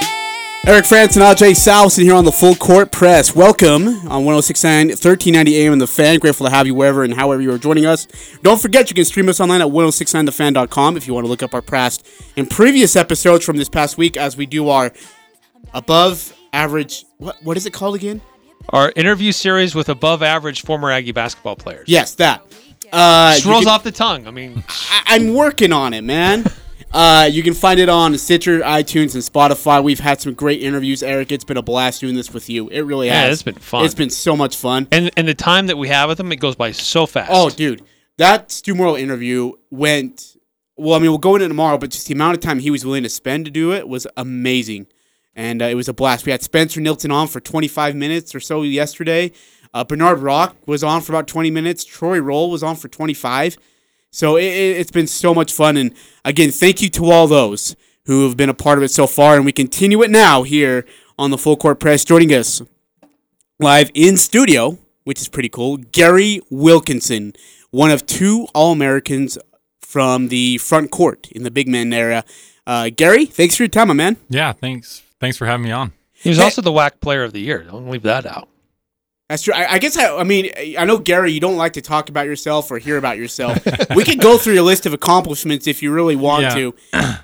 Eric 0.66 0.84
Frandsen 0.84 1.22
and 1.26 1.38
Ajay 1.38 1.52
Salvesen 1.52 2.04
here 2.04 2.14
on 2.14 2.26
the 2.26 2.34
Full 2.34 2.54
Court 2.56 2.92
Press. 2.92 3.34
Welcome 3.34 3.88
on 4.10 4.26
1069 4.26 4.90
1390 4.90 5.56
AM 5.56 5.72
and 5.72 5.82
the 5.82 5.88
fan. 5.88 6.20
Grateful 6.20 6.48
to 6.48 6.52
have 6.52 6.68
you 6.68 6.76
wherever 6.76 7.06
and 7.06 7.14
however 7.14 7.42
you 7.42 7.50
are 7.54 7.58
joining 7.58 7.86
us. 7.86 8.08
Don't 8.44 8.62
forget 8.62 8.90
you 8.90 8.96
can 8.96 9.06
stream 9.06 9.30
us 9.30 9.40
online 9.40 9.62
at 9.62 9.70
1069thefan.com 9.70 10.98
if 10.98 11.08
you 11.08 11.14
want 11.14 11.24
to 11.24 11.30
look 11.30 11.42
up 11.42 11.54
our 11.54 11.62
past 11.62 12.06
and 12.36 12.50
previous 12.50 12.98
episodes 12.98 13.46
from 13.46 13.56
this 13.56 13.70
past 13.70 13.98
week 13.98 14.18
as 14.18 14.36
we 14.36 14.46
do 14.46 14.68
our 14.68 14.92
above 15.74 16.36
average 16.52 17.06
what 17.20 17.42
what 17.42 17.56
is 17.56 17.66
it 17.66 17.72
called 17.72 17.96
again? 17.96 18.20
Our 18.68 18.92
interview 18.98 19.32
series 19.32 19.74
with 19.74 19.88
above 19.88 20.22
average 20.22 20.64
former 20.64 20.92
Aggie 20.92 21.14
basketball 21.14 21.56
players. 21.56 21.88
Yes, 21.88 22.16
that. 22.16 22.46
Uh, 22.92 23.36
Just 23.36 23.46
rolls 23.46 23.64
can- 23.64 23.74
off 23.74 23.84
the 23.86 23.94
tongue. 23.94 24.28
I 24.28 24.32
mean, 24.32 24.62
I- 24.68 25.04
I'm 25.16 25.34
working 25.34 25.72
on 25.72 25.94
it, 25.94 26.04
man. 26.04 26.44
Uh, 26.94 27.30
you 27.32 27.42
can 27.42 27.54
find 27.54 27.80
it 27.80 27.88
on 27.88 28.18
Stitcher, 28.18 28.60
iTunes, 28.60 29.14
and 29.14 29.24
Spotify. 29.24 29.82
We've 29.82 30.00
had 30.00 30.20
some 30.20 30.34
great 30.34 30.62
interviews, 30.62 31.02
Eric. 31.02 31.32
It's 31.32 31.46
been 31.46 31.56
a 31.56 31.62
blast 31.62 32.02
doing 32.02 32.16
this 32.16 32.34
with 32.34 32.50
you. 32.50 32.68
It 32.68 32.82
really 32.82 33.08
Yeah, 33.08 33.22
has. 33.22 33.34
it's 33.36 33.44
been 33.44 33.56
fun. 33.56 33.86
It's 33.86 33.96
been 33.96 34.10
so 34.10 34.36
much 34.36 34.58
fun. 34.58 34.88
and 34.92 35.10
and 35.16 35.26
the 35.28 35.34
time 35.34 35.68
that 35.68 35.78
we 35.78 35.88
have 35.88 36.10
with 36.10 36.18
them, 36.18 36.32
it 36.34 36.38
goes 36.38 36.56
by 36.56 36.72
so 36.72 37.06
fast. 37.06 37.30
Oh, 37.34 37.50
dude, 37.50 37.82
that 38.18 38.52
Stu 38.52 38.76
Morrill 38.76 38.96
interview 38.96 39.54
went. 39.70 40.36
Well, 40.76 40.96
I 40.96 41.00
mean, 41.00 41.12
we'll 41.12 41.18
go 41.20 41.36
into 41.36 41.46
it 41.46 41.50
tomorrow, 41.50 41.78
but 41.78 41.92
just 41.92 42.08
the 42.08 42.14
amount 42.14 42.36
of 42.36 42.42
time 42.42 42.60
he 42.60 42.72
was 42.72 42.84
willing 42.86 43.04
to 43.04 43.10
spend 43.10 43.46
to 43.46 43.52
do 43.52 43.72
it 43.72 43.88
was 43.88 44.06
amazing. 44.18 44.88
and 45.36 45.62
uh, 45.62 45.66
it 45.66 45.76
was 45.76 45.88
a 45.88 45.94
blast. 45.94 46.26
We 46.26 46.32
had 46.34 46.42
Spencer 46.42 46.82
Nelson 46.82 47.10
on 47.12 47.28
for 47.28 47.40
25 47.40 47.96
minutes 47.96 48.36
or 48.36 48.42
so 48.42 48.64
yesterday. 48.64 49.32
Uh, 49.74 49.86
Bernard 49.86 50.20
Rock 50.20 50.58
was 50.66 50.84
on 50.84 51.00
for 51.02 51.14
about 51.14 51.28
20 51.28 51.52
minutes. 51.52 51.86
Troy 51.86 52.20
Roll 52.20 52.50
was 52.52 52.64
on 52.64 52.76
for 52.76 52.90
25. 52.90 53.58
So 54.12 54.36
it, 54.38 54.44
it, 54.44 54.78
it's 54.78 54.92
been 54.92 55.08
so 55.08 55.34
much 55.34 55.54
fun. 55.54 55.78
And 55.78 55.94
again, 56.26 56.52
thank 56.52 56.82
you 56.82 56.90
to 56.90 57.06
all 57.10 57.28
those 57.28 57.76
who 58.06 58.28
have 58.28 58.36
been 58.38 58.50
a 58.50 58.54
part 58.54 58.78
of 58.78 58.84
it 58.84 58.92
so 58.92 59.08
far. 59.08 59.36
And 59.36 59.46
we 59.46 59.52
continue 59.52 60.02
it 60.04 60.12
now 60.12 60.44
here 60.44 60.86
on 61.18 61.32
the 61.32 61.38
Full 61.38 61.56
Court 61.56 61.80
Press. 61.80 62.04
Joining 62.04 62.34
us 62.34 62.62
live 63.60 63.90
in 63.94 64.18
studio, 64.18 64.78
which 65.04 65.20
is 65.22 65.28
pretty 65.30 65.50
cool, 65.50 65.78
Gary 65.78 66.42
Wilkinson, 66.50 67.34
one 67.70 67.92
of 67.92 68.06
two 68.06 68.48
All 68.54 68.72
Americans 68.72 69.38
from 69.82 70.28
the 70.30 70.58
front 70.58 70.92
court 70.92 71.28
in 71.32 71.44
the 71.44 71.52
big 71.52 71.68
man 71.68 71.94
area. 71.94 72.24
Uh, 72.68 72.90
Gary, 72.96 73.26
thanks 73.26 73.56
for 73.56 73.64
your 73.64 73.70
time, 73.70 73.88
my 73.90 73.94
man. 73.94 74.18
Yeah, 74.30 74.52
thanks. 74.54 75.04
Thanks 75.20 75.38
for 75.38 75.46
having 75.46 75.66
me 75.66 75.72
on. 75.72 75.94
He 76.14 76.30
was 76.30 76.38
Hey- 76.38 76.44
also 76.46 76.62
the 76.62 76.72
WAC 76.72 77.00
Player 77.02 77.24
of 77.24 77.34
the 77.34 77.42
Year. 77.42 77.64
Don't 77.64 77.90
leave 77.90 78.04
that 78.04 78.26
out. 78.26 78.48
That's 79.32 79.44
true. 79.44 79.54
I, 79.54 79.76
I 79.76 79.80
guess 79.80 79.96
I, 79.96 80.14
I 80.14 80.24
mean 80.26 80.52
I 80.78 80.84
know 80.84 80.98
Gary, 80.98 81.32
you 81.32 81.40
don't 81.40 81.56
like 81.56 81.72
to 81.74 81.82
talk 81.82 82.10
about 82.10 82.26
yourself 82.26 82.70
or 82.70 82.80
hear 82.80 82.98
about 82.98 83.16
yourself. 83.16 83.66
we 83.96 84.04
could 84.04 84.20
go 84.20 84.38
through 84.38 84.56
your 84.56 84.64
list 84.64 84.86
of 84.86 84.92
accomplishments 84.92 85.68
if 85.68 85.82
you 85.82 85.94
really 85.94 86.18
want 86.18 86.44
Yeah. 86.44 86.56
to. 86.56 86.76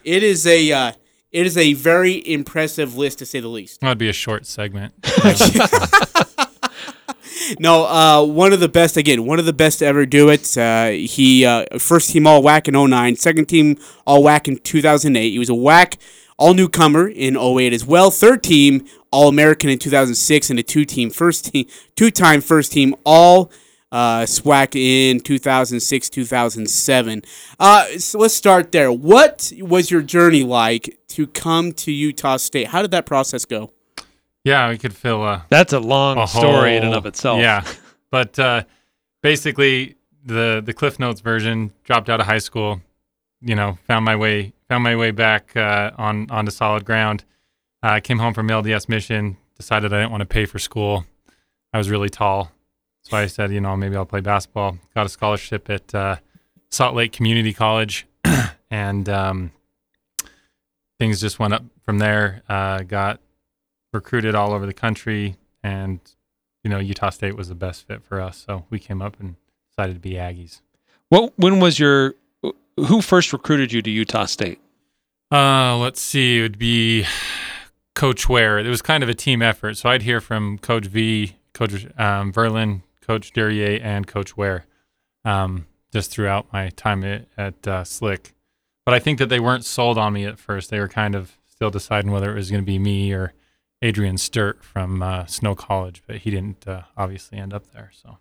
It 0.06 0.24
is 0.24 0.48
a 0.48 0.72
uh, 0.72 0.92
it 1.34 1.46
is 1.46 1.58
a 1.58 1.74
very 1.74 2.26
impressive 2.26 2.96
list 2.96 3.20
to 3.20 3.26
say 3.26 3.42
the 3.42 3.50
least. 3.50 3.82
That'd 3.82 3.98
be 3.98 4.08
a 4.08 4.14
short 4.14 4.46
segment. 4.46 4.94
No, 7.60 7.86
uh, 7.86 8.26
one 8.26 8.52
of 8.52 8.60
the 8.60 8.68
best 8.68 8.98
again, 8.98 9.26
one 9.26 9.40
of 9.40 9.46
the 9.46 9.54
best 9.54 9.80
to 9.80 9.86
ever 9.86 10.06
do 10.06 10.30
it. 10.30 10.58
Uh, 10.58 10.90
he 10.90 11.46
uh, 11.46 11.66
first 11.78 12.10
team 12.12 12.26
All 12.28 12.42
WAC 12.42 12.68
in 12.68 12.90
09, 12.90 13.16
second 13.16 13.46
team 13.46 13.78
All 14.06 14.24
WAC 14.24 14.48
in 14.48 14.58
2008. 14.58 15.30
He 15.30 15.40
was 15.40 15.50
a 15.50 15.54
WAC 15.54 15.98
All 16.38 16.54
Newcomer 16.54 17.08
in 17.08 17.38
08 17.38 17.72
as 17.74 17.86
well. 17.86 18.12
Third 18.12 18.44
team 18.44 18.86
All 19.18 19.30
American 19.30 19.72
in 19.72 19.80
2006, 19.80 20.52
and 20.52 20.60
a 20.60 20.64
two 20.64 20.86
team 20.86 21.10
first 21.10 21.46
team, 21.46 21.66
two 21.96 22.12
time 22.12 22.40
first 22.40 22.72
team 22.72 22.94
All 23.04 23.52
uh, 23.92 24.22
SWAC 24.22 24.76
in 24.76 25.20
2006, 25.22 26.10
2007. 26.10 27.22
Uh, 27.60 27.86
so 27.98 28.20
let's 28.20 28.36
start 28.36 28.72
there. 28.72 28.92
What 28.92 29.52
was 29.58 29.90
your 29.90 30.04
journey 30.04 30.44
like 30.44 31.00
to 31.08 31.26
come 31.26 31.72
to 31.74 31.92
Utah 31.92 32.38
State? 32.38 32.68
How 32.68 32.84
did 32.84 32.92
that 32.92 33.08
process 33.08 33.44
go? 33.44 33.72
yeah, 34.44 34.70
we 34.70 34.78
could 34.78 34.96
fill 34.96 35.26
a, 35.26 35.46
That's 35.50 35.74
a 35.74 35.80
long 35.80 36.20
a 36.20 36.28
story 36.28 36.78
in 36.78 36.84
and 36.84 36.94
of 36.94 37.08
itself. 37.08 37.42
Yeah, 37.42 37.66
but 38.12 38.38
uh, 38.38 38.66
basically 39.24 39.96
the 40.24 40.62
the 40.64 40.74
Cliff 40.74 41.00
Notes 41.00 41.22
version 41.22 41.72
dropped 41.84 42.08
out 42.08 42.20
of 42.20 42.28
high 42.28 42.38
school. 42.38 42.82
You 43.42 43.56
know, 43.56 43.80
found 43.88 44.06
my 44.06 44.16
way 44.16 44.54
found 44.70 44.84
my 44.84 44.96
way 44.96 45.10
back 45.10 45.58
uh, 45.58 45.92
on 45.98 46.30
onto 46.30 46.52
solid 46.52 46.86
ground. 46.86 47.26
I 47.88 48.00
came 48.00 48.20
home 48.20 48.34
from 48.34 48.48
LDS 48.50 48.90
mission. 48.90 49.38
Decided 49.56 49.94
I 49.94 50.02
didn't 50.02 50.12
want 50.12 50.22
to 50.22 50.28
pay 50.28 50.46
for 50.46 50.60
school. 50.60 51.06
I 51.74 51.78
was 51.78 51.90
really 51.90 52.10
tall, 52.10 52.52
so 53.02 53.18
I 53.18 53.28
said, 53.28 53.52
you 53.52 53.60
know, 53.60 53.76
maybe 53.76 53.96
I'll 53.96 54.06
play 54.06 54.22
basketball. 54.22 54.78
Got 54.94 55.06
a 55.06 55.10
scholarship 55.10 55.70
at 55.70 55.94
uh, 55.96 56.18
Salt 56.70 56.96
Lake 56.96 57.12
Community 57.12 57.54
College, 57.54 58.06
and 58.72 59.10
um, 59.10 59.52
things 61.00 61.20
just 61.20 61.40
went 61.40 61.54
up 61.54 61.64
from 61.84 61.98
there. 62.00 62.44
Uh, 62.48 62.80
got 62.80 63.20
recruited 63.94 64.36
all 64.36 64.54
over 64.54 64.66
the 64.66 64.74
country, 64.74 65.38
and 65.64 66.00
you 66.64 66.70
know, 66.70 66.80
Utah 66.80 67.10
State 67.10 67.36
was 67.36 67.50
the 67.50 67.56
best 67.56 67.88
fit 67.88 68.04
for 68.04 68.22
us. 68.22 68.44
So 68.46 68.66
we 68.70 68.80
came 68.80 69.02
up 69.02 69.20
and 69.20 69.36
decided 69.72 69.94
to 69.94 70.00
be 70.00 70.12
Aggies. 70.12 70.62
What? 71.10 71.34
When 71.38 71.60
was 71.60 71.80
your? 71.80 72.16
Who 72.78 73.02
first 73.02 73.34
recruited 73.34 73.72
you 73.72 73.82
to 73.82 73.90
Utah 73.90 74.26
State? 74.26 74.60
Uh, 75.32 75.78
let's 75.78 76.00
see. 76.00 76.40
It 76.40 76.42
would 76.44 76.60
be 76.60 77.06
Coach 77.98 78.30
Ware. 78.30 78.60
It 78.60 78.68
was 78.68 78.84
kind 78.84 79.02
of 79.02 79.10
a 79.10 79.16
team 79.16 79.42
effort. 79.42 79.76
So 79.76 79.90
I'd 79.90 80.04
hear 80.04 80.22
from 80.22 80.60
Coach 80.60 80.86
V, 80.86 81.36
Coach 81.56 81.88
um, 81.98 82.32
Verlin, 82.32 82.84
Coach 83.02 83.34
Duryea, 83.34 83.82
and 83.82 84.06
Coach 84.06 84.38
Ware 84.38 84.68
um, 85.26 85.66
just 85.92 86.12
throughout 86.12 86.46
my 86.54 86.70
time 86.70 87.04
at, 87.04 87.26
at 87.36 87.68
uh, 87.68 87.84
Slick. 87.84 88.36
But 88.86 88.94
I 88.94 89.00
think 89.00 89.18
that 89.18 89.30
they 89.30 89.40
weren't 89.40 89.66
sold 89.66 89.98
on 89.98 90.14
me 90.14 90.26
at 90.26 90.38
first. 90.38 90.70
They 90.70 90.80
were 90.80 90.88
kind 90.88 91.16
of 91.16 91.40
still 91.48 91.72
deciding 91.72 92.12
whether 92.12 92.32
it 92.32 92.36
was 92.36 92.52
going 92.52 92.62
to 92.62 92.66
be 92.66 92.78
me 92.78 93.12
or 93.14 93.34
Adrian 93.82 94.20
Sturt 94.20 94.64
from 94.64 95.02
uh, 95.02 95.26
Snow 95.26 95.56
College, 95.56 96.04
but 96.06 96.18
he 96.18 96.30
didn't 96.30 96.68
uh, 96.68 96.84
obviously 96.96 97.40
end 97.40 97.52
up 97.52 97.72
there. 97.74 97.92
So. 97.96 98.20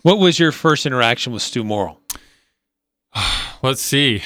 What 0.00 0.18
was 0.18 0.38
your 0.38 0.50
first 0.50 0.86
interaction 0.86 1.34
with 1.34 1.42
Stu 1.42 1.62
Morrill? 1.62 2.00
Let's 3.62 3.82
see. 3.82 4.22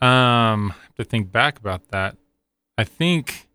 Um, 0.00 0.70
I 0.70 0.84
have 0.84 0.94
to 0.98 1.04
think 1.04 1.32
back 1.32 1.58
about 1.58 1.88
that. 1.88 2.16
I 2.78 2.84
think 2.84 3.47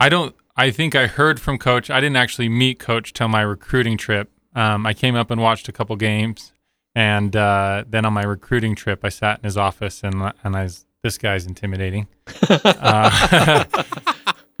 I 0.00 0.08
don't. 0.08 0.34
I 0.56 0.70
think 0.70 0.94
I 0.94 1.06
heard 1.06 1.40
from 1.40 1.58
Coach. 1.58 1.90
I 1.90 2.00
didn't 2.00 2.16
actually 2.16 2.48
meet 2.48 2.78
Coach 2.78 3.12
till 3.12 3.28
my 3.28 3.42
recruiting 3.42 3.96
trip. 3.96 4.30
Um, 4.54 4.86
I 4.86 4.94
came 4.94 5.14
up 5.14 5.30
and 5.30 5.40
watched 5.40 5.68
a 5.68 5.72
couple 5.72 5.94
games, 5.96 6.52
and 6.94 7.34
uh, 7.36 7.84
then 7.88 8.04
on 8.04 8.12
my 8.12 8.24
recruiting 8.24 8.74
trip, 8.74 9.04
I 9.04 9.08
sat 9.08 9.38
in 9.38 9.44
his 9.44 9.56
office 9.56 10.02
and 10.02 10.32
and 10.42 10.56
I 10.56 10.64
was 10.64 10.86
this 11.02 11.18
guy's 11.18 11.46
intimidating. 11.46 12.08
uh, 12.50 13.64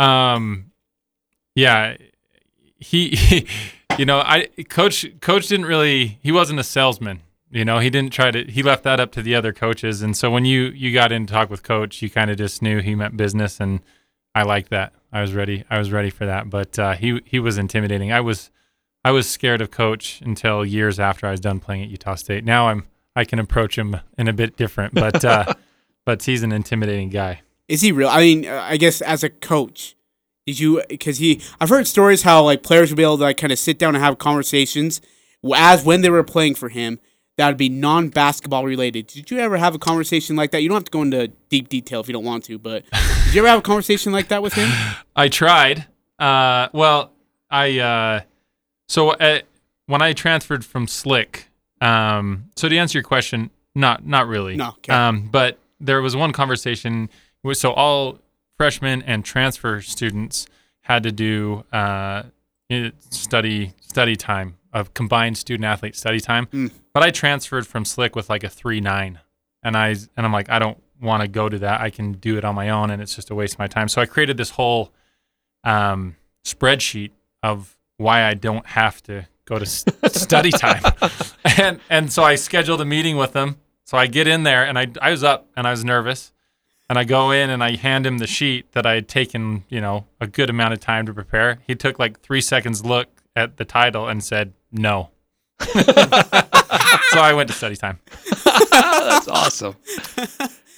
um, 0.00 0.70
yeah, 1.54 1.96
he, 2.78 3.10
he, 3.10 3.46
you 3.98 4.04
know, 4.04 4.20
I 4.20 4.48
coach 4.68 5.06
coach 5.20 5.48
didn't 5.48 5.66
really. 5.66 6.18
He 6.22 6.32
wasn't 6.32 6.60
a 6.60 6.64
salesman. 6.64 7.20
You 7.50 7.64
know, 7.64 7.78
he 7.78 7.90
didn't 7.90 8.12
try 8.12 8.30
to. 8.30 8.44
He 8.44 8.62
left 8.62 8.84
that 8.84 9.00
up 9.00 9.10
to 9.12 9.22
the 9.22 9.34
other 9.34 9.52
coaches. 9.52 10.02
And 10.02 10.16
so 10.16 10.30
when 10.30 10.44
you 10.44 10.66
you 10.66 10.92
got 10.92 11.12
in 11.12 11.26
to 11.26 11.32
talk 11.32 11.50
with 11.50 11.62
coach, 11.62 12.02
you 12.02 12.10
kind 12.10 12.30
of 12.30 12.36
just 12.38 12.62
knew 12.62 12.80
he 12.80 12.94
meant 12.94 13.16
business, 13.16 13.58
and 13.58 13.80
I 14.34 14.42
like 14.42 14.68
that. 14.68 14.92
I 15.12 15.20
was 15.20 15.34
ready. 15.34 15.64
I 15.70 15.78
was 15.78 15.90
ready 15.90 16.10
for 16.10 16.26
that. 16.26 16.50
But 16.50 16.78
uh, 16.78 16.94
he 16.94 17.20
he 17.24 17.38
was 17.38 17.58
intimidating. 17.58 18.12
I 18.12 18.20
was 18.20 18.50
I 19.04 19.10
was 19.10 19.28
scared 19.28 19.60
of 19.60 19.70
coach 19.70 20.20
until 20.20 20.64
years 20.64 21.00
after 21.00 21.26
I 21.26 21.30
was 21.30 21.40
done 21.40 21.60
playing 21.60 21.82
at 21.82 21.88
Utah 21.88 22.14
State. 22.14 22.44
Now 22.44 22.68
I'm 22.68 22.86
I 23.16 23.24
can 23.24 23.38
approach 23.38 23.76
him 23.76 23.96
in 24.16 24.28
a 24.28 24.32
bit 24.32 24.56
different, 24.56 24.94
but 24.94 25.24
uh, 25.24 25.54
but 26.04 26.22
he's 26.22 26.42
an 26.42 26.52
intimidating 26.52 27.08
guy. 27.08 27.40
Is 27.68 27.80
he 27.80 27.92
real? 27.92 28.08
I 28.08 28.20
mean, 28.20 28.46
I 28.46 28.76
guess 28.76 29.02
as 29.02 29.22
a 29.22 29.28
coach, 29.28 29.96
did 30.46 30.58
you? 30.58 30.82
Because 30.88 31.18
he, 31.18 31.40
I've 31.60 31.68
heard 31.68 31.86
stories 31.86 32.22
how 32.22 32.44
like 32.44 32.62
players 32.62 32.90
would 32.90 32.96
be 32.96 33.02
able 33.02 33.18
to 33.18 33.24
like 33.24 33.36
kind 33.36 33.52
of 33.52 33.58
sit 33.58 33.78
down 33.78 33.94
and 33.94 34.02
have 34.02 34.18
conversations 34.18 35.00
as 35.54 35.84
when 35.84 36.00
they 36.00 36.10
were 36.10 36.24
playing 36.24 36.54
for 36.54 36.68
him. 36.68 36.98
That 37.38 37.48
would 37.48 37.56
be 37.56 37.68
non-basketball 37.68 38.64
related. 38.64 39.06
Did 39.06 39.30
you 39.30 39.38
ever 39.38 39.56
have 39.56 39.74
a 39.74 39.78
conversation 39.78 40.36
like 40.36 40.50
that? 40.50 40.60
You 40.60 40.68
don't 40.68 40.76
have 40.76 40.84
to 40.84 40.90
go 40.90 41.02
into 41.02 41.28
deep 41.48 41.68
detail 41.68 42.00
if 42.00 42.08
you 42.08 42.12
don't 42.12 42.24
want 42.24 42.44
to, 42.44 42.58
but 42.58 42.84
did 43.24 43.34
you 43.34 43.40
ever 43.40 43.48
have 43.48 43.60
a 43.60 43.62
conversation 43.62 44.12
like 44.12 44.28
that 44.28 44.42
with 44.42 44.54
him? 44.54 44.68
I 45.16 45.28
tried. 45.28 45.86
Uh, 46.18 46.68
well, 46.72 47.12
I 47.50 47.78
uh, 47.78 48.20
so 48.88 49.10
uh 49.10 49.40
when 49.86 50.02
I 50.02 50.12
transferred 50.12 50.64
from 50.64 50.86
Slick. 50.86 51.48
Um, 51.80 52.50
so 52.56 52.68
to 52.68 52.76
answer 52.76 52.98
your 52.98 53.04
question, 53.04 53.50
not 53.74 54.06
not 54.06 54.26
really. 54.26 54.56
No, 54.56 54.70
okay. 54.70 54.92
Um, 54.92 55.28
but 55.30 55.58
there 55.80 56.02
was 56.02 56.16
one 56.16 56.32
conversation. 56.32 57.08
So 57.52 57.72
all 57.72 58.18
freshmen 58.56 59.02
and 59.02 59.24
transfer 59.24 59.80
students 59.80 60.46
had 60.82 61.02
to 61.04 61.12
do 61.12 61.64
uh, 61.72 62.24
study 63.10 63.72
study 63.80 64.16
time 64.16 64.56
of 64.72 64.92
combined 64.94 65.38
student 65.38 65.64
athlete 65.64 65.96
study 65.96 66.20
time. 66.20 66.46
Mm. 66.46 66.70
But 66.98 67.06
I 67.06 67.10
transferred 67.12 67.64
from 67.64 67.84
Slick 67.84 68.16
with 68.16 68.28
like 68.28 68.42
a 68.42 68.48
three 68.48 68.80
nine, 68.80 69.20
and 69.62 69.76
I 69.76 69.90
and 69.90 70.26
I'm 70.26 70.32
like 70.32 70.50
I 70.50 70.58
don't 70.58 70.82
want 71.00 71.22
to 71.22 71.28
go 71.28 71.48
to 71.48 71.56
that. 71.60 71.80
I 71.80 71.90
can 71.90 72.14
do 72.14 72.36
it 72.38 72.44
on 72.44 72.56
my 72.56 72.70
own, 72.70 72.90
and 72.90 73.00
it's 73.00 73.14
just 73.14 73.30
a 73.30 73.36
waste 73.36 73.54
of 73.54 73.60
my 73.60 73.68
time. 73.68 73.86
So 73.86 74.02
I 74.02 74.06
created 74.06 74.36
this 74.36 74.50
whole 74.50 74.92
um, 75.62 76.16
spreadsheet 76.44 77.12
of 77.40 77.76
why 77.98 78.24
I 78.24 78.34
don't 78.34 78.66
have 78.66 79.00
to 79.04 79.28
go 79.44 79.60
to 79.60 79.64
study 80.10 80.50
time, 80.50 80.82
and 81.44 81.78
and 81.88 82.12
so 82.12 82.24
I 82.24 82.34
scheduled 82.34 82.80
a 82.80 82.84
meeting 82.84 83.16
with 83.16 83.32
them. 83.32 83.58
So 83.84 83.96
I 83.96 84.08
get 84.08 84.26
in 84.26 84.42
there, 84.42 84.66
and 84.66 84.76
I 84.76 84.88
I 85.00 85.12
was 85.12 85.22
up 85.22 85.46
and 85.56 85.68
I 85.68 85.70
was 85.70 85.84
nervous, 85.84 86.32
and 86.90 86.98
I 86.98 87.04
go 87.04 87.30
in 87.30 87.48
and 87.48 87.62
I 87.62 87.76
hand 87.76 88.06
him 88.06 88.18
the 88.18 88.26
sheet 88.26 88.72
that 88.72 88.86
I 88.86 88.94
had 88.94 89.06
taken 89.06 89.62
you 89.68 89.80
know 89.80 90.08
a 90.20 90.26
good 90.26 90.50
amount 90.50 90.72
of 90.72 90.80
time 90.80 91.06
to 91.06 91.14
prepare. 91.14 91.60
He 91.64 91.76
took 91.76 92.00
like 92.00 92.18
three 92.22 92.40
seconds 92.40 92.84
look 92.84 93.22
at 93.36 93.56
the 93.56 93.64
title 93.64 94.08
and 94.08 94.24
said 94.24 94.52
no. 94.72 95.10
so 95.60 97.20
I 97.20 97.32
went 97.34 97.48
to 97.48 97.54
study 97.54 97.76
time. 97.76 97.98
That's 98.70 99.28
awesome. 99.28 99.74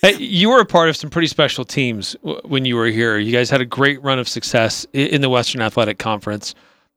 Hey, 0.03 0.17
you 0.17 0.49
were 0.49 0.61
a 0.61 0.65
part 0.65 0.89
of 0.89 0.97
some 0.97 1.11
pretty 1.11 1.29
special 1.29 1.65
teams 1.65 2.17
w- 2.25 2.41
when 2.45 2.65
you 2.65 2.77
were 2.77 2.87
here. 2.87 3.19
You 3.19 3.33
guys 3.33 3.51
had 3.51 3.61
a 3.61 3.67
great 3.67 4.03
run 4.03 4.19
of 4.19 4.29
success 4.29 4.87
i- 4.95 4.99
in 4.99 5.21
the 5.21 5.29
Western 5.29 5.61
Athletic 5.61 5.99
Conference. 5.99 6.55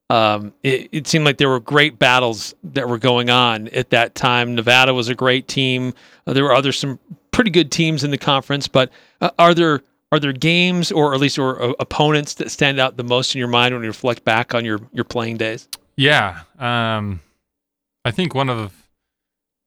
Um, 0.10 0.54
it, 0.64 0.88
it 0.92 1.08
seemed 1.08 1.26
like 1.26 1.38
there 1.38 1.50
were 1.50 1.60
great 1.60 2.00
battles 2.00 2.54
that 2.64 2.88
were 2.88 2.98
going 2.98 3.30
on 3.30 3.68
at 3.70 3.90
that 3.90 4.16
time. 4.16 4.56
Nevada 4.56 4.94
was 4.94 5.10
a 5.10 5.16
great 5.16 5.48
team. 5.48 5.94
Uh, 6.28 6.34
there 6.34 6.44
were 6.44 6.54
other 6.54 6.72
some 6.72 7.00
pretty 7.32 7.50
good 7.50 7.72
teams 7.72 8.04
in 8.04 8.12
the 8.12 8.18
conference, 8.18 8.68
but 8.68 8.90
uh, 9.22 9.32
are 9.40 9.54
there 9.54 9.82
are 10.12 10.20
there 10.20 10.32
games 10.34 10.92
or 10.92 11.14
at 11.16 11.20
least 11.20 11.40
or 11.40 11.62
uh, 11.62 11.74
opponents 11.80 12.36
that 12.36 12.52
stand 12.52 12.80
out 12.80 12.96
the 12.98 13.04
most 13.04 13.34
in 13.36 13.40
your 13.40 13.48
mind 13.48 13.74
when 13.74 13.82
you 13.84 13.90
reflect 13.90 14.24
back 14.24 14.54
on 14.54 14.64
your 14.64 14.80
your 14.94 15.04
playing 15.06 15.38
days? 15.38 15.68
Yeah, 15.96 16.42
um, 16.60 17.20
I 18.06 18.12
think 18.12 18.36
one 18.36 18.50
of 18.50 18.90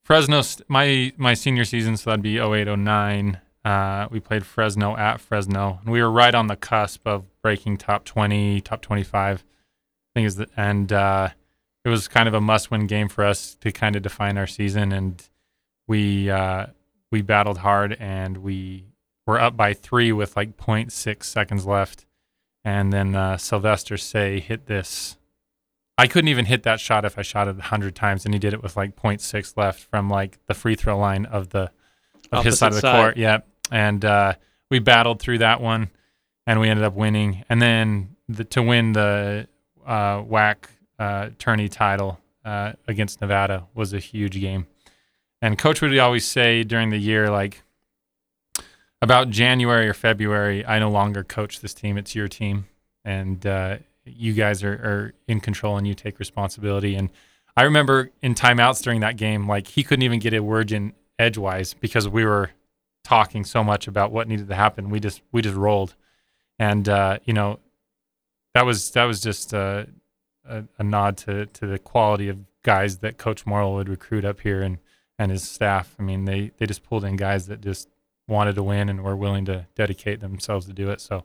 Fresno, 0.04 0.42
my 0.68 1.12
my 1.16 1.34
senior 1.34 1.64
season, 1.64 1.96
so 1.96 2.10
that'd 2.10 2.22
be 2.22 2.38
08, 2.38 2.68
09. 2.78 3.40
Uh, 3.64 4.06
we 4.10 4.20
played 4.20 4.46
Fresno 4.46 4.96
at 4.96 5.20
Fresno, 5.20 5.80
and 5.82 5.92
we 5.92 6.00
were 6.00 6.10
right 6.10 6.34
on 6.34 6.46
the 6.46 6.54
cusp 6.54 7.06
of 7.06 7.24
breaking 7.42 7.78
top 7.78 8.04
20, 8.04 8.60
top 8.60 8.80
25. 8.82 9.42
I 9.42 9.42
think 10.14 10.26
is 10.26 10.36
the, 10.36 10.48
and 10.56 10.92
uh, 10.92 11.30
it 11.84 11.88
was 11.88 12.06
kind 12.06 12.28
of 12.28 12.34
a 12.34 12.40
must-win 12.40 12.86
game 12.86 13.08
for 13.08 13.24
us 13.24 13.56
to 13.56 13.72
kind 13.72 13.96
of 13.96 14.02
define 14.02 14.38
our 14.38 14.46
season, 14.46 14.92
and 14.92 15.20
we 15.88 16.30
uh, 16.30 16.66
we 17.10 17.22
battled 17.22 17.58
hard, 17.58 17.96
and 17.98 18.38
we 18.38 18.84
were 19.26 19.40
up 19.40 19.56
by 19.56 19.72
three 19.72 20.12
with 20.12 20.36
like 20.36 20.56
0.6 20.56 21.24
seconds 21.24 21.66
left, 21.66 22.06
and 22.64 22.92
then 22.92 23.16
uh, 23.16 23.36
Sylvester 23.38 23.96
Seay 23.96 24.40
hit 24.40 24.66
this. 24.66 25.16
I 25.98 26.06
couldn't 26.06 26.28
even 26.28 26.44
hit 26.44 26.62
that 26.64 26.78
shot 26.78 27.04
if 27.04 27.18
I 27.18 27.22
shot 27.22 27.48
it 27.48 27.56
100 27.56 27.94
times, 27.94 28.24
and 28.24 28.34
he 28.34 28.38
did 28.38 28.52
it 28.52 28.62
with 28.62 28.76
like 28.76 28.96
0.6 28.96 29.56
left 29.56 29.80
from 29.80 30.10
like 30.10 30.38
the 30.46 30.54
free 30.54 30.74
throw 30.74 30.98
line 30.98 31.24
of 31.24 31.50
the 31.50 31.70
of 32.32 32.44
his 32.44 32.58
side 32.58 32.68
of 32.68 32.74
the 32.74 32.80
side. 32.80 33.00
court. 33.00 33.16
Yeah, 33.16 33.38
and 33.70 34.04
uh, 34.04 34.34
we 34.70 34.78
battled 34.78 35.20
through 35.20 35.38
that 35.38 35.60
one, 35.60 35.90
and 36.46 36.60
we 36.60 36.68
ended 36.68 36.84
up 36.84 36.94
winning. 36.94 37.44
And 37.48 37.62
then 37.62 38.16
the, 38.28 38.44
to 38.44 38.62
win 38.62 38.92
the 38.92 39.48
uh, 39.86 40.22
WAC 40.22 40.56
uh, 40.98 41.30
tourney 41.38 41.68
title 41.68 42.20
uh, 42.44 42.72
against 42.86 43.20
Nevada 43.20 43.66
was 43.74 43.92
a 43.92 43.98
huge 43.98 44.38
game. 44.40 44.66
And 45.40 45.58
Coach 45.58 45.80
would 45.80 45.96
always 45.98 46.26
say 46.26 46.62
during 46.62 46.90
the 46.90 46.98
year, 46.98 47.30
like 47.30 47.62
about 49.00 49.30
January 49.30 49.88
or 49.88 49.94
February, 49.94 50.64
I 50.64 50.78
no 50.78 50.90
longer 50.90 51.22
coach 51.22 51.60
this 51.60 51.74
team; 51.74 51.96
it's 51.96 52.14
your 52.14 52.28
team, 52.28 52.66
and 53.04 53.46
uh, 53.46 53.78
you 54.06 54.32
guys 54.32 54.62
are, 54.62 54.72
are 54.72 55.14
in 55.28 55.40
control, 55.40 55.76
and 55.76 55.86
you 55.86 55.94
take 55.94 56.18
responsibility. 56.18 56.94
And 56.94 57.10
I 57.56 57.62
remember 57.62 58.10
in 58.22 58.34
timeouts 58.34 58.82
during 58.82 59.00
that 59.00 59.16
game, 59.16 59.48
like 59.48 59.66
he 59.68 59.82
couldn't 59.82 60.02
even 60.02 60.18
get 60.18 60.34
a 60.34 60.42
word 60.42 60.72
in 60.72 60.92
edgewise 61.18 61.74
because 61.74 62.08
we 62.08 62.24
were 62.24 62.50
talking 63.04 63.44
so 63.44 63.62
much 63.62 63.86
about 63.86 64.12
what 64.12 64.28
needed 64.28 64.48
to 64.48 64.54
happen. 64.54 64.90
We 64.90 65.00
just 65.00 65.22
we 65.32 65.42
just 65.42 65.56
rolled, 65.56 65.94
and 66.58 66.88
uh, 66.88 67.18
you 67.24 67.32
know 67.32 67.60
that 68.54 68.66
was 68.66 68.90
that 68.92 69.04
was 69.04 69.20
just 69.20 69.54
uh, 69.54 69.84
a, 70.44 70.64
a 70.78 70.84
nod 70.84 71.16
to 71.18 71.46
to 71.46 71.66
the 71.66 71.78
quality 71.78 72.28
of 72.28 72.38
guys 72.62 72.98
that 72.98 73.16
Coach 73.16 73.46
Morrill 73.46 73.74
would 73.74 73.88
recruit 73.88 74.24
up 74.24 74.40
here 74.40 74.62
and 74.62 74.78
and 75.18 75.30
his 75.30 75.48
staff. 75.48 75.94
I 75.98 76.02
mean, 76.02 76.24
they 76.24 76.52
they 76.56 76.66
just 76.66 76.82
pulled 76.82 77.04
in 77.04 77.16
guys 77.16 77.46
that 77.46 77.60
just 77.60 77.88
wanted 78.28 78.56
to 78.56 78.62
win 78.62 78.88
and 78.88 79.02
were 79.02 79.16
willing 79.16 79.44
to 79.46 79.66
dedicate 79.74 80.20
themselves 80.20 80.66
to 80.66 80.72
do 80.72 80.90
it. 80.90 81.00
So 81.00 81.24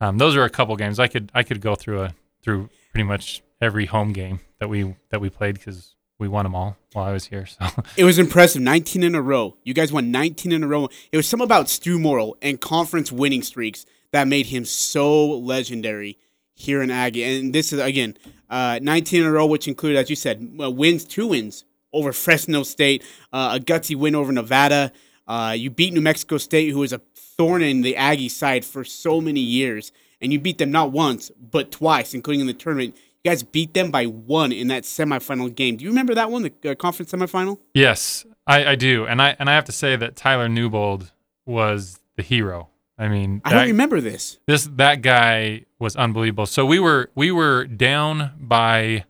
um, 0.00 0.18
those 0.18 0.36
are 0.36 0.44
a 0.44 0.50
couple 0.50 0.76
games 0.76 0.98
I 0.98 1.08
could 1.08 1.30
I 1.34 1.42
could 1.42 1.60
go 1.60 1.74
through 1.74 2.02
a 2.02 2.14
through 2.42 2.70
pretty 2.92 3.04
much 3.04 3.42
every 3.60 3.86
home 3.86 4.12
game 4.12 4.40
that 4.58 4.68
we 4.68 4.94
that 5.10 5.20
we 5.20 5.30
played 5.30 5.56
because 5.56 5.94
we 6.18 6.28
won 6.28 6.44
them 6.44 6.54
all 6.54 6.76
while 6.92 7.06
I 7.06 7.12
was 7.12 7.26
here. 7.26 7.46
So 7.46 7.66
It 7.96 8.04
was 8.04 8.18
impressive. 8.18 8.60
19 8.62 9.02
in 9.02 9.14
a 9.14 9.22
row. 9.22 9.56
You 9.64 9.74
guys 9.74 9.92
won 9.92 10.10
19 10.10 10.52
in 10.52 10.62
a 10.62 10.68
row. 10.68 10.88
It 11.10 11.16
was 11.16 11.26
something 11.26 11.44
about 11.46 11.68
Stu 11.68 11.98
Morrill 11.98 12.36
and 12.42 12.60
conference 12.60 13.10
winning 13.10 13.42
streaks 13.42 13.86
that 14.12 14.28
made 14.28 14.46
him 14.46 14.64
so 14.64 15.38
legendary 15.38 16.18
here 16.54 16.82
in 16.82 16.90
Aggie. 16.90 17.24
And 17.24 17.54
this 17.54 17.72
is, 17.72 17.80
again, 17.80 18.18
uh, 18.50 18.78
19 18.82 19.22
in 19.22 19.26
a 19.26 19.32
row, 19.32 19.46
which 19.46 19.66
included, 19.66 19.98
as 19.98 20.10
you 20.10 20.16
said, 20.16 20.58
uh, 20.62 20.70
wins, 20.70 21.04
two 21.04 21.28
wins 21.28 21.64
over 21.92 22.12
Fresno 22.12 22.64
State, 22.64 23.02
uh, 23.32 23.58
a 23.58 23.64
gutsy 23.64 23.96
win 23.96 24.14
over 24.14 24.30
Nevada. 24.30 24.92
Uh, 25.26 25.54
you 25.56 25.70
beat 25.70 25.94
New 25.94 26.00
Mexico 26.00 26.36
State, 26.38 26.70
who 26.70 26.80
was 26.80 26.92
a 26.92 26.98
thorn 27.40 27.62
in 27.62 27.80
the 27.80 27.96
Aggie 27.96 28.28
side 28.28 28.66
for 28.66 28.84
so 28.84 29.18
many 29.18 29.40
years. 29.40 29.92
And 30.20 30.30
you 30.30 30.38
beat 30.38 30.58
them 30.58 30.70
not 30.70 30.92
once, 30.92 31.30
but 31.30 31.70
twice, 31.70 32.12
including 32.12 32.42
in 32.42 32.46
the 32.46 32.52
tournament. 32.52 32.94
You 33.24 33.30
guys 33.30 33.42
beat 33.42 33.72
them 33.72 33.90
by 33.90 34.04
one 34.04 34.52
in 34.52 34.68
that 34.68 34.82
semifinal 34.82 35.54
game. 35.54 35.76
Do 35.76 35.84
you 35.84 35.90
remember 35.90 36.14
that 36.14 36.30
one, 36.30 36.42
the 36.42 36.70
uh, 36.70 36.74
conference 36.74 37.12
semifinal? 37.12 37.58
Yes, 37.72 38.26
I, 38.46 38.72
I 38.72 38.74
do, 38.74 39.06
and 39.06 39.22
I 39.22 39.36
and 39.38 39.48
I 39.48 39.54
have 39.54 39.64
to 39.64 39.72
say 39.72 39.96
that 39.96 40.16
Tyler 40.16 40.50
Newbold 40.50 41.12
was 41.46 42.00
the 42.16 42.22
hero. 42.22 42.68
I 42.98 43.08
mean, 43.08 43.40
I 43.42 43.50
that, 43.50 43.56
don't 43.56 43.68
remember 43.68 44.02
this. 44.02 44.38
this 44.46 44.68
that 44.76 45.00
guy 45.00 45.64
was 45.78 45.96
unbelievable. 45.96 46.44
So 46.44 46.66
we 46.66 46.78
were 46.78 47.08
we 47.14 47.30
were 47.30 47.64
down 47.64 48.32
by 48.38 49.04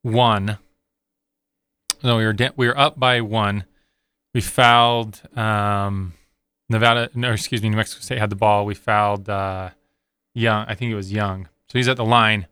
one. 0.00 0.56
No, 2.02 2.16
we 2.16 2.24
were 2.24 2.32
da- 2.32 2.52
we 2.56 2.68
were 2.68 2.78
up 2.78 2.98
by 2.98 3.20
one. 3.20 3.64
We 4.32 4.40
fouled 4.40 5.20
um, 5.36 6.14
Nevada. 6.68 7.10
No, 7.14 7.32
excuse 7.32 7.62
me, 7.62 7.68
New 7.68 7.76
Mexico 7.76 8.00
State 8.00 8.18
had 8.18 8.30
the 8.30 8.36
ball. 8.36 8.66
We 8.66 8.74
fouled 8.74 9.28
uh, 9.28 9.70
Young. 10.34 10.66
I 10.68 10.74
think 10.74 10.90
it 10.90 10.96
was 10.96 11.12
Young. 11.12 11.48
So 11.68 11.78
he's 11.78 11.88
at 11.88 11.96
the 11.96 12.04
line. 12.04 12.46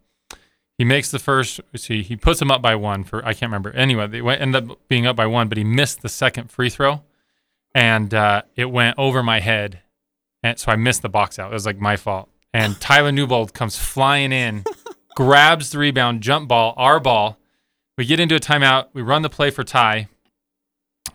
He 0.78 0.84
makes 0.84 1.10
the 1.10 1.18
first. 1.18 1.60
See, 1.76 2.02
he 2.02 2.16
puts 2.16 2.42
him 2.42 2.50
up 2.50 2.60
by 2.60 2.74
one 2.74 3.04
for 3.04 3.24
I 3.24 3.32
can't 3.32 3.50
remember. 3.50 3.70
Anyway, 3.72 4.06
they 4.08 4.22
went, 4.22 4.40
ended 4.40 4.70
up 4.70 4.78
being 4.88 5.06
up 5.06 5.16
by 5.16 5.26
one, 5.26 5.48
but 5.48 5.58
he 5.58 5.64
missed 5.64 6.02
the 6.02 6.08
second 6.08 6.50
free 6.50 6.70
throw, 6.70 7.02
and 7.74 8.12
uh, 8.12 8.42
it 8.56 8.66
went 8.66 8.98
over 8.98 9.22
my 9.22 9.40
head, 9.40 9.80
and 10.42 10.58
so 10.58 10.72
I 10.72 10.76
missed 10.76 11.02
the 11.02 11.08
box 11.08 11.38
out. 11.38 11.50
It 11.50 11.54
was 11.54 11.66
like 11.66 11.78
my 11.78 11.96
fault. 11.96 12.28
And 12.52 12.80
Tyler 12.80 13.12
Newbold 13.12 13.54
comes 13.54 13.78
flying 13.78 14.32
in, 14.32 14.64
grabs 15.14 15.70
the 15.70 15.78
rebound, 15.78 16.22
jump 16.22 16.48
ball, 16.48 16.74
our 16.76 16.98
ball. 16.98 17.38
We 17.96 18.04
get 18.04 18.18
into 18.18 18.34
a 18.34 18.40
timeout. 18.40 18.88
We 18.92 19.02
run 19.02 19.22
the 19.22 19.30
play 19.30 19.50
for 19.50 19.62
Tai. 19.62 20.08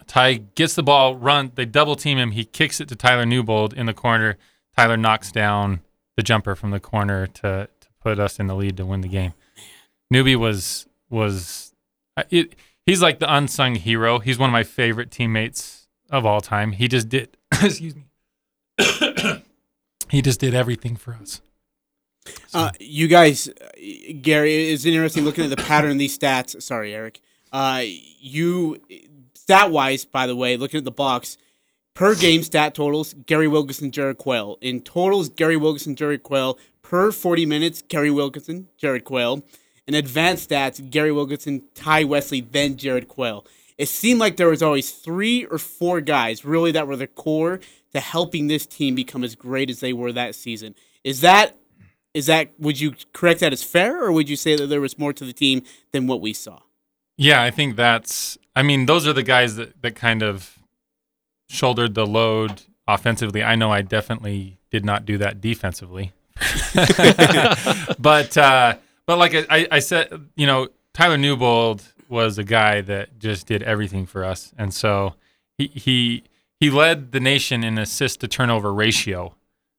Tai 0.10 0.34
gets 0.55 0.74
the 0.74 0.82
ball, 0.82 1.16
run. 1.16 1.51
They 1.53 1.66
double 1.66 1.95
team 1.95 2.18
him. 2.18 2.32
He 2.32 2.43
kicks 2.43 2.82
it 2.82 2.89
to 2.89 2.95
Tyler 2.95 3.28
Newbold 3.28 3.74
in 3.74 3.86
the 3.86 3.93
corner. 3.93 4.38
Tyler 4.76 4.97
knocks 4.97 5.32
down 5.32 5.82
the 6.18 6.24
jumper 6.24 6.55
from 6.55 6.72
the 6.72 6.80
corner 6.80 7.28
to 7.28 7.70
to 7.80 7.88
put 8.01 8.20
us 8.20 8.39
in 8.39 8.47
the 8.47 8.55
lead 8.55 8.76
to 8.78 8.86
win 8.86 9.01
the 9.01 9.07
game. 9.07 9.34
Newbie 10.12 10.36
was 10.36 10.88
was 11.12 11.76
uh, 12.18 12.24
it, 12.32 12.55
he's 12.88 13.03
like 13.03 13.20
the 13.20 13.32
unsung 13.32 13.76
hero. 13.76 14.18
He's 14.18 14.39
one 14.39 14.49
of 14.49 14.51
my 14.51 14.64
favorite 14.64 15.12
teammates 15.12 15.88
of 16.10 16.26
all 16.26 16.41
time. 16.41 16.72
He 16.72 16.88
just 16.88 17.07
did 17.07 17.38
excuse 17.62 17.95
me. 17.95 18.05
he 20.10 20.24
just 20.24 20.39
did 20.39 20.55
everything 20.55 20.95
for 20.95 21.14
us. 21.14 21.41
Uh, 22.51 22.72
you 22.80 23.07
guys, 23.07 23.47
Gary, 24.22 24.72
it's 24.72 24.86
interesting 24.86 25.24
looking 25.24 25.43
at 25.43 25.51
the 25.51 25.64
pattern 25.64 25.97
these 25.97 26.18
stats. 26.18 26.60
Sorry, 26.64 26.95
Eric. 26.95 27.22
Uh, 27.51 27.84
you, 27.84 28.80
stat 29.50 29.72
wise, 29.72 30.06
by 30.06 30.28
the 30.28 30.36
way, 30.36 30.56
looking 30.56 30.78
at 30.78 30.84
the 30.84 30.91
box, 30.91 31.36
per 31.95 32.14
game 32.14 32.43
stat 32.43 32.76
totals, 32.76 33.16
Gary 33.26 33.47
Wilkinson, 33.47 33.89
Jared 33.89 34.20
Quayle. 34.20 34.60
In 34.62 34.80
totals, 34.80 35.28
Gary 35.28 35.58
Wilkinson, 35.58 35.95
Jared 35.95 36.22
Quayle. 36.22 36.60
Per 36.84 37.12
40 37.12 37.47
minutes, 37.47 37.82
Gary 37.82 38.12
Wilkinson, 38.12 38.68
Jared 38.78 39.06
Quayle. 39.06 39.43
In 39.88 39.95
advanced 39.95 40.52
stats, 40.52 40.88
Gary 40.88 41.12
Wilkinson, 41.12 41.64
Tai 41.74 42.04
Wesley, 42.04 42.41
then 42.41 42.78
Jared 42.78 43.08
Quayle. 43.08 43.43
It 43.80 43.88
seemed 43.88 44.20
like 44.20 44.38
there 44.38 44.50
was 44.50 44.62
always 44.62 44.91
three 44.91 45.45
or 45.45 45.58
four 45.58 46.00
guys 46.00 46.45
really 46.45 46.72
that 46.74 46.88
were 46.88 46.95
the 46.95 47.08
core 47.08 47.60
to 47.93 48.00
helping 48.00 48.45
this 48.45 48.68
team 48.68 48.93
become 48.93 49.24
as 49.24 49.34
great 49.34 49.72
as 49.72 49.80
they 49.80 49.93
were 49.93 50.12
that 50.12 50.36
season. 50.36 50.76
Is 51.04 51.22
that 51.22 51.58
is 52.14 52.28
that 52.28 52.52
would 52.60 52.80
you 52.80 52.93
correct 53.14 53.39
that 53.39 53.54
as 53.54 53.64
fair 53.64 54.00
or 54.04 54.12
would 54.12 54.30
you 54.30 54.36
say 54.36 54.56
that 54.56 54.68
there 54.68 54.82
was 54.82 55.00
more 55.00 55.14
to 55.14 55.26
the 55.26 55.34
team 55.34 55.64
than 55.91 56.06
what 56.06 56.22
we 56.22 56.34
saw? 56.34 56.60
Yeah, 57.20 57.43
I 57.43 57.52
think 57.52 57.76
that's. 57.76 58.38
I 58.60 58.62
mean, 58.62 58.88
those 58.88 59.07
are 59.07 59.14
the 59.14 59.24
guys 59.24 59.55
that 59.55 59.82
that 59.84 59.95
kind 59.95 60.22
of 60.22 60.60
shouldered 61.47 61.93
the 61.93 62.05
load 62.05 62.64
offensively. 62.89 63.41
I 63.41 63.55
know 63.55 63.72
I 63.72 63.82
definitely 63.82 64.60
did 64.70 64.84
not 64.84 65.05
do 65.05 65.18
that 65.20 65.39
defensively, 65.39 66.12
but 67.99 68.38
uh, 68.38 68.76
but 69.05 69.18
like 69.18 69.34
I, 69.49 69.66
I 69.72 69.80
said, 69.80 70.12
you 70.36 70.45
know, 70.45 70.68
Tyler 70.93 71.18
Newbold 71.18 71.86
was 72.10 72.38
a 72.38 72.43
guy 72.43 72.82
that 72.82 73.18
just 73.18 73.47
did 73.47 73.64
everything 73.64 74.05
for 74.05 74.26
us, 74.26 74.53
and 74.57 74.74
so 74.74 75.16
he 75.57 75.68
he 75.68 76.24
he 76.60 76.70
led 76.70 77.14
the 77.14 77.22
nation 77.22 77.64
in 77.64 77.78
assist 77.78 78.20
to 78.20 78.28
turnover 78.28 78.74
ratio 78.74 79.36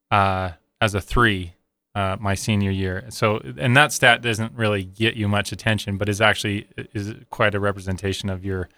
uh, 0.09 0.53
as 0.81 0.95
a 0.95 1.01
three 1.01 1.53
uh, 1.95 2.17
my 2.19 2.35
senior 2.35 2.71
year. 2.71 3.05
So, 3.09 3.41
and 3.57 3.75
that 3.75 3.91
stat 3.91 4.21
doesn't 4.21 4.53
really 4.53 4.83
get 4.83 5.15
you 5.15 5.27
much 5.27 5.51
attention, 5.51 5.97
but 5.97 6.09
is 6.09 6.21
actually 6.21 6.67
is 6.93 7.13
quite 7.29 7.55
a 7.55 7.59
representation 7.59 8.29
of 8.29 8.45
your 8.45 8.69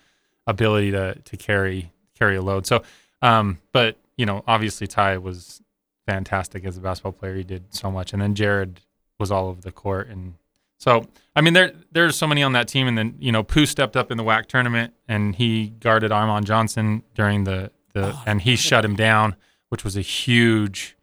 ability 0.48 0.92
to 0.92 1.16
to 1.16 1.38
carry 1.38 1.92
carry 2.18 2.36
a 2.36 2.42
load. 2.42 2.66
So, 2.66 2.84
um, 3.22 3.60
but 3.72 3.98
you 4.18 4.26
know, 4.26 4.44
obviously 4.48 4.88
Tai 4.88 5.18
was 5.20 5.62
fantastic 6.08 6.66
as 6.66 6.78
a 6.78 6.82
basketball 6.82 7.14
player. 7.14 7.36
He 7.36 7.44
did 7.44 7.74
so 7.74 7.92
much, 7.92 8.14
and 8.14 8.22
then 8.22 8.36
Jared 8.36 8.82
was 9.20 9.32
all 9.32 9.48
over 9.48 9.62
the 9.62 9.72
court, 9.72 10.08
and 10.10 10.36
so 10.84 11.08
I 11.36 11.42
mean, 11.42 11.54
there 11.54 11.72
there's 11.92 12.18
so 12.18 12.28
many 12.28 12.44
on 12.44 12.52
that 12.54 12.68
team, 12.68 12.88
and 12.88 12.98
then 12.98 13.16
you 13.20 13.32
know, 13.32 13.42
Pooh 13.42 13.66
stepped 13.66 13.96
up 13.96 14.12
in 14.12 14.18
the 14.18 14.24
WAC 14.24 14.48
tournament, 14.48 14.94
and 15.08 15.36
he 15.36 15.68
guarded 15.68 16.12
Armon 16.12 16.44
Johnson 16.44 17.04
during 17.16 17.46
the 17.46 17.72
the, 17.94 18.18
and 18.26 18.42
he 18.42 18.56
shut 18.56 18.84
him 18.84 18.96
down, 18.96 19.36
which 19.70 19.84
was 19.84 19.96
a 19.96 20.02
huge. 20.02 20.98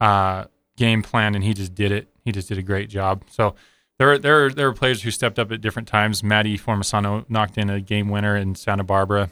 Uh, 0.00 0.44
game 0.76 1.02
plan, 1.02 1.34
and 1.34 1.44
he 1.44 1.54
just 1.54 1.74
did 1.74 1.92
it. 1.92 2.08
He 2.24 2.32
just 2.32 2.48
did 2.48 2.58
a 2.58 2.62
great 2.62 2.88
job. 2.88 3.24
So 3.30 3.54
there 3.98 4.12
are, 4.12 4.18
there 4.18 4.46
are, 4.46 4.50
there 4.50 4.68
are 4.68 4.72
players 4.72 5.02
who 5.02 5.10
stepped 5.10 5.38
up 5.38 5.52
at 5.52 5.60
different 5.60 5.88
times. 5.88 6.22
Matty 6.22 6.58
Formasano 6.58 7.24
knocked 7.28 7.58
in 7.58 7.70
a 7.70 7.80
game 7.80 8.08
winner 8.08 8.36
in 8.36 8.54
Santa 8.54 8.84
Barbara. 8.84 9.30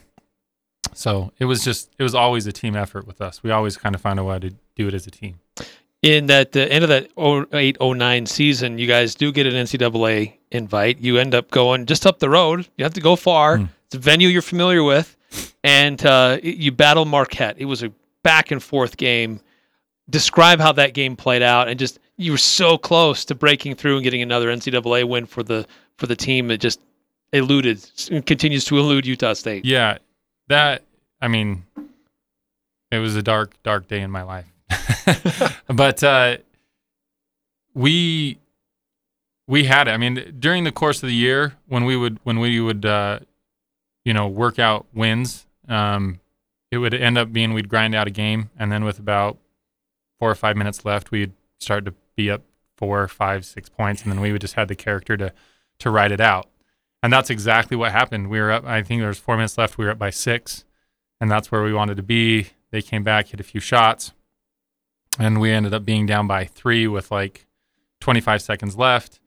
So 0.93 1.31
it 1.39 1.45
was 1.45 1.63
just 1.63 1.89
it 1.97 2.03
was 2.03 2.15
always 2.15 2.45
a 2.47 2.51
team 2.51 2.75
effort 2.75 3.07
with 3.07 3.21
us. 3.21 3.41
We 3.41 3.51
always 3.51 3.77
kind 3.77 3.95
of 3.95 4.01
found 4.01 4.19
a 4.19 4.23
way 4.23 4.39
to 4.39 4.53
do 4.75 4.87
it 4.87 4.93
as 4.93 5.07
a 5.07 5.11
team. 5.11 5.39
In 6.01 6.27
that 6.27 6.51
the 6.51 6.71
end 6.71 6.83
of 6.83 6.89
that 6.89 7.09
08 7.53 7.77
09 7.81 8.25
season, 8.25 8.77
you 8.77 8.87
guys 8.87 9.15
do 9.15 9.31
get 9.31 9.47
an 9.47 9.53
NCAA 9.53 10.33
invite. 10.51 10.99
You 10.99 11.17
end 11.17 11.33
up 11.33 11.49
going 11.49 11.85
just 11.85 12.05
up 12.05 12.19
the 12.19 12.29
road. 12.29 12.67
You 12.77 12.83
have 12.83 12.93
to 12.93 13.01
go 13.01 13.15
far. 13.15 13.57
Hmm. 13.57 13.65
It's 13.85 13.95
a 13.95 13.99
venue 13.99 14.27
you're 14.27 14.41
familiar 14.41 14.83
with, 14.83 15.15
and 15.63 16.03
uh, 16.05 16.39
you 16.43 16.71
battle 16.71 17.05
Marquette. 17.05 17.55
It 17.57 17.65
was 17.65 17.83
a 17.83 17.91
back 18.21 18.51
and 18.51 18.61
forth 18.61 18.97
game. 18.97 19.39
Describe 20.13 20.59
how 20.59 20.71
that 20.73 20.93
game 20.93 21.15
played 21.15 21.41
out, 21.41 21.67
and 21.67 21.79
just 21.79 21.99
you 22.17 22.31
were 22.31 22.37
so 22.37 22.77
close 22.77 23.25
to 23.25 23.35
breaking 23.35 23.75
through 23.75 23.95
and 23.95 24.03
getting 24.03 24.21
another 24.21 24.47
NCAA 24.47 25.07
win 25.09 25.25
for 25.25 25.41
the 25.41 25.65
for 25.97 26.05
the 26.05 26.15
team 26.15 26.47
that 26.49 26.59
just 26.59 26.79
eluded 27.31 27.83
continues 28.25 28.63
to 28.65 28.77
elude 28.77 29.07
Utah 29.07 29.33
State. 29.33 29.65
Yeah, 29.65 29.97
that 30.49 30.83
I 31.19 31.27
mean, 31.27 31.63
it 32.91 32.99
was 32.99 33.15
a 33.15 33.23
dark, 33.23 33.53
dark 33.63 33.87
day 33.87 34.01
in 34.01 34.11
my 34.11 34.21
life. 34.21 34.45
but 35.67 36.03
uh, 36.03 36.37
we 37.73 38.37
we 39.47 39.65
had 39.65 39.87
it. 39.87 39.91
I 39.91 39.97
mean, 39.97 40.35
during 40.39 40.63
the 40.63 40.71
course 40.71 41.01
of 41.01 41.09
the 41.09 41.15
year, 41.15 41.55
when 41.67 41.85
we 41.85 41.97
would 41.97 42.19
when 42.23 42.39
we 42.39 42.59
would 42.59 42.85
uh, 42.85 43.19
you 44.05 44.13
know 44.13 44.27
work 44.27 44.59
out 44.59 44.85
wins, 44.93 45.47
um, 45.67 46.19
it 46.71 46.77
would 46.77 46.93
end 46.93 47.17
up 47.17 47.33
being 47.33 47.53
we'd 47.53 47.69
grind 47.69 47.95
out 47.95 48.07
a 48.07 48.11
game, 48.11 48.51
and 48.57 48.71
then 48.71 48.83
with 48.83 48.99
about 48.99 49.37
four 50.23 50.31
or 50.31 50.35
five 50.35 50.55
minutes 50.55 50.85
left, 50.85 51.11
we'd 51.11 51.33
start 51.59 51.83
to 51.83 51.93
be 52.15 52.31
up 52.31 52.43
four, 52.77 53.09
five, 53.09 53.43
six 53.43 53.67
points, 53.67 54.03
and 54.03 54.09
then 54.09 54.21
we 54.21 54.31
would 54.31 54.39
just 54.39 54.53
had 54.53 54.69
the 54.69 54.75
character 54.75 55.17
to 55.17 55.33
to 55.79 55.89
ride 55.89 56.13
it 56.13 56.21
out. 56.21 56.47
And 57.01 57.11
that's 57.11 57.29
exactly 57.29 57.75
what 57.75 57.91
happened. 57.91 58.29
We 58.29 58.39
were 58.39 58.49
up. 58.49 58.63
I 58.63 58.83
think 58.83 59.01
there 59.01 59.09
was 59.09 59.19
four 59.19 59.35
minutes 59.35 59.57
left. 59.57 59.77
We 59.77 59.83
were 59.83 59.91
up 59.91 59.99
by 59.99 60.11
six, 60.11 60.63
and 61.19 61.29
that's 61.29 61.51
where 61.51 61.61
we 61.61 61.73
wanted 61.73 61.97
to 61.97 62.03
be. 62.03 62.51
They 62.71 62.81
came 62.81 63.03
back, 63.03 63.27
hit 63.27 63.41
a 63.41 63.43
few 63.43 63.59
shots, 63.59 64.13
and 65.19 65.41
we 65.41 65.51
ended 65.51 65.73
up 65.73 65.83
being 65.83 66.05
down 66.05 66.25
by 66.25 66.45
three 66.45 66.87
with 66.87 67.11
like 67.11 67.45
25 67.99 68.41
seconds 68.41 68.77
left. 68.77 69.19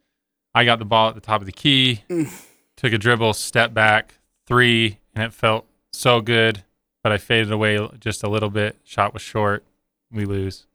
I 0.55 0.65
got 0.65 0.79
the 0.79 0.87
ball 0.87 1.11
at 1.11 1.15
the 1.15 1.21
top 1.21 1.43
of 1.43 1.47
the 1.47 1.53
key, 1.53 2.05
mm. 2.09 2.33
took 2.75 2.95
a 2.95 2.99
dribble, 2.99 3.35
step 3.35 3.75
back, 3.75 4.15
three, 4.47 4.97
and 5.15 5.23
it 5.23 5.35
felt 5.35 5.67
so 5.93 6.23
good. 6.23 6.65
But 7.03 7.13
I 7.13 7.19
faded 7.19 7.53
away 7.53 7.87
just 8.01 8.23
a 8.23 8.31
little 8.31 8.49
bit. 8.49 8.77
Shot 8.83 9.13
was 9.13 9.21
short. 9.21 9.63
We 10.11 10.25
lose, 10.25 10.67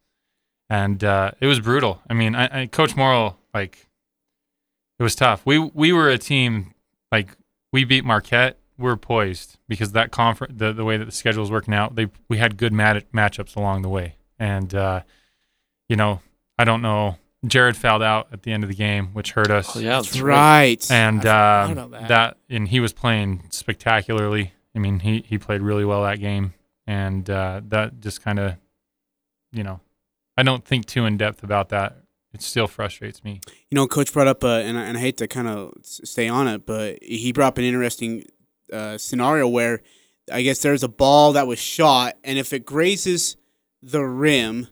and 0.71 1.03
uh, 1.03 1.31
it 1.41 1.47
was 1.47 1.59
brutal. 1.59 2.01
I 2.09 2.13
mean, 2.13 2.33
I, 2.33 2.61
I, 2.61 2.65
Coach 2.65 2.95
Morrill, 2.95 3.37
like, 3.53 3.89
it 4.97 5.03
was 5.03 5.15
tough. 5.15 5.41
We 5.45 5.59
we 5.59 5.91
were 5.91 6.09
a 6.09 6.17
team 6.17 6.73
like 7.11 7.35
we 7.73 7.83
beat 7.83 8.05
Marquette. 8.05 8.57
We 8.77 8.89
are 8.89 8.95
poised 8.95 9.57
because 9.67 9.91
that 9.91 10.11
conference, 10.11 10.53
the 10.57 10.71
the 10.71 10.85
way 10.85 10.95
that 10.95 11.05
the 11.05 11.11
schedule 11.11 11.41
was 11.41 11.51
working 11.51 11.73
out, 11.73 11.95
they 11.95 12.07
we 12.29 12.37
had 12.37 12.55
good 12.55 12.71
mat- 12.71 13.11
matchups 13.11 13.57
along 13.57 13.81
the 13.81 13.89
way, 13.89 14.15
and 14.39 14.73
uh, 14.73 15.01
you 15.89 15.97
know, 15.97 16.21
I 16.57 16.63
don't 16.63 16.81
know. 16.81 17.17
Jared 17.45 17.75
fouled 17.75 18.03
out 18.03 18.27
at 18.31 18.43
the 18.43 18.53
end 18.53 18.63
of 18.63 18.69
the 18.69 18.75
game, 18.75 19.07
which 19.07 19.31
hurt 19.31 19.49
us. 19.51 19.75
Oh, 19.75 19.79
yeah, 19.79 19.95
That's 19.95 20.21
right. 20.21 20.91
And 20.91 21.25
I 21.25 21.67
forgot 21.67 21.71
about 21.71 21.91
that. 21.91 22.07
that. 22.07 22.37
and 22.49 22.67
he 22.67 22.79
was 22.79 22.93
playing 22.93 23.43
spectacularly. 23.49 24.53
I 24.73 24.79
mean, 24.79 24.99
he 24.99 25.25
he 25.27 25.37
played 25.37 25.61
really 25.61 25.83
well 25.83 26.03
that 26.03 26.19
game, 26.19 26.53
and 26.87 27.29
uh, 27.29 27.61
that 27.69 27.99
just 27.99 28.21
kind 28.21 28.39
of, 28.39 28.55
you 29.51 29.63
know, 29.63 29.79
I 30.41 30.43
don't 30.43 30.65
think 30.65 30.87
too 30.87 31.05
in 31.05 31.17
depth 31.17 31.43
about 31.43 31.69
that. 31.69 31.97
It 32.33 32.41
still 32.41 32.67
frustrates 32.67 33.23
me. 33.23 33.41
You 33.69 33.75
know, 33.75 33.85
Coach 33.85 34.11
brought 34.11 34.25
up, 34.25 34.43
uh, 34.43 34.47
and, 34.47 34.75
I, 34.75 34.85
and 34.85 34.97
I 34.97 34.99
hate 34.99 35.17
to 35.17 35.27
kind 35.27 35.47
of 35.47 35.73
stay 35.83 36.27
on 36.27 36.47
it, 36.47 36.65
but 36.65 36.97
he 37.03 37.31
brought 37.31 37.49
up 37.49 37.57
an 37.59 37.63
interesting 37.63 38.25
uh, 38.73 38.97
scenario 38.97 39.47
where 39.47 39.83
I 40.31 40.41
guess 40.41 40.63
there's 40.63 40.81
a 40.81 40.87
ball 40.87 41.33
that 41.33 41.45
was 41.45 41.59
shot, 41.59 42.17
and 42.23 42.39
if 42.39 42.53
it 42.53 42.65
grazes 42.65 43.37
the 43.83 44.01
rim, 44.03 44.67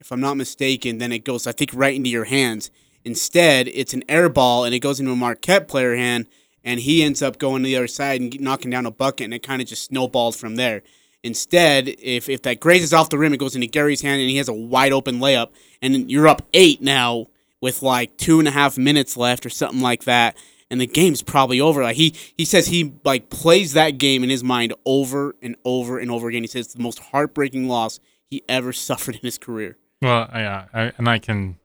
if 0.00 0.10
I'm 0.10 0.18
not 0.18 0.36
mistaken, 0.36 0.98
then 0.98 1.12
it 1.12 1.24
goes, 1.24 1.46
I 1.46 1.52
think, 1.52 1.70
right 1.72 1.94
into 1.94 2.10
your 2.10 2.24
hands. 2.24 2.72
Instead, 3.04 3.68
it's 3.68 3.94
an 3.94 4.02
air 4.08 4.28
ball, 4.28 4.64
and 4.64 4.74
it 4.74 4.80
goes 4.80 4.98
into 4.98 5.12
a 5.12 5.16
Marquette 5.16 5.68
player 5.68 5.94
hand, 5.94 6.26
and 6.64 6.80
he 6.80 7.04
ends 7.04 7.22
up 7.22 7.38
going 7.38 7.62
to 7.62 7.66
the 7.68 7.76
other 7.76 7.86
side 7.86 8.20
and 8.20 8.40
knocking 8.40 8.72
down 8.72 8.86
a 8.86 8.90
bucket, 8.90 9.26
and 9.26 9.34
it 9.34 9.44
kind 9.44 9.62
of 9.62 9.68
just 9.68 9.84
snowballs 9.84 10.36
from 10.36 10.56
there. 10.56 10.82
Instead, 11.24 11.88
if, 11.88 12.28
if 12.28 12.42
that 12.42 12.58
grazes 12.58 12.92
off 12.92 13.10
the 13.10 13.18
rim, 13.18 13.32
it 13.32 13.38
goes 13.38 13.54
into 13.54 13.66
Gary's 13.66 14.02
hand, 14.02 14.20
and 14.20 14.28
he 14.28 14.38
has 14.38 14.48
a 14.48 14.52
wide 14.52 14.92
open 14.92 15.20
layup, 15.20 15.50
and 15.80 16.10
you're 16.10 16.26
up 16.26 16.42
eight 16.52 16.82
now 16.82 17.28
with 17.60 17.80
like 17.80 18.16
two 18.16 18.38
and 18.38 18.48
a 18.48 18.50
half 18.50 18.76
minutes 18.76 19.16
left 19.16 19.46
or 19.46 19.50
something 19.50 19.80
like 19.80 20.04
that, 20.04 20.36
and 20.70 20.80
the 20.80 20.86
game's 20.86 21.22
probably 21.22 21.60
over. 21.60 21.82
Like 21.82 21.96
he 21.96 22.14
he 22.36 22.44
says 22.44 22.66
he 22.66 22.94
like 23.04 23.30
plays 23.30 23.72
that 23.74 23.98
game 23.98 24.24
in 24.24 24.30
his 24.30 24.42
mind 24.42 24.74
over 24.84 25.36
and 25.40 25.56
over 25.64 25.98
and 25.98 26.10
over 26.10 26.28
again. 26.28 26.42
He 26.42 26.48
says 26.48 26.66
it's 26.66 26.74
the 26.74 26.82
most 26.82 26.98
heartbreaking 26.98 27.68
loss 27.68 28.00
he 28.28 28.42
ever 28.48 28.72
suffered 28.72 29.14
in 29.14 29.20
his 29.20 29.38
career. 29.38 29.78
Well, 30.02 30.28
yeah, 30.34 30.66
I, 30.74 30.92
and 30.98 31.08
I 31.08 31.20
can, 31.20 31.58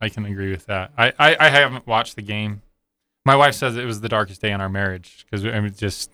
I 0.00 0.08
can 0.08 0.24
agree 0.24 0.50
with 0.50 0.66
that. 0.66 0.90
I, 0.98 1.12
I, 1.16 1.36
I 1.38 1.48
haven't 1.48 1.86
watched 1.86 2.16
the 2.16 2.22
game. 2.22 2.62
My 3.24 3.36
wife 3.36 3.54
says 3.54 3.76
it 3.76 3.84
was 3.84 4.00
the 4.00 4.08
darkest 4.08 4.40
day 4.40 4.50
in 4.50 4.60
our 4.60 4.68
marriage 4.68 5.24
because 5.24 5.46
I 5.46 5.60
mean, 5.60 5.72
just 5.72 6.10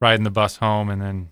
riding 0.00 0.24
the 0.24 0.30
bus 0.30 0.56
home, 0.56 0.90
and 0.90 1.00
then, 1.00 1.30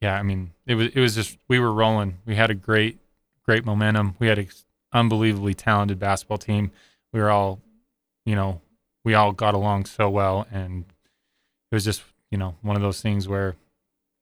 yeah, 0.00 0.16
I 0.16 0.22
mean, 0.22 0.52
it 0.66 0.74
was 0.74 0.88
it 0.88 1.00
was 1.00 1.14
just 1.14 1.38
we 1.48 1.58
were 1.58 1.72
rolling. 1.72 2.18
We 2.24 2.36
had 2.36 2.50
a 2.50 2.54
great, 2.54 2.98
great 3.44 3.64
momentum. 3.64 4.14
We 4.18 4.28
had 4.28 4.38
an 4.38 4.48
unbelievably 4.92 5.54
talented 5.54 5.98
basketball 5.98 6.38
team. 6.38 6.70
We 7.12 7.20
were 7.20 7.30
all, 7.30 7.60
you 8.24 8.36
know, 8.36 8.60
we 9.04 9.14
all 9.14 9.32
got 9.32 9.54
along 9.54 9.86
so 9.86 10.08
well, 10.08 10.46
and 10.52 10.84
it 11.70 11.74
was 11.74 11.84
just 11.84 12.02
you 12.30 12.38
know 12.38 12.54
one 12.62 12.76
of 12.76 12.82
those 12.82 13.00
things 13.00 13.26
where 13.26 13.56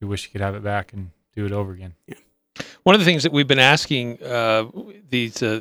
we 0.00 0.06
wish 0.06 0.24
you 0.24 0.30
could 0.30 0.40
have 0.40 0.54
it 0.54 0.62
back 0.62 0.92
and 0.92 1.10
do 1.34 1.44
it 1.44 1.52
over 1.52 1.72
again. 1.72 1.94
Yeah. 2.06 2.14
One 2.84 2.94
of 2.94 3.00
the 3.00 3.04
things 3.04 3.24
that 3.24 3.32
we've 3.32 3.48
been 3.48 3.58
asking 3.58 4.22
uh, 4.22 4.66
these 5.10 5.42
uh, 5.42 5.60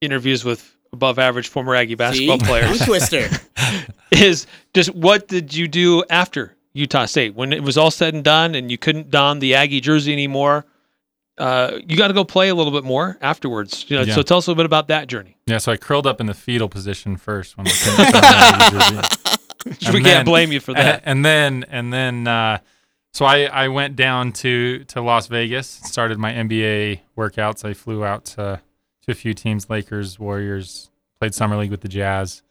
interviews 0.00 0.44
with 0.44 0.76
above 0.92 1.18
average 1.18 1.48
former 1.48 1.74
Aggie 1.74 1.94
basketball 1.94 2.38
See? 2.38 2.46
players 2.46 2.78
twister. 2.80 3.28
is 4.12 4.46
just 4.72 4.94
what 4.94 5.28
did 5.28 5.54
you 5.54 5.68
do 5.68 6.04
after 6.08 6.55
Utah 6.76 7.06
State 7.06 7.34
when 7.34 7.52
it 7.52 7.62
was 7.62 7.76
all 7.78 7.90
said 7.90 8.14
and 8.14 8.22
done 8.22 8.54
and 8.54 8.70
you 8.70 8.78
couldn't 8.78 9.10
don 9.10 9.38
the 9.38 9.54
Aggie 9.54 9.80
jersey 9.80 10.12
anymore? 10.12 10.64
Uh, 11.38 11.78
you 11.86 11.96
got 11.96 12.08
to 12.08 12.14
go 12.14 12.24
play 12.24 12.48
a 12.48 12.54
little 12.54 12.72
bit 12.72 12.84
more 12.84 13.18
afterwards. 13.20 13.84
You 13.88 13.96
know, 13.98 14.02
Yeah. 14.04 14.14
So 14.14 14.22
tell 14.22 14.38
us 14.38 14.46
a 14.46 14.50
little 14.50 14.58
bit 14.62 14.66
about 14.66 14.88
that 14.88 15.06
journey. 15.06 15.36
Yeah, 15.46 15.58
so 15.58 15.70
I 15.72 15.76
curled 15.76 16.06
up 16.06 16.20
in 16.20 16.26
the 16.26 16.34
fetal 16.34 16.68
position 16.68 17.16
first 17.16 17.58
when 17.58 17.66
I 17.66 17.70
couldn't 17.70 18.06
put 18.12 18.24
on 18.24 18.58
the 18.58 18.70
jersey. 18.70 19.90
we 19.92 19.98
And 19.98 20.06
can't 20.06 20.24
blame 20.24 20.52
you 20.52 20.60
for 20.60 20.72
that. 20.74 21.02
And 21.06 21.24
then 21.24 21.64
and 21.68 21.92
then 21.92 22.26
uh, 22.26 22.58
so 23.12 23.24
I, 23.26 23.44
I 23.44 23.68
went 23.68 23.96
down 23.96 24.32
to 24.32 24.84
to 24.84 25.00
Las 25.02 25.26
Vegas, 25.26 25.68
started 25.68 26.18
my 26.18 26.32
NBA 26.32 27.00
workouts. 27.16 27.64
I 27.64 27.74
flew 27.74 28.04
out 28.04 28.24
to 28.26 28.60
to 29.02 29.12
a 29.12 29.14
few 29.14 29.34
teams, 29.34 29.68
Lakers, 29.68 30.18
Warriors, 30.18 30.90
played 31.20 31.34
summer 31.34 31.56
league 31.56 31.70
with 31.70 31.82
the 31.82 31.88
Jazz. 31.88 32.42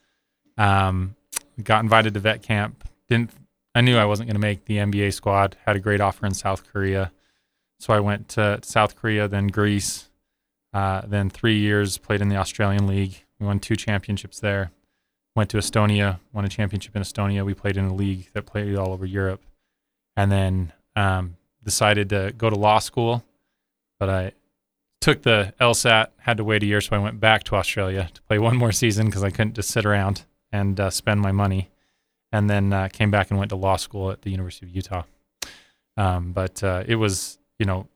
Um, 0.58 1.16
got 1.64 1.84
invited 1.84 2.14
to 2.14 2.20
vet 2.20 2.42
camp. 2.44 2.88
Didn't 3.10 3.32
I 3.76 3.82
knew 3.82 3.98
I 3.98 4.06
wasn't 4.06 4.28
going 4.28 4.36
to 4.36 4.42
make 4.42 4.66
the 4.66 4.78
NBA 4.78 5.14
squad. 5.14 5.58
Had 5.66 5.76
a 5.76 5.80
great 5.80 6.00
offer 6.00 6.26
in 6.26 6.34
South 6.34 6.64
Korea, 6.72 7.12
so 7.78 7.94
I 7.94 8.00
went 8.00 8.30
to 8.30 8.60
South 8.64 8.96
Korea, 8.96 9.28
then 9.28 9.48
Greece, 9.48 10.10
uh, 10.74 11.02
then 11.06 11.30
three 11.30 11.60
years 11.60 11.98
played 11.98 12.22
in 12.22 12.30
the 12.30 12.38
Australian 12.38 12.88
League. 12.88 13.24
We 13.40 13.46
won 13.46 13.60
two 13.60 13.76
championships 13.76 14.40
there. 14.40 14.72
Went 15.36 15.50
to 15.50 15.58
Estonia, 15.58 16.20
won 16.32 16.46
a 16.46 16.50
championship 16.50 16.96
in 16.96 17.02
Estonia. 17.02 17.46
We 17.46 17.54
played 17.54 17.76
in 17.76 17.86
a 17.86 17.94
league 17.94 18.30
that 18.34 18.46
played 18.46 18.74
all 18.78 18.94
over 18.94 19.06
Europe, 19.06 19.44
and 20.16 20.32
then 20.32 20.72
um, 20.96 21.36
decided 21.62 22.10
to 22.10 22.34
go 22.38 22.50
to 22.50 22.56
law 22.56 22.80
school. 22.80 23.26
But 24.00 24.10
I 24.10 24.32
took 25.02 25.24
the 25.24 25.54
LSAT, 25.60 26.08
had 26.20 26.38
to 26.38 26.46
wait 26.46 26.64
a 26.64 26.66
year, 26.66 26.80
so 26.80 26.96
I 26.96 27.00
went 27.00 27.20
back 27.20 27.44
to 27.46 27.56
Australia 27.56 28.10
to 28.14 28.22
play 28.24 28.40
one 28.40 28.56
more 28.56 28.72
season 28.72 29.08
because 29.08 29.24
I 29.24 29.30
couldn't 29.30 29.56
just 29.56 29.70
sit 29.70 29.86
around 29.86 30.24
and 30.52 30.80
uh, 30.80 30.90
spend 30.90 31.20
my 31.20 31.34
money. 31.34 31.70
And 32.36 32.50
then 32.50 32.74
uh, 32.74 32.90
came 32.92 33.12
back 33.12 33.30
and 33.30 33.40
went 33.40 33.50
to 33.50 33.56
law 33.56 33.78
school 33.78 34.12
at 34.12 34.22
the 34.24 34.30
University 34.30 34.66
of 34.66 34.76
Utah. 34.76 35.04
Um, 35.96 36.34
but 36.34 36.62
uh, 36.64 36.84
it 36.86 36.96
was, 36.96 37.38
you 37.60 37.66
know, 37.66 37.88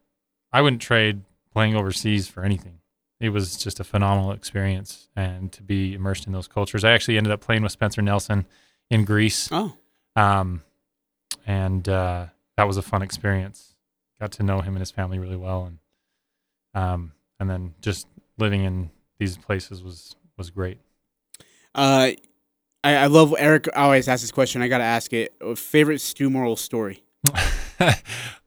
I 0.54 0.62
wouldn't 0.62 0.82
trade 0.82 1.22
playing 1.54 1.76
overseas 1.76 2.28
for 2.30 2.44
anything. 2.44 2.80
It 3.20 3.30
was 3.30 3.58
just 3.58 3.82
a 3.82 3.84
phenomenal 3.84 4.32
experience, 4.32 5.10
and 5.14 5.52
to 5.52 5.62
be 5.62 5.94
immersed 5.94 6.26
in 6.26 6.32
those 6.32 6.48
cultures. 6.48 6.86
I 6.86 6.92
actually 6.92 7.18
ended 7.18 7.34
up 7.34 7.42
playing 7.42 7.64
with 7.64 7.74
Spencer 7.74 8.02
Nelson 8.02 8.46
in 8.90 9.04
Greece, 9.04 9.50
Oh, 9.52 9.74
um, 10.16 10.62
and 11.46 11.88
uh, 11.90 12.28
that 12.56 12.64
was 12.66 12.78
a 12.78 12.82
fun 12.82 13.02
experience. 13.02 13.76
Got 14.22 14.32
to 14.34 14.44
know 14.44 14.62
him 14.62 14.74
and 14.76 14.80
his 14.80 14.92
family 14.92 15.20
really 15.20 15.36
well, 15.36 15.66
and 15.66 15.80
um, 16.74 17.12
and 17.42 17.50
then 17.50 17.74
just 17.82 18.08
living 18.38 18.64
in 18.64 18.90
these 19.20 19.38
places 19.38 19.84
was 19.84 20.16
was 20.38 20.50
great. 20.50 20.78
uh, 21.76 22.12
I, 22.84 22.96
I 22.96 23.06
love 23.08 23.34
Eric. 23.38 23.68
always 23.76 24.08
asks 24.08 24.22
this 24.22 24.32
question. 24.32 24.62
I 24.62 24.68
gotta 24.68 24.84
ask 24.84 25.12
it. 25.14 25.34
Uh, 25.42 25.56
Favorite 25.56 26.00
Stu 26.00 26.30
Morrill 26.30 26.56
story? 26.56 27.04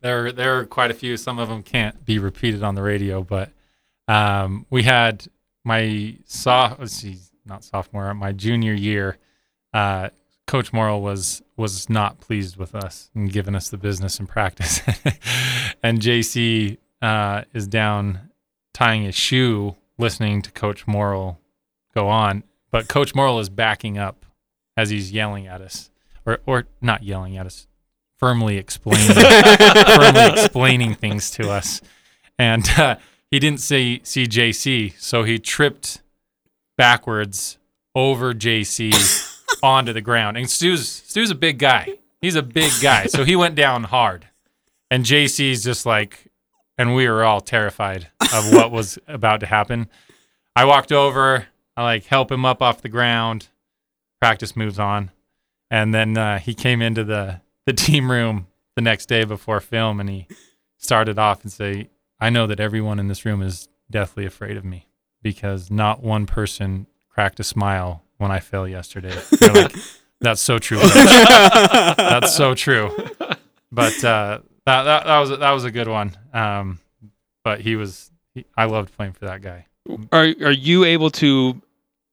there 0.00 0.32
there 0.32 0.58
are 0.58 0.64
quite 0.64 0.90
a 0.90 0.94
few. 0.94 1.16
Some 1.16 1.38
of 1.38 1.48
them 1.48 1.62
can't 1.62 2.04
be 2.04 2.18
repeated 2.18 2.62
on 2.62 2.74
the 2.74 2.82
radio, 2.82 3.22
but 3.22 3.50
um, 4.08 4.66
we 4.70 4.82
had 4.82 5.26
my 5.64 6.16
soft, 6.24 6.80
let's 6.80 6.92
see, 6.94 7.18
not 7.44 7.64
sophomore, 7.64 8.12
my 8.14 8.32
junior 8.32 8.72
year. 8.72 9.18
Uh, 9.72 10.08
Coach 10.46 10.72
Morrill 10.72 11.02
was 11.02 11.42
was 11.56 11.88
not 11.88 12.20
pleased 12.20 12.56
with 12.56 12.74
us 12.74 13.10
and 13.14 13.30
giving 13.30 13.54
us 13.54 13.68
the 13.68 13.78
business 13.78 14.18
in 14.18 14.26
practice, 14.26 14.80
and 15.82 16.00
Jaycee 16.00 16.78
uh, 17.00 17.42
is 17.52 17.66
down 17.66 18.30
tying 18.72 19.02
his 19.02 19.14
shoe, 19.14 19.76
listening 19.98 20.42
to 20.42 20.50
Coach 20.50 20.86
Morrill 20.86 21.38
go 21.94 22.08
on, 22.08 22.42
but 22.72 22.88
Coach 22.88 23.14
Morrill 23.14 23.38
is 23.38 23.48
backing 23.48 23.98
up 23.98 24.26
as 24.76 24.90
he's 24.90 25.12
yelling 25.12 25.46
at 25.46 25.60
us, 25.60 25.90
or 26.26 26.40
or 26.46 26.66
not 26.80 27.04
yelling 27.04 27.36
at 27.36 27.46
us, 27.46 27.68
firmly 28.18 28.56
explaining 28.56 29.06
firmly 29.14 30.32
explaining 30.32 30.94
things 30.94 31.30
to 31.32 31.48
us, 31.50 31.80
and 32.38 32.68
uh, 32.76 32.96
he 33.30 33.38
didn't 33.38 33.60
see 33.60 34.00
see 34.02 34.26
Jaycee, 34.26 34.98
so 34.98 35.22
he 35.22 35.38
tripped 35.38 36.02
backwards 36.76 37.58
over 37.94 38.34
Jaycee 38.34 39.28
onto 39.62 39.92
the 39.92 40.00
ground. 40.00 40.36
And 40.36 40.50
Stu's 40.50 40.88
Stu's 40.88 41.30
a 41.30 41.36
big 41.36 41.58
guy. 41.58 41.98
He's 42.20 42.36
a 42.36 42.42
big 42.42 42.72
guy, 42.80 43.06
so 43.06 43.24
he 43.24 43.36
went 43.36 43.54
down 43.54 43.84
hard. 43.84 44.28
And 44.90 45.04
Jaycee's 45.04 45.64
just 45.64 45.86
like, 45.86 46.30
and 46.78 46.94
we 46.94 47.08
were 47.08 47.24
all 47.24 47.40
terrified 47.40 48.08
of 48.32 48.52
what 48.52 48.70
was 48.70 48.98
about 49.08 49.40
to 49.40 49.46
happen. 49.46 49.88
I 50.54 50.66
walked 50.66 50.92
over, 50.92 51.46
I 51.76 51.82
like 51.82 52.04
help 52.04 52.30
him 52.30 52.44
up 52.44 52.60
off 52.62 52.82
the 52.82 52.88
ground. 52.88 53.48
Practice 54.20 54.54
moves 54.54 54.78
on, 54.78 55.10
and 55.70 55.92
then 55.92 56.16
uh, 56.16 56.38
he 56.38 56.54
came 56.54 56.80
into 56.82 57.04
the 57.04 57.40
the 57.66 57.72
team 57.86 58.10
room 58.10 58.46
the 58.76 58.82
next 58.82 59.06
day 59.06 59.24
before 59.24 59.60
film, 59.60 60.00
and 60.00 60.08
he 60.08 60.26
started 60.78 61.18
off 61.18 61.42
and 61.42 61.52
say, 61.52 61.90
"I 62.20 62.30
know 62.30 62.46
that 62.46 62.60
everyone 62.60 62.98
in 62.98 63.08
this 63.08 63.24
room 63.24 63.42
is 63.42 63.68
deathly 63.90 64.24
afraid 64.24 64.56
of 64.56 64.64
me 64.64 64.88
because 65.22 65.70
not 65.70 66.02
one 66.02 66.26
person 66.26 66.86
cracked 67.08 67.40
a 67.40 67.44
smile 67.44 68.02
when 68.18 68.30
I 68.30 68.40
fell 68.40 68.68
yesterday." 68.68 69.16
Like, 69.40 69.74
That's 70.20 70.40
so 70.40 70.60
true. 70.60 70.78
That's 70.94 72.32
so 72.32 72.54
true. 72.54 72.90
But 73.72 74.04
uh, 74.04 74.38
that, 74.66 74.82
that 74.84 75.04
that 75.04 75.18
was 75.18 75.30
that 75.30 75.50
was 75.50 75.64
a 75.64 75.70
good 75.72 75.88
one. 75.88 76.16
Um, 76.32 76.78
but 77.42 77.60
he 77.60 77.74
was 77.74 78.12
he, 78.34 78.44
I 78.56 78.66
loved 78.66 78.94
playing 78.96 79.14
for 79.14 79.24
that 79.24 79.42
guy. 79.42 79.66
Are 80.12 80.34
are 80.44 80.52
you 80.52 80.84
able 80.84 81.10
to? 81.10 81.60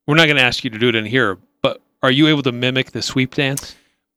We're 0.07 0.15
not 0.15 0.26
going 0.26 0.38
to 0.38 0.43
ask 0.43 0.63
you 0.63 0.70
to 0.72 0.80
do 0.80 0.89
it 0.89 0.95
in 0.95 1.05
here, 1.05 1.38
but 1.61 1.82
are 2.01 2.11
you 2.11 2.28
able 2.28 2.41
to 2.43 2.51
mimic 2.51 2.91
the 2.91 3.01
sweep 3.01 3.36
dance? 3.36 3.76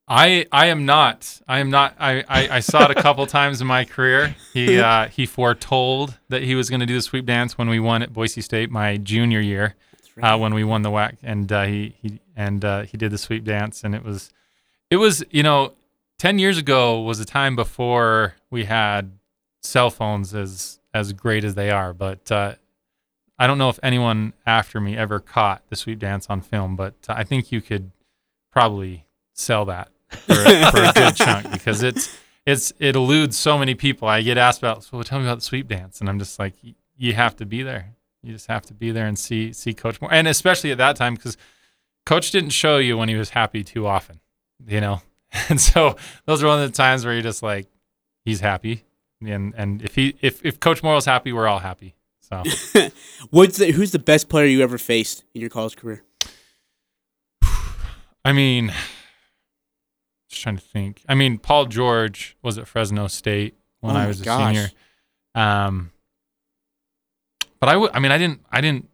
I 0.08 0.46
I 0.50 0.66
am 0.66 0.84
not. 0.84 1.40
I 1.46 1.60
am 1.60 1.70
not. 1.70 1.94
I, 1.98 2.24
I, 2.28 2.56
I 2.56 2.60
saw 2.60 2.84
it 2.84 2.90
a 2.96 3.00
couple 3.00 3.26
times 3.38 3.60
in 3.60 3.66
my 3.66 3.84
career. 3.84 4.34
He 4.52 4.78
uh, 4.78 5.08
he 5.08 5.26
foretold 5.26 6.18
that 6.28 6.42
he 6.42 6.54
was 6.54 6.70
going 6.70 6.80
to 6.80 6.86
do 6.86 6.94
the 6.94 7.02
sweep 7.02 7.26
dance 7.26 7.56
when 7.56 7.68
we 7.68 7.78
won 7.78 8.02
at 8.02 8.12
Boise 8.12 8.40
State 8.40 8.70
my 8.70 8.96
junior 8.96 9.40
year, 9.40 9.74
uh, 10.20 10.36
when 10.38 10.54
we 10.54 10.64
won 10.64 10.82
the 10.82 10.90
WAC, 10.90 11.16
and 11.22 11.50
uh, 11.52 11.64
he 11.64 11.94
he 12.00 12.20
and 12.36 12.64
uh, 12.64 12.82
he 12.82 12.96
did 12.96 13.10
the 13.10 13.18
sweep 13.18 13.44
dance, 13.44 13.84
and 13.84 13.94
it 13.94 14.02
was 14.02 14.30
it 14.90 14.96
was 14.96 15.24
you 15.30 15.42
know 15.42 15.72
ten 16.18 16.38
years 16.38 16.58
ago 16.58 17.00
was 17.00 17.20
a 17.20 17.24
time 17.24 17.54
before 17.54 18.34
we 18.50 18.64
had 18.64 19.12
cell 19.62 19.90
phones 19.90 20.34
as 20.34 20.80
as 20.92 21.12
great 21.12 21.44
as 21.44 21.54
they 21.54 21.70
are, 21.70 21.92
but 21.92 22.30
uh, 22.32 22.54
I 23.42 23.48
don't 23.48 23.58
know 23.58 23.70
if 23.70 23.80
anyone 23.82 24.34
after 24.46 24.80
me 24.80 24.96
ever 24.96 25.18
caught 25.18 25.62
the 25.68 25.74
sweep 25.74 25.98
dance 25.98 26.28
on 26.30 26.42
film, 26.42 26.76
but 26.76 26.94
uh, 27.08 27.14
I 27.16 27.24
think 27.24 27.50
you 27.50 27.60
could 27.60 27.90
probably 28.52 29.08
sell 29.32 29.64
that 29.64 29.88
for, 30.10 30.34
for 30.36 30.80
a 30.80 30.92
good 30.94 31.16
chunk 31.16 31.50
because 31.50 31.82
it's 31.82 32.16
it's 32.46 32.72
it 32.78 32.94
eludes 32.94 33.36
so 33.36 33.58
many 33.58 33.74
people. 33.74 34.06
I 34.06 34.22
get 34.22 34.38
asked 34.38 34.60
about, 34.60 34.84
so 34.84 35.02
tell 35.02 35.18
me 35.18 35.24
about 35.24 35.38
the 35.38 35.40
sweep 35.40 35.66
dance, 35.66 35.98
and 35.98 36.08
I'm 36.08 36.20
just 36.20 36.38
like, 36.38 36.54
you 36.96 37.14
have 37.14 37.34
to 37.34 37.44
be 37.44 37.64
there. 37.64 37.96
You 38.22 38.32
just 38.32 38.46
have 38.46 38.64
to 38.66 38.74
be 38.74 38.92
there 38.92 39.08
and 39.08 39.18
see 39.18 39.52
see 39.52 39.74
Coach 39.74 40.00
Moore, 40.00 40.14
and 40.14 40.28
especially 40.28 40.70
at 40.70 40.78
that 40.78 40.94
time 40.94 41.16
because 41.16 41.36
Coach 42.06 42.30
didn't 42.30 42.50
show 42.50 42.78
you 42.78 42.96
when 42.96 43.08
he 43.08 43.16
was 43.16 43.30
happy 43.30 43.64
too 43.64 43.88
often, 43.88 44.20
you 44.64 44.80
know. 44.80 45.02
And 45.48 45.60
so 45.60 45.96
those 46.26 46.44
are 46.44 46.46
one 46.46 46.62
of 46.62 46.70
the 46.70 46.76
times 46.76 47.04
where 47.04 47.12
you're 47.12 47.24
just 47.24 47.42
like, 47.42 47.66
he's 48.24 48.38
happy, 48.38 48.84
and 49.20 49.52
and 49.56 49.82
if 49.82 49.96
he 49.96 50.14
if 50.20 50.44
if 50.46 50.60
Coach 50.60 50.84
Morrill's 50.84 51.06
happy, 51.06 51.32
we're 51.32 51.48
all 51.48 51.58
happy. 51.58 51.96
So 52.32 52.88
What's 53.30 53.58
the, 53.58 53.72
who's 53.72 53.90
the 53.92 53.98
best 53.98 54.28
player 54.28 54.46
you 54.46 54.62
ever 54.62 54.78
faced 54.78 55.24
in 55.34 55.40
your 55.40 55.50
college 55.50 55.76
career? 55.76 56.02
I 58.24 58.32
mean, 58.32 58.72
just 60.30 60.42
trying 60.42 60.56
to 60.56 60.62
think. 60.62 61.02
I 61.08 61.14
mean, 61.14 61.38
Paul 61.38 61.66
George 61.66 62.36
was 62.42 62.56
at 62.58 62.68
Fresno 62.68 63.08
State 63.08 63.56
when 63.80 63.96
Oh 63.96 63.98
I 63.98 64.06
was 64.06 64.20
a 64.20 64.24
gosh. 64.24 64.54
senior. 64.54 64.70
Um, 65.34 65.90
but 67.60 67.68
I 67.68 67.76
would. 67.76 67.90
I 67.94 67.98
mean, 67.98 68.12
I 68.12 68.18
didn't. 68.18 68.40
I 68.50 68.60
didn't 68.60 68.88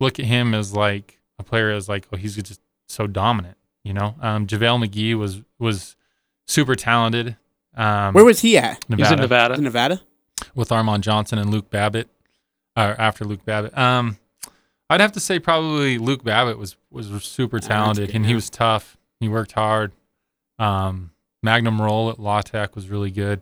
look 0.00 0.18
at 0.18 0.24
him 0.24 0.54
as 0.54 0.72
like 0.74 1.20
a 1.38 1.42
player 1.42 1.70
as 1.70 1.88
like, 1.88 2.06
oh, 2.12 2.16
he's 2.16 2.36
just 2.36 2.60
so 2.88 3.06
dominant. 3.06 3.56
You 3.82 3.92
know, 3.94 4.14
um, 4.20 4.46
JaVale 4.46 4.88
McGee 4.88 5.14
was 5.18 5.42
was 5.58 5.96
super 6.46 6.76
talented. 6.76 7.36
Um, 7.76 8.14
Where 8.14 8.24
was 8.24 8.40
he 8.40 8.56
at? 8.56 8.84
He's 8.96 9.10
in 9.10 9.18
Nevada. 9.18 9.54
In 9.54 9.64
Nevada? 9.64 10.00
with 10.54 10.68
Armon 10.68 11.00
Johnson 11.00 11.38
and 11.38 11.50
Luke 11.50 11.70
Babbitt, 11.70 12.08
or 12.76 12.94
after 13.00 13.24
Luke 13.24 13.44
Babbitt. 13.44 13.76
Um, 13.76 14.18
I'd 14.90 15.00
have 15.00 15.12
to 15.12 15.20
say 15.20 15.38
probably 15.38 15.98
Luke 15.98 16.22
Babbitt 16.24 16.58
was 16.58 16.76
was 16.90 17.08
super 17.24 17.58
talented 17.60 18.08
good, 18.08 18.16
and 18.16 18.26
he 18.26 18.34
was 18.34 18.50
tough. 18.50 18.96
He 19.20 19.28
worked 19.28 19.52
hard. 19.52 19.92
Um, 20.58 21.10
Magnum 21.42 21.80
Rolle 21.80 22.10
at 22.10 22.18
La 22.18 22.40
Tech 22.42 22.74
was 22.74 22.88
really 22.88 23.10
good. 23.10 23.40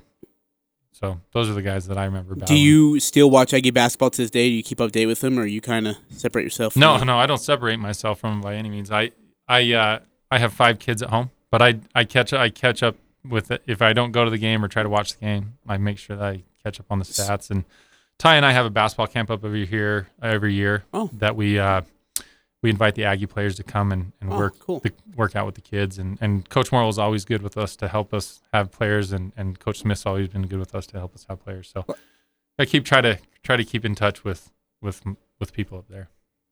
So 0.92 1.20
those 1.32 1.48
are 1.50 1.54
the 1.54 1.62
guys 1.62 1.88
that 1.88 1.98
I 1.98 2.04
remember. 2.04 2.34
Do 2.36 2.54
you 2.54 3.00
still 3.00 3.28
watch 3.30 3.52
Aggie 3.52 3.70
basketball 3.70 4.10
to 4.10 4.22
this 4.22 4.30
day? 4.30 4.48
Do 4.48 4.54
you 4.54 4.62
keep 4.62 4.80
up 4.80 4.92
date 4.92 5.06
with 5.06 5.20
them, 5.20 5.38
or 5.38 5.46
you 5.46 5.60
kind 5.60 5.88
of 5.88 5.96
separate 6.10 6.44
yourself? 6.44 6.74
from 6.74 6.80
No, 6.80 6.96
them? 6.98 7.08
no, 7.08 7.18
I 7.18 7.26
don't 7.26 7.38
separate 7.40 7.78
myself 7.78 8.20
from 8.20 8.34
them 8.34 8.40
by 8.40 8.54
any 8.54 8.68
means. 8.70 8.90
I, 8.90 9.10
I, 9.48 9.72
uh, 9.72 9.98
I 10.30 10.38
have 10.38 10.52
five 10.52 10.78
kids 10.78 11.02
at 11.02 11.10
home, 11.10 11.30
but 11.50 11.60
I, 11.60 11.80
I 11.94 12.04
catch, 12.04 12.32
I 12.32 12.50
catch 12.50 12.82
up 12.84 12.96
with 13.28 13.50
it. 13.50 13.62
If 13.66 13.82
I 13.82 13.92
don't 13.94 14.12
go 14.12 14.24
to 14.24 14.30
the 14.30 14.38
game 14.38 14.64
or 14.64 14.68
try 14.68 14.82
to 14.84 14.88
watch 14.88 15.14
the 15.14 15.20
game, 15.20 15.54
I 15.66 15.76
make 15.76 15.98
sure 15.98 16.14
that 16.16 16.24
I 16.24 16.42
catch 16.62 16.78
up 16.78 16.86
on 16.90 17.00
the 17.00 17.04
stats. 17.04 17.50
And 17.50 17.64
Tai 18.22 18.36
and 18.36 18.46
I 18.46 18.52
have 18.52 18.64
a 18.64 18.70
basketball 18.70 19.08
camp 19.08 19.32
up 19.32 19.44
every 19.44 19.66
here 19.66 20.06
every 20.22 20.54
year 20.54 20.84
Oh. 20.94 21.10
that 21.14 21.34
we, 21.34 21.58
uh, 21.58 21.82
we 22.62 22.70
invite 22.70 22.94
the 22.94 23.02
Aggie 23.02 23.26
players 23.26 23.56
to 23.56 23.64
come 23.64 23.90
and, 23.90 24.12
and 24.20 24.32
Oh, 24.32 24.38
work 24.38 24.60
cool. 24.60 24.78
the, 24.78 24.92
work 25.16 25.34
out 25.34 25.44
with 25.44 25.56
the 25.56 25.60
kids. 25.60 25.98
And, 25.98 26.18
and 26.20 26.48
Coach 26.48 26.70
Morrill 26.70 26.88
is 26.88 27.00
always 27.00 27.24
good 27.24 27.42
with 27.42 27.58
us 27.58 27.74
to 27.74 27.88
help 27.88 28.14
us 28.14 28.40
have 28.52 28.70
players, 28.70 29.10
and, 29.10 29.32
and 29.36 29.58
Coach 29.58 29.80
Smith's 29.80 30.06
always 30.06 30.28
been 30.28 30.46
good 30.46 30.60
with 30.60 30.72
us 30.72 30.86
to 30.86 30.98
help 30.98 31.16
us 31.16 31.26
have 31.28 31.42
players. 31.42 31.68
So 31.74 31.84
I 32.60 32.64
keep 32.64 32.84
try 32.84 33.00
to 33.00 33.18
try 33.42 33.56
to 33.56 33.64
keep 33.64 33.84
in 33.84 33.96
touch 33.96 34.22
with 34.22 34.52
with 34.80 35.02
with 35.40 35.52
people 35.52 35.78
up 35.78 35.88
there. 35.88 36.08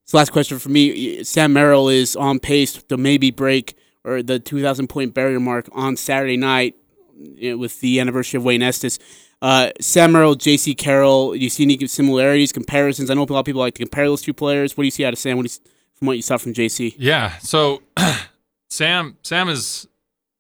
So 0.07 0.19
last 0.19 0.33
question 0.33 0.59
for 0.59 0.71
me: 0.71 1.23
Sam 1.23 1.53
Merrill 1.53 1.89
is 1.89 2.17
on 2.17 2.41
pace 2.41 2.83
to 2.83 2.97
maybe 2.97 3.31
break 3.31 3.77
or 4.03 4.25
the 4.25 4.41
2,000 4.41 4.89
point 4.89 5.15
barrier 5.15 5.39
mark 5.39 5.69
on 5.71 5.97
Saturday 5.97 6.37
night 6.37 6.75
you 7.21 7.51
know, 7.53 7.59
with 7.59 7.81
the 7.81 8.01
anniversary 8.01 8.39
of 8.39 8.45
Wayne 8.45 8.63
Estes. 8.63 8.99
Uh, 9.43 9.71
Sam 9.81 10.13
Merrill, 10.13 10.37
Jaycee 10.37 10.77
Carroll. 10.77 11.33
Do 11.33 11.39
you 11.39 11.49
see 11.51 11.63
any 11.65 11.87
similarities, 11.87 12.53
comparisons? 12.53 13.11
I 13.11 13.15
know 13.15 13.23
a 13.23 13.33
lot 13.33 13.41
of 13.41 13.47
people 13.47 13.61
like 13.61 13.75
to 13.75 13.79
compare 13.83 14.05
those 14.07 14.23
two 14.23 14.35
players. 14.35 14.77
What 14.77 14.83
do 14.83 14.87
you 14.87 14.91
see 14.91 15.05
out 15.05 15.13
of 15.13 15.19
Sam? 15.19 15.37
What 15.39 15.47
do 15.47 15.53
you, 15.53 15.71
from 15.95 16.07
what 16.09 16.17
you 16.17 16.23
saw 16.23 16.37
from 16.37 16.53
Jaycee? 16.53 16.95
Yeah. 16.99 17.37
So 17.39 17.83
Sam 18.69 19.17
Sam 19.23 19.49
is 19.49 19.87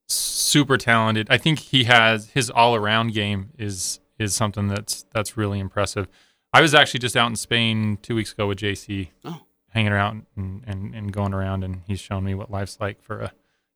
super 0.09 0.77
talented. 0.77 1.27
I 1.31 1.39
think 1.39 1.59
he 1.61 1.85
has 1.85 2.31
his 2.31 2.51
all 2.51 2.75
around 2.75 3.13
game 3.15 3.51
is 3.59 4.01
is 4.19 4.35
something 4.35 4.69
that's 4.69 5.05
that's 5.13 5.37
really 5.37 5.59
impressive. 5.59 6.09
I 6.53 6.61
was 6.61 6.75
actually 6.75 7.01
just 7.01 7.17
out 7.17 7.29
in 7.29 7.37
Spain 7.37 7.99
two 8.03 8.15
weeks 8.17 8.33
ago 8.33 8.49
with 8.49 8.59
Jaycee, 8.59 9.11
Oh. 9.25 9.43
hanging 9.69 9.93
around 9.93 10.27
and, 10.37 10.65
and, 10.67 10.95
and 10.95 11.13
going 11.13 11.33
around, 11.33 11.63
and 11.63 11.83
he's 11.87 12.01
shown 12.01 12.25
me 12.25 12.35
what 12.35 12.51
life's 12.51 12.79
like 12.81 13.01
for 13.01 13.21
a 13.21 13.33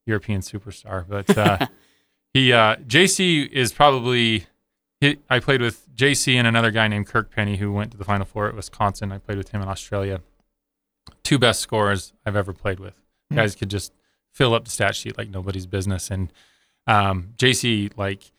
European 0.06 0.40
superstar. 0.40 1.04
But 1.08 1.38
uh, 1.38 1.66
he 2.34 2.52
uh, 2.52 2.76
Jaycee 2.76 3.48
is 3.50 3.72
probably 3.72 4.46
he, 5.00 5.18
I 5.30 5.38
played 5.38 5.62
with 5.62 5.88
Jaycee 5.94 6.34
and 6.34 6.46
another 6.46 6.70
guy 6.70 6.88
named 6.88 7.06
Kirk 7.06 7.30
Penney 7.30 7.56
who 7.56 7.72
went 7.72 7.92
to 7.92 7.96
the 7.96 8.04
Final 8.04 8.26
Four 8.26 8.48
at 8.48 8.54
Wisconsin. 8.54 9.12
I 9.12 9.18
played 9.18 9.38
with 9.38 9.50
him 9.50 9.62
in 9.62 9.68
Australia. 9.68 10.20
Two 11.22 11.38
best 11.38 11.60
scorers 11.60 12.12
I've 12.26 12.36
ever 12.36 12.52
played 12.52 12.80
with. 12.80 12.94
Guys 13.32 13.54
could 13.54 13.70
just 13.70 13.92
fill 14.32 14.54
up 14.54 14.64
the 14.64 14.70
stat 14.70 14.94
sheet 14.94 15.16
like 15.16 15.30
nobody's 15.30 15.66
business. 15.66 16.10
And 16.10 16.32
um, 16.86 17.34
Jaycee, 17.36 17.96
like, 17.96 18.32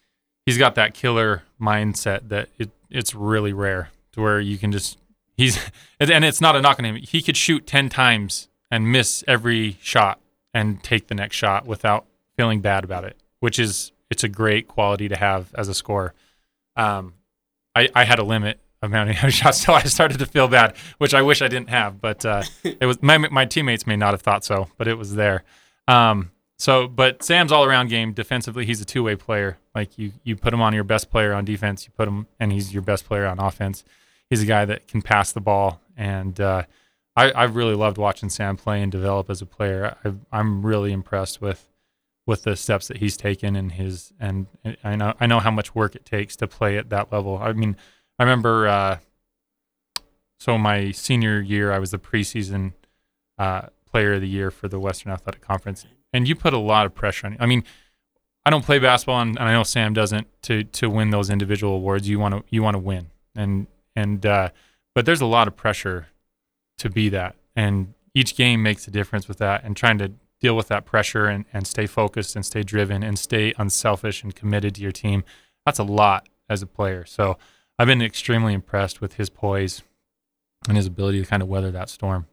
he's 0.45 0.57
got 0.57 0.75
that 0.75 0.93
killer 0.93 1.43
mindset 1.59 2.29
that 2.29 2.49
it, 2.57 2.69
it's 2.89 3.15
really 3.15 3.53
rare 3.53 3.89
to 4.13 4.21
where 4.21 4.39
you 4.39 4.57
can 4.57 4.71
just 4.71 4.97
he's 5.35 5.59
and 5.99 6.11
and 6.11 6.25
it's 6.25 6.41
not 6.41 6.55
a 6.55 6.61
knock 6.61 6.79
on 6.79 6.85
him. 6.85 6.95
He 6.95 7.21
could 7.21 7.37
shoot 7.37 7.65
ten 7.65 7.89
times 7.89 8.47
and 8.71 8.91
miss 8.91 9.23
every 9.27 9.77
shot 9.81 10.19
and 10.53 10.81
take 10.83 11.07
the 11.07 11.15
next 11.15 11.35
shot 11.35 11.65
without 11.65 12.05
feeling 12.35 12.61
bad 12.61 12.83
about 12.83 13.03
it, 13.03 13.17
which 13.45 13.59
is 13.59 13.91
it's 14.09 14.23
a 14.23 14.27
great 14.27 14.67
quality 14.67 15.07
to 15.07 15.15
have 15.15 15.53
as 15.53 15.67
a 15.69 15.75
scorer. 15.75 16.15
Um, 16.75 17.13
I, 17.75 17.89
I 17.93 18.03
had 18.03 18.17
a 18.17 18.23
limit 18.23 18.59
of 18.81 18.91
how 18.91 19.05
many 19.05 19.13
shots, 19.29 19.63
so 19.63 19.71
I 19.71 19.83
started 19.83 20.17
to 20.17 20.25
feel 20.25 20.47
bad, 20.47 20.75
which 20.97 21.13
I 21.13 21.21
wish 21.21 21.43
I 21.43 21.47
didn't 21.47 21.69
have. 21.69 22.01
But 22.01 22.25
uh, 22.25 22.41
it 22.63 22.87
was 22.87 23.03
my 23.03 23.19
my 23.19 23.45
teammates 23.45 23.85
may 23.85 23.97
not 23.97 24.15
have 24.15 24.23
thought 24.23 24.43
so, 24.43 24.69
but 24.79 24.87
it 24.87 24.95
was 24.95 25.13
there. 25.13 25.43
Um, 25.87 26.31
so, 26.57 26.87
but 26.87 27.21
Sam's 27.21 27.51
all 27.51 27.65
around 27.65 27.89
game 27.89 28.13
defensively, 28.13 28.65
he's 28.65 28.81
a 28.81 28.85
two 28.85 29.03
way 29.03 29.15
player. 29.15 29.59
Like 29.75 29.95
you, 29.99 30.13
you 30.23 30.35
put 30.35 30.51
him 30.51 30.61
on 30.63 30.73
your 30.73 30.83
best 30.83 31.11
player 31.11 31.31
on 31.31 31.45
defense, 31.45 31.85
you 31.85 31.91
put 31.95 32.07
him, 32.07 32.25
and 32.39 32.51
he's 32.51 32.73
your 32.73 32.81
best 32.81 33.05
player 33.05 33.27
on 33.27 33.37
offense. 33.37 33.83
He's 34.27 34.41
a 34.41 34.47
guy 34.47 34.65
that 34.65 34.87
can 34.87 35.03
pass 35.03 35.33
the 35.33 35.41
ball, 35.41 35.81
and 35.95 36.41
uh, 36.41 36.63
I, 37.15 37.31
I've 37.35 37.55
really 37.55 37.75
loved 37.75 37.99
watching 37.99 38.29
Sam 38.29 38.57
play 38.57 38.81
and 38.81 38.91
develop 38.91 39.29
as 39.29 39.39
a 39.43 39.45
player. 39.45 39.95
I, 40.03 40.13
I'm 40.31 40.65
really 40.65 40.91
impressed 40.91 41.41
with 41.41 41.67
with 42.27 42.43
the 42.43 42.55
steps 42.55 42.87
that 42.87 42.97
he's 42.97 43.17
taken 43.17 43.55
and 43.55 43.73
his 43.73 44.11
and 44.19 44.47
I 44.83 44.95
know 44.95 45.13
I 45.19 45.27
know 45.27 45.39
how 45.39 45.51
much 45.51 45.75
work 45.75 45.95
it 45.95 46.05
takes 46.05 46.35
to 46.37 46.47
play 46.47 46.77
at 46.77 46.89
that 46.89 47.11
level. 47.11 47.37
I 47.37 47.53
mean, 47.53 47.75
I 48.17 48.23
remember 48.23 48.67
uh, 48.67 48.97
so 50.39 50.57
my 50.57 50.91
senior 50.91 51.39
year 51.41 51.71
I 51.71 51.79
was 51.79 51.91
the 51.91 51.99
preseason 51.99 52.73
uh, 53.37 53.67
player 53.89 54.13
of 54.13 54.21
the 54.21 54.27
year 54.27 54.51
for 54.51 54.67
the 54.67 54.79
Western 54.79 55.11
Athletic 55.11 55.41
Conference, 55.41 55.85
and 56.13 56.27
you 56.27 56.35
put 56.35 56.53
a 56.53 56.59
lot 56.59 56.85
of 56.85 56.95
pressure 56.95 57.27
on. 57.27 57.37
I 57.39 57.45
mean, 57.45 57.63
I 58.45 58.49
don't 58.49 58.65
play 58.65 58.79
basketball, 58.79 59.21
and, 59.21 59.37
and 59.37 59.47
I 59.47 59.53
know 59.53 59.63
Sam 59.63 59.93
doesn't. 59.93 60.27
To 60.43 60.63
to 60.63 60.89
win 60.89 61.11
those 61.11 61.29
individual 61.29 61.75
awards, 61.75 62.09
you 62.09 62.19
want 62.19 62.35
to 62.35 62.43
you 62.49 62.63
want 62.63 62.75
to 62.75 62.79
win, 62.79 63.11
and 63.35 63.67
and 63.95 64.25
uh, 64.25 64.49
but 64.93 65.05
there's 65.05 65.21
a 65.21 65.25
lot 65.25 65.47
of 65.47 65.55
pressure 65.55 66.07
to 66.79 66.89
be 66.89 67.09
that, 67.09 67.35
and 67.55 67.93
each 68.13 68.35
game 68.35 68.63
makes 68.63 68.87
a 68.87 68.91
difference 68.91 69.27
with 69.27 69.37
that, 69.37 69.63
and 69.63 69.77
trying 69.77 69.97
to 69.99 70.11
deal 70.41 70.55
with 70.55 70.67
that 70.67 70.85
pressure 70.85 71.25
and, 71.27 71.45
and 71.53 71.65
stay 71.65 71.85
focused 71.85 72.35
and 72.35 72.45
stay 72.45 72.63
driven 72.63 73.03
and 73.03 73.17
stay 73.17 73.53
unselfish 73.57 74.23
and 74.23 74.35
committed 74.35 74.75
to 74.75 74.81
your 74.81 74.91
team. 74.91 75.23
That's 75.65 75.79
a 75.79 75.83
lot 75.83 76.27
as 76.49 76.61
a 76.61 76.67
player. 76.67 77.05
So 77.05 77.37
I've 77.79 77.87
been 77.87 78.01
extremely 78.01 78.53
impressed 78.53 79.01
with 79.01 79.15
his 79.15 79.29
poise 79.29 79.81
and 80.67 80.77
his 80.77 80.85
ability 80.87 81.21
to 81.21 81.27
kind 81.27 81.41
of 81.41 81.47
weather 81.49 81.71
that 81.71 81.89
storm. 81.89 82.27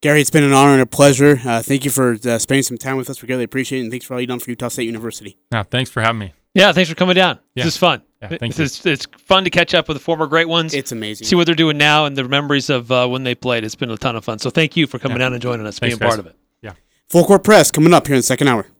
Gary, 0.00 0.20
it's 0.20 0.30
been 0.30 0.42
an 0.42 0.52
honor 0.52 0.72
and 0.72 0.82
a 0.82 0.86
pleasure. 0.86 1.40
Uh, 1.44 1.62
thank 1.62 1.84
you 1.84 1.90
for 1.90 2.18
uh, 2.24 2.38
spending 2.38 2.64
some 2.64 2.76
time 2.76 2.96
with 2.96 3.08
us. 3.08 3.22
We 3.22 3.26
greatly 3.28 3.44
appreciate 3.44 3.78
it, 3.78 3.82
and 3.82 3.90
thanks 3.92 4.04
for 4.04 4.14
all 4.14 4.20
you've 4.20 4.28
done 4.28 4.40
for 4.40 4.50
Utah 4.50 4.66
State 4.66 4.84
University. 4.84 5.38
Now, 5.52 5.62
thanks 5.62 5.90
for 5.90 6.00
having 6.00 6.18
me. 6.18 6.32
Yeah, 6.54 6.72
thanks 6.72 6.90
for 6.90 6.96
coming 6.96 7.14
down. 7.14 7.38
Yeah. 7.54 7.64
This 7.64 7.74
is 7.74 7.78
fun. 7.78 8.02
Yeah, 8.20 8.28
thank 8.36 8.58
it's, 8.58 8.84
it's 8.84 9.06
fun 9.18 9.44
to 9.44 9.50
catch 9.50 9.74
up 9.74 9.86
with 9.88 9.96
the 9.96 10.02
former 10.02 10.26
great 10.26 10.48
ones. 10.48 10.74
It's 10.74 10.92
amazing. 10.92 11.26
see 11.26 11.36
what 11.36 11.46
they're 11.46 11.54
doing 11.54 11.78
now 11.78 12.04
and 12.06 12.16
the 12.16 12.24
memories 12.24 12.68
of 12.68 12.90
uh, 12.90 13.06
when 13.06 13.22
they 13.22 13.34
played. 13.34 13.64
It's 13.64 13.74
been 13.76 13.90
a 13.90 13.96
ton 13.96 14.16
of 14.16 14.24
fun. 14.24 14.38
So 14.38 14.50
thank 14.50 14.76
you 14.76 14.86
for 14.86 14.98
coming 14.98 15.18
Yeah. 15.18 15.24
down 15.26 15.32
and 15.34 15.42
joining 15.42 15.66
us, 15.66 15.78
Thanks, 15.78 15.96
being 15.96 16.08
part 16.08 16.18
of 16.18 16.26
it. 16.26 16.36
Full 17.10 17.24
court 17.24 17.44
press 17.44 17.70
coming 17.70 17.92
up 17.92 18.06
here 18.06 18.14
in 18.16 18.20
the 18.20 18.22
second 18.22 18.48
hour. 18.48 18.66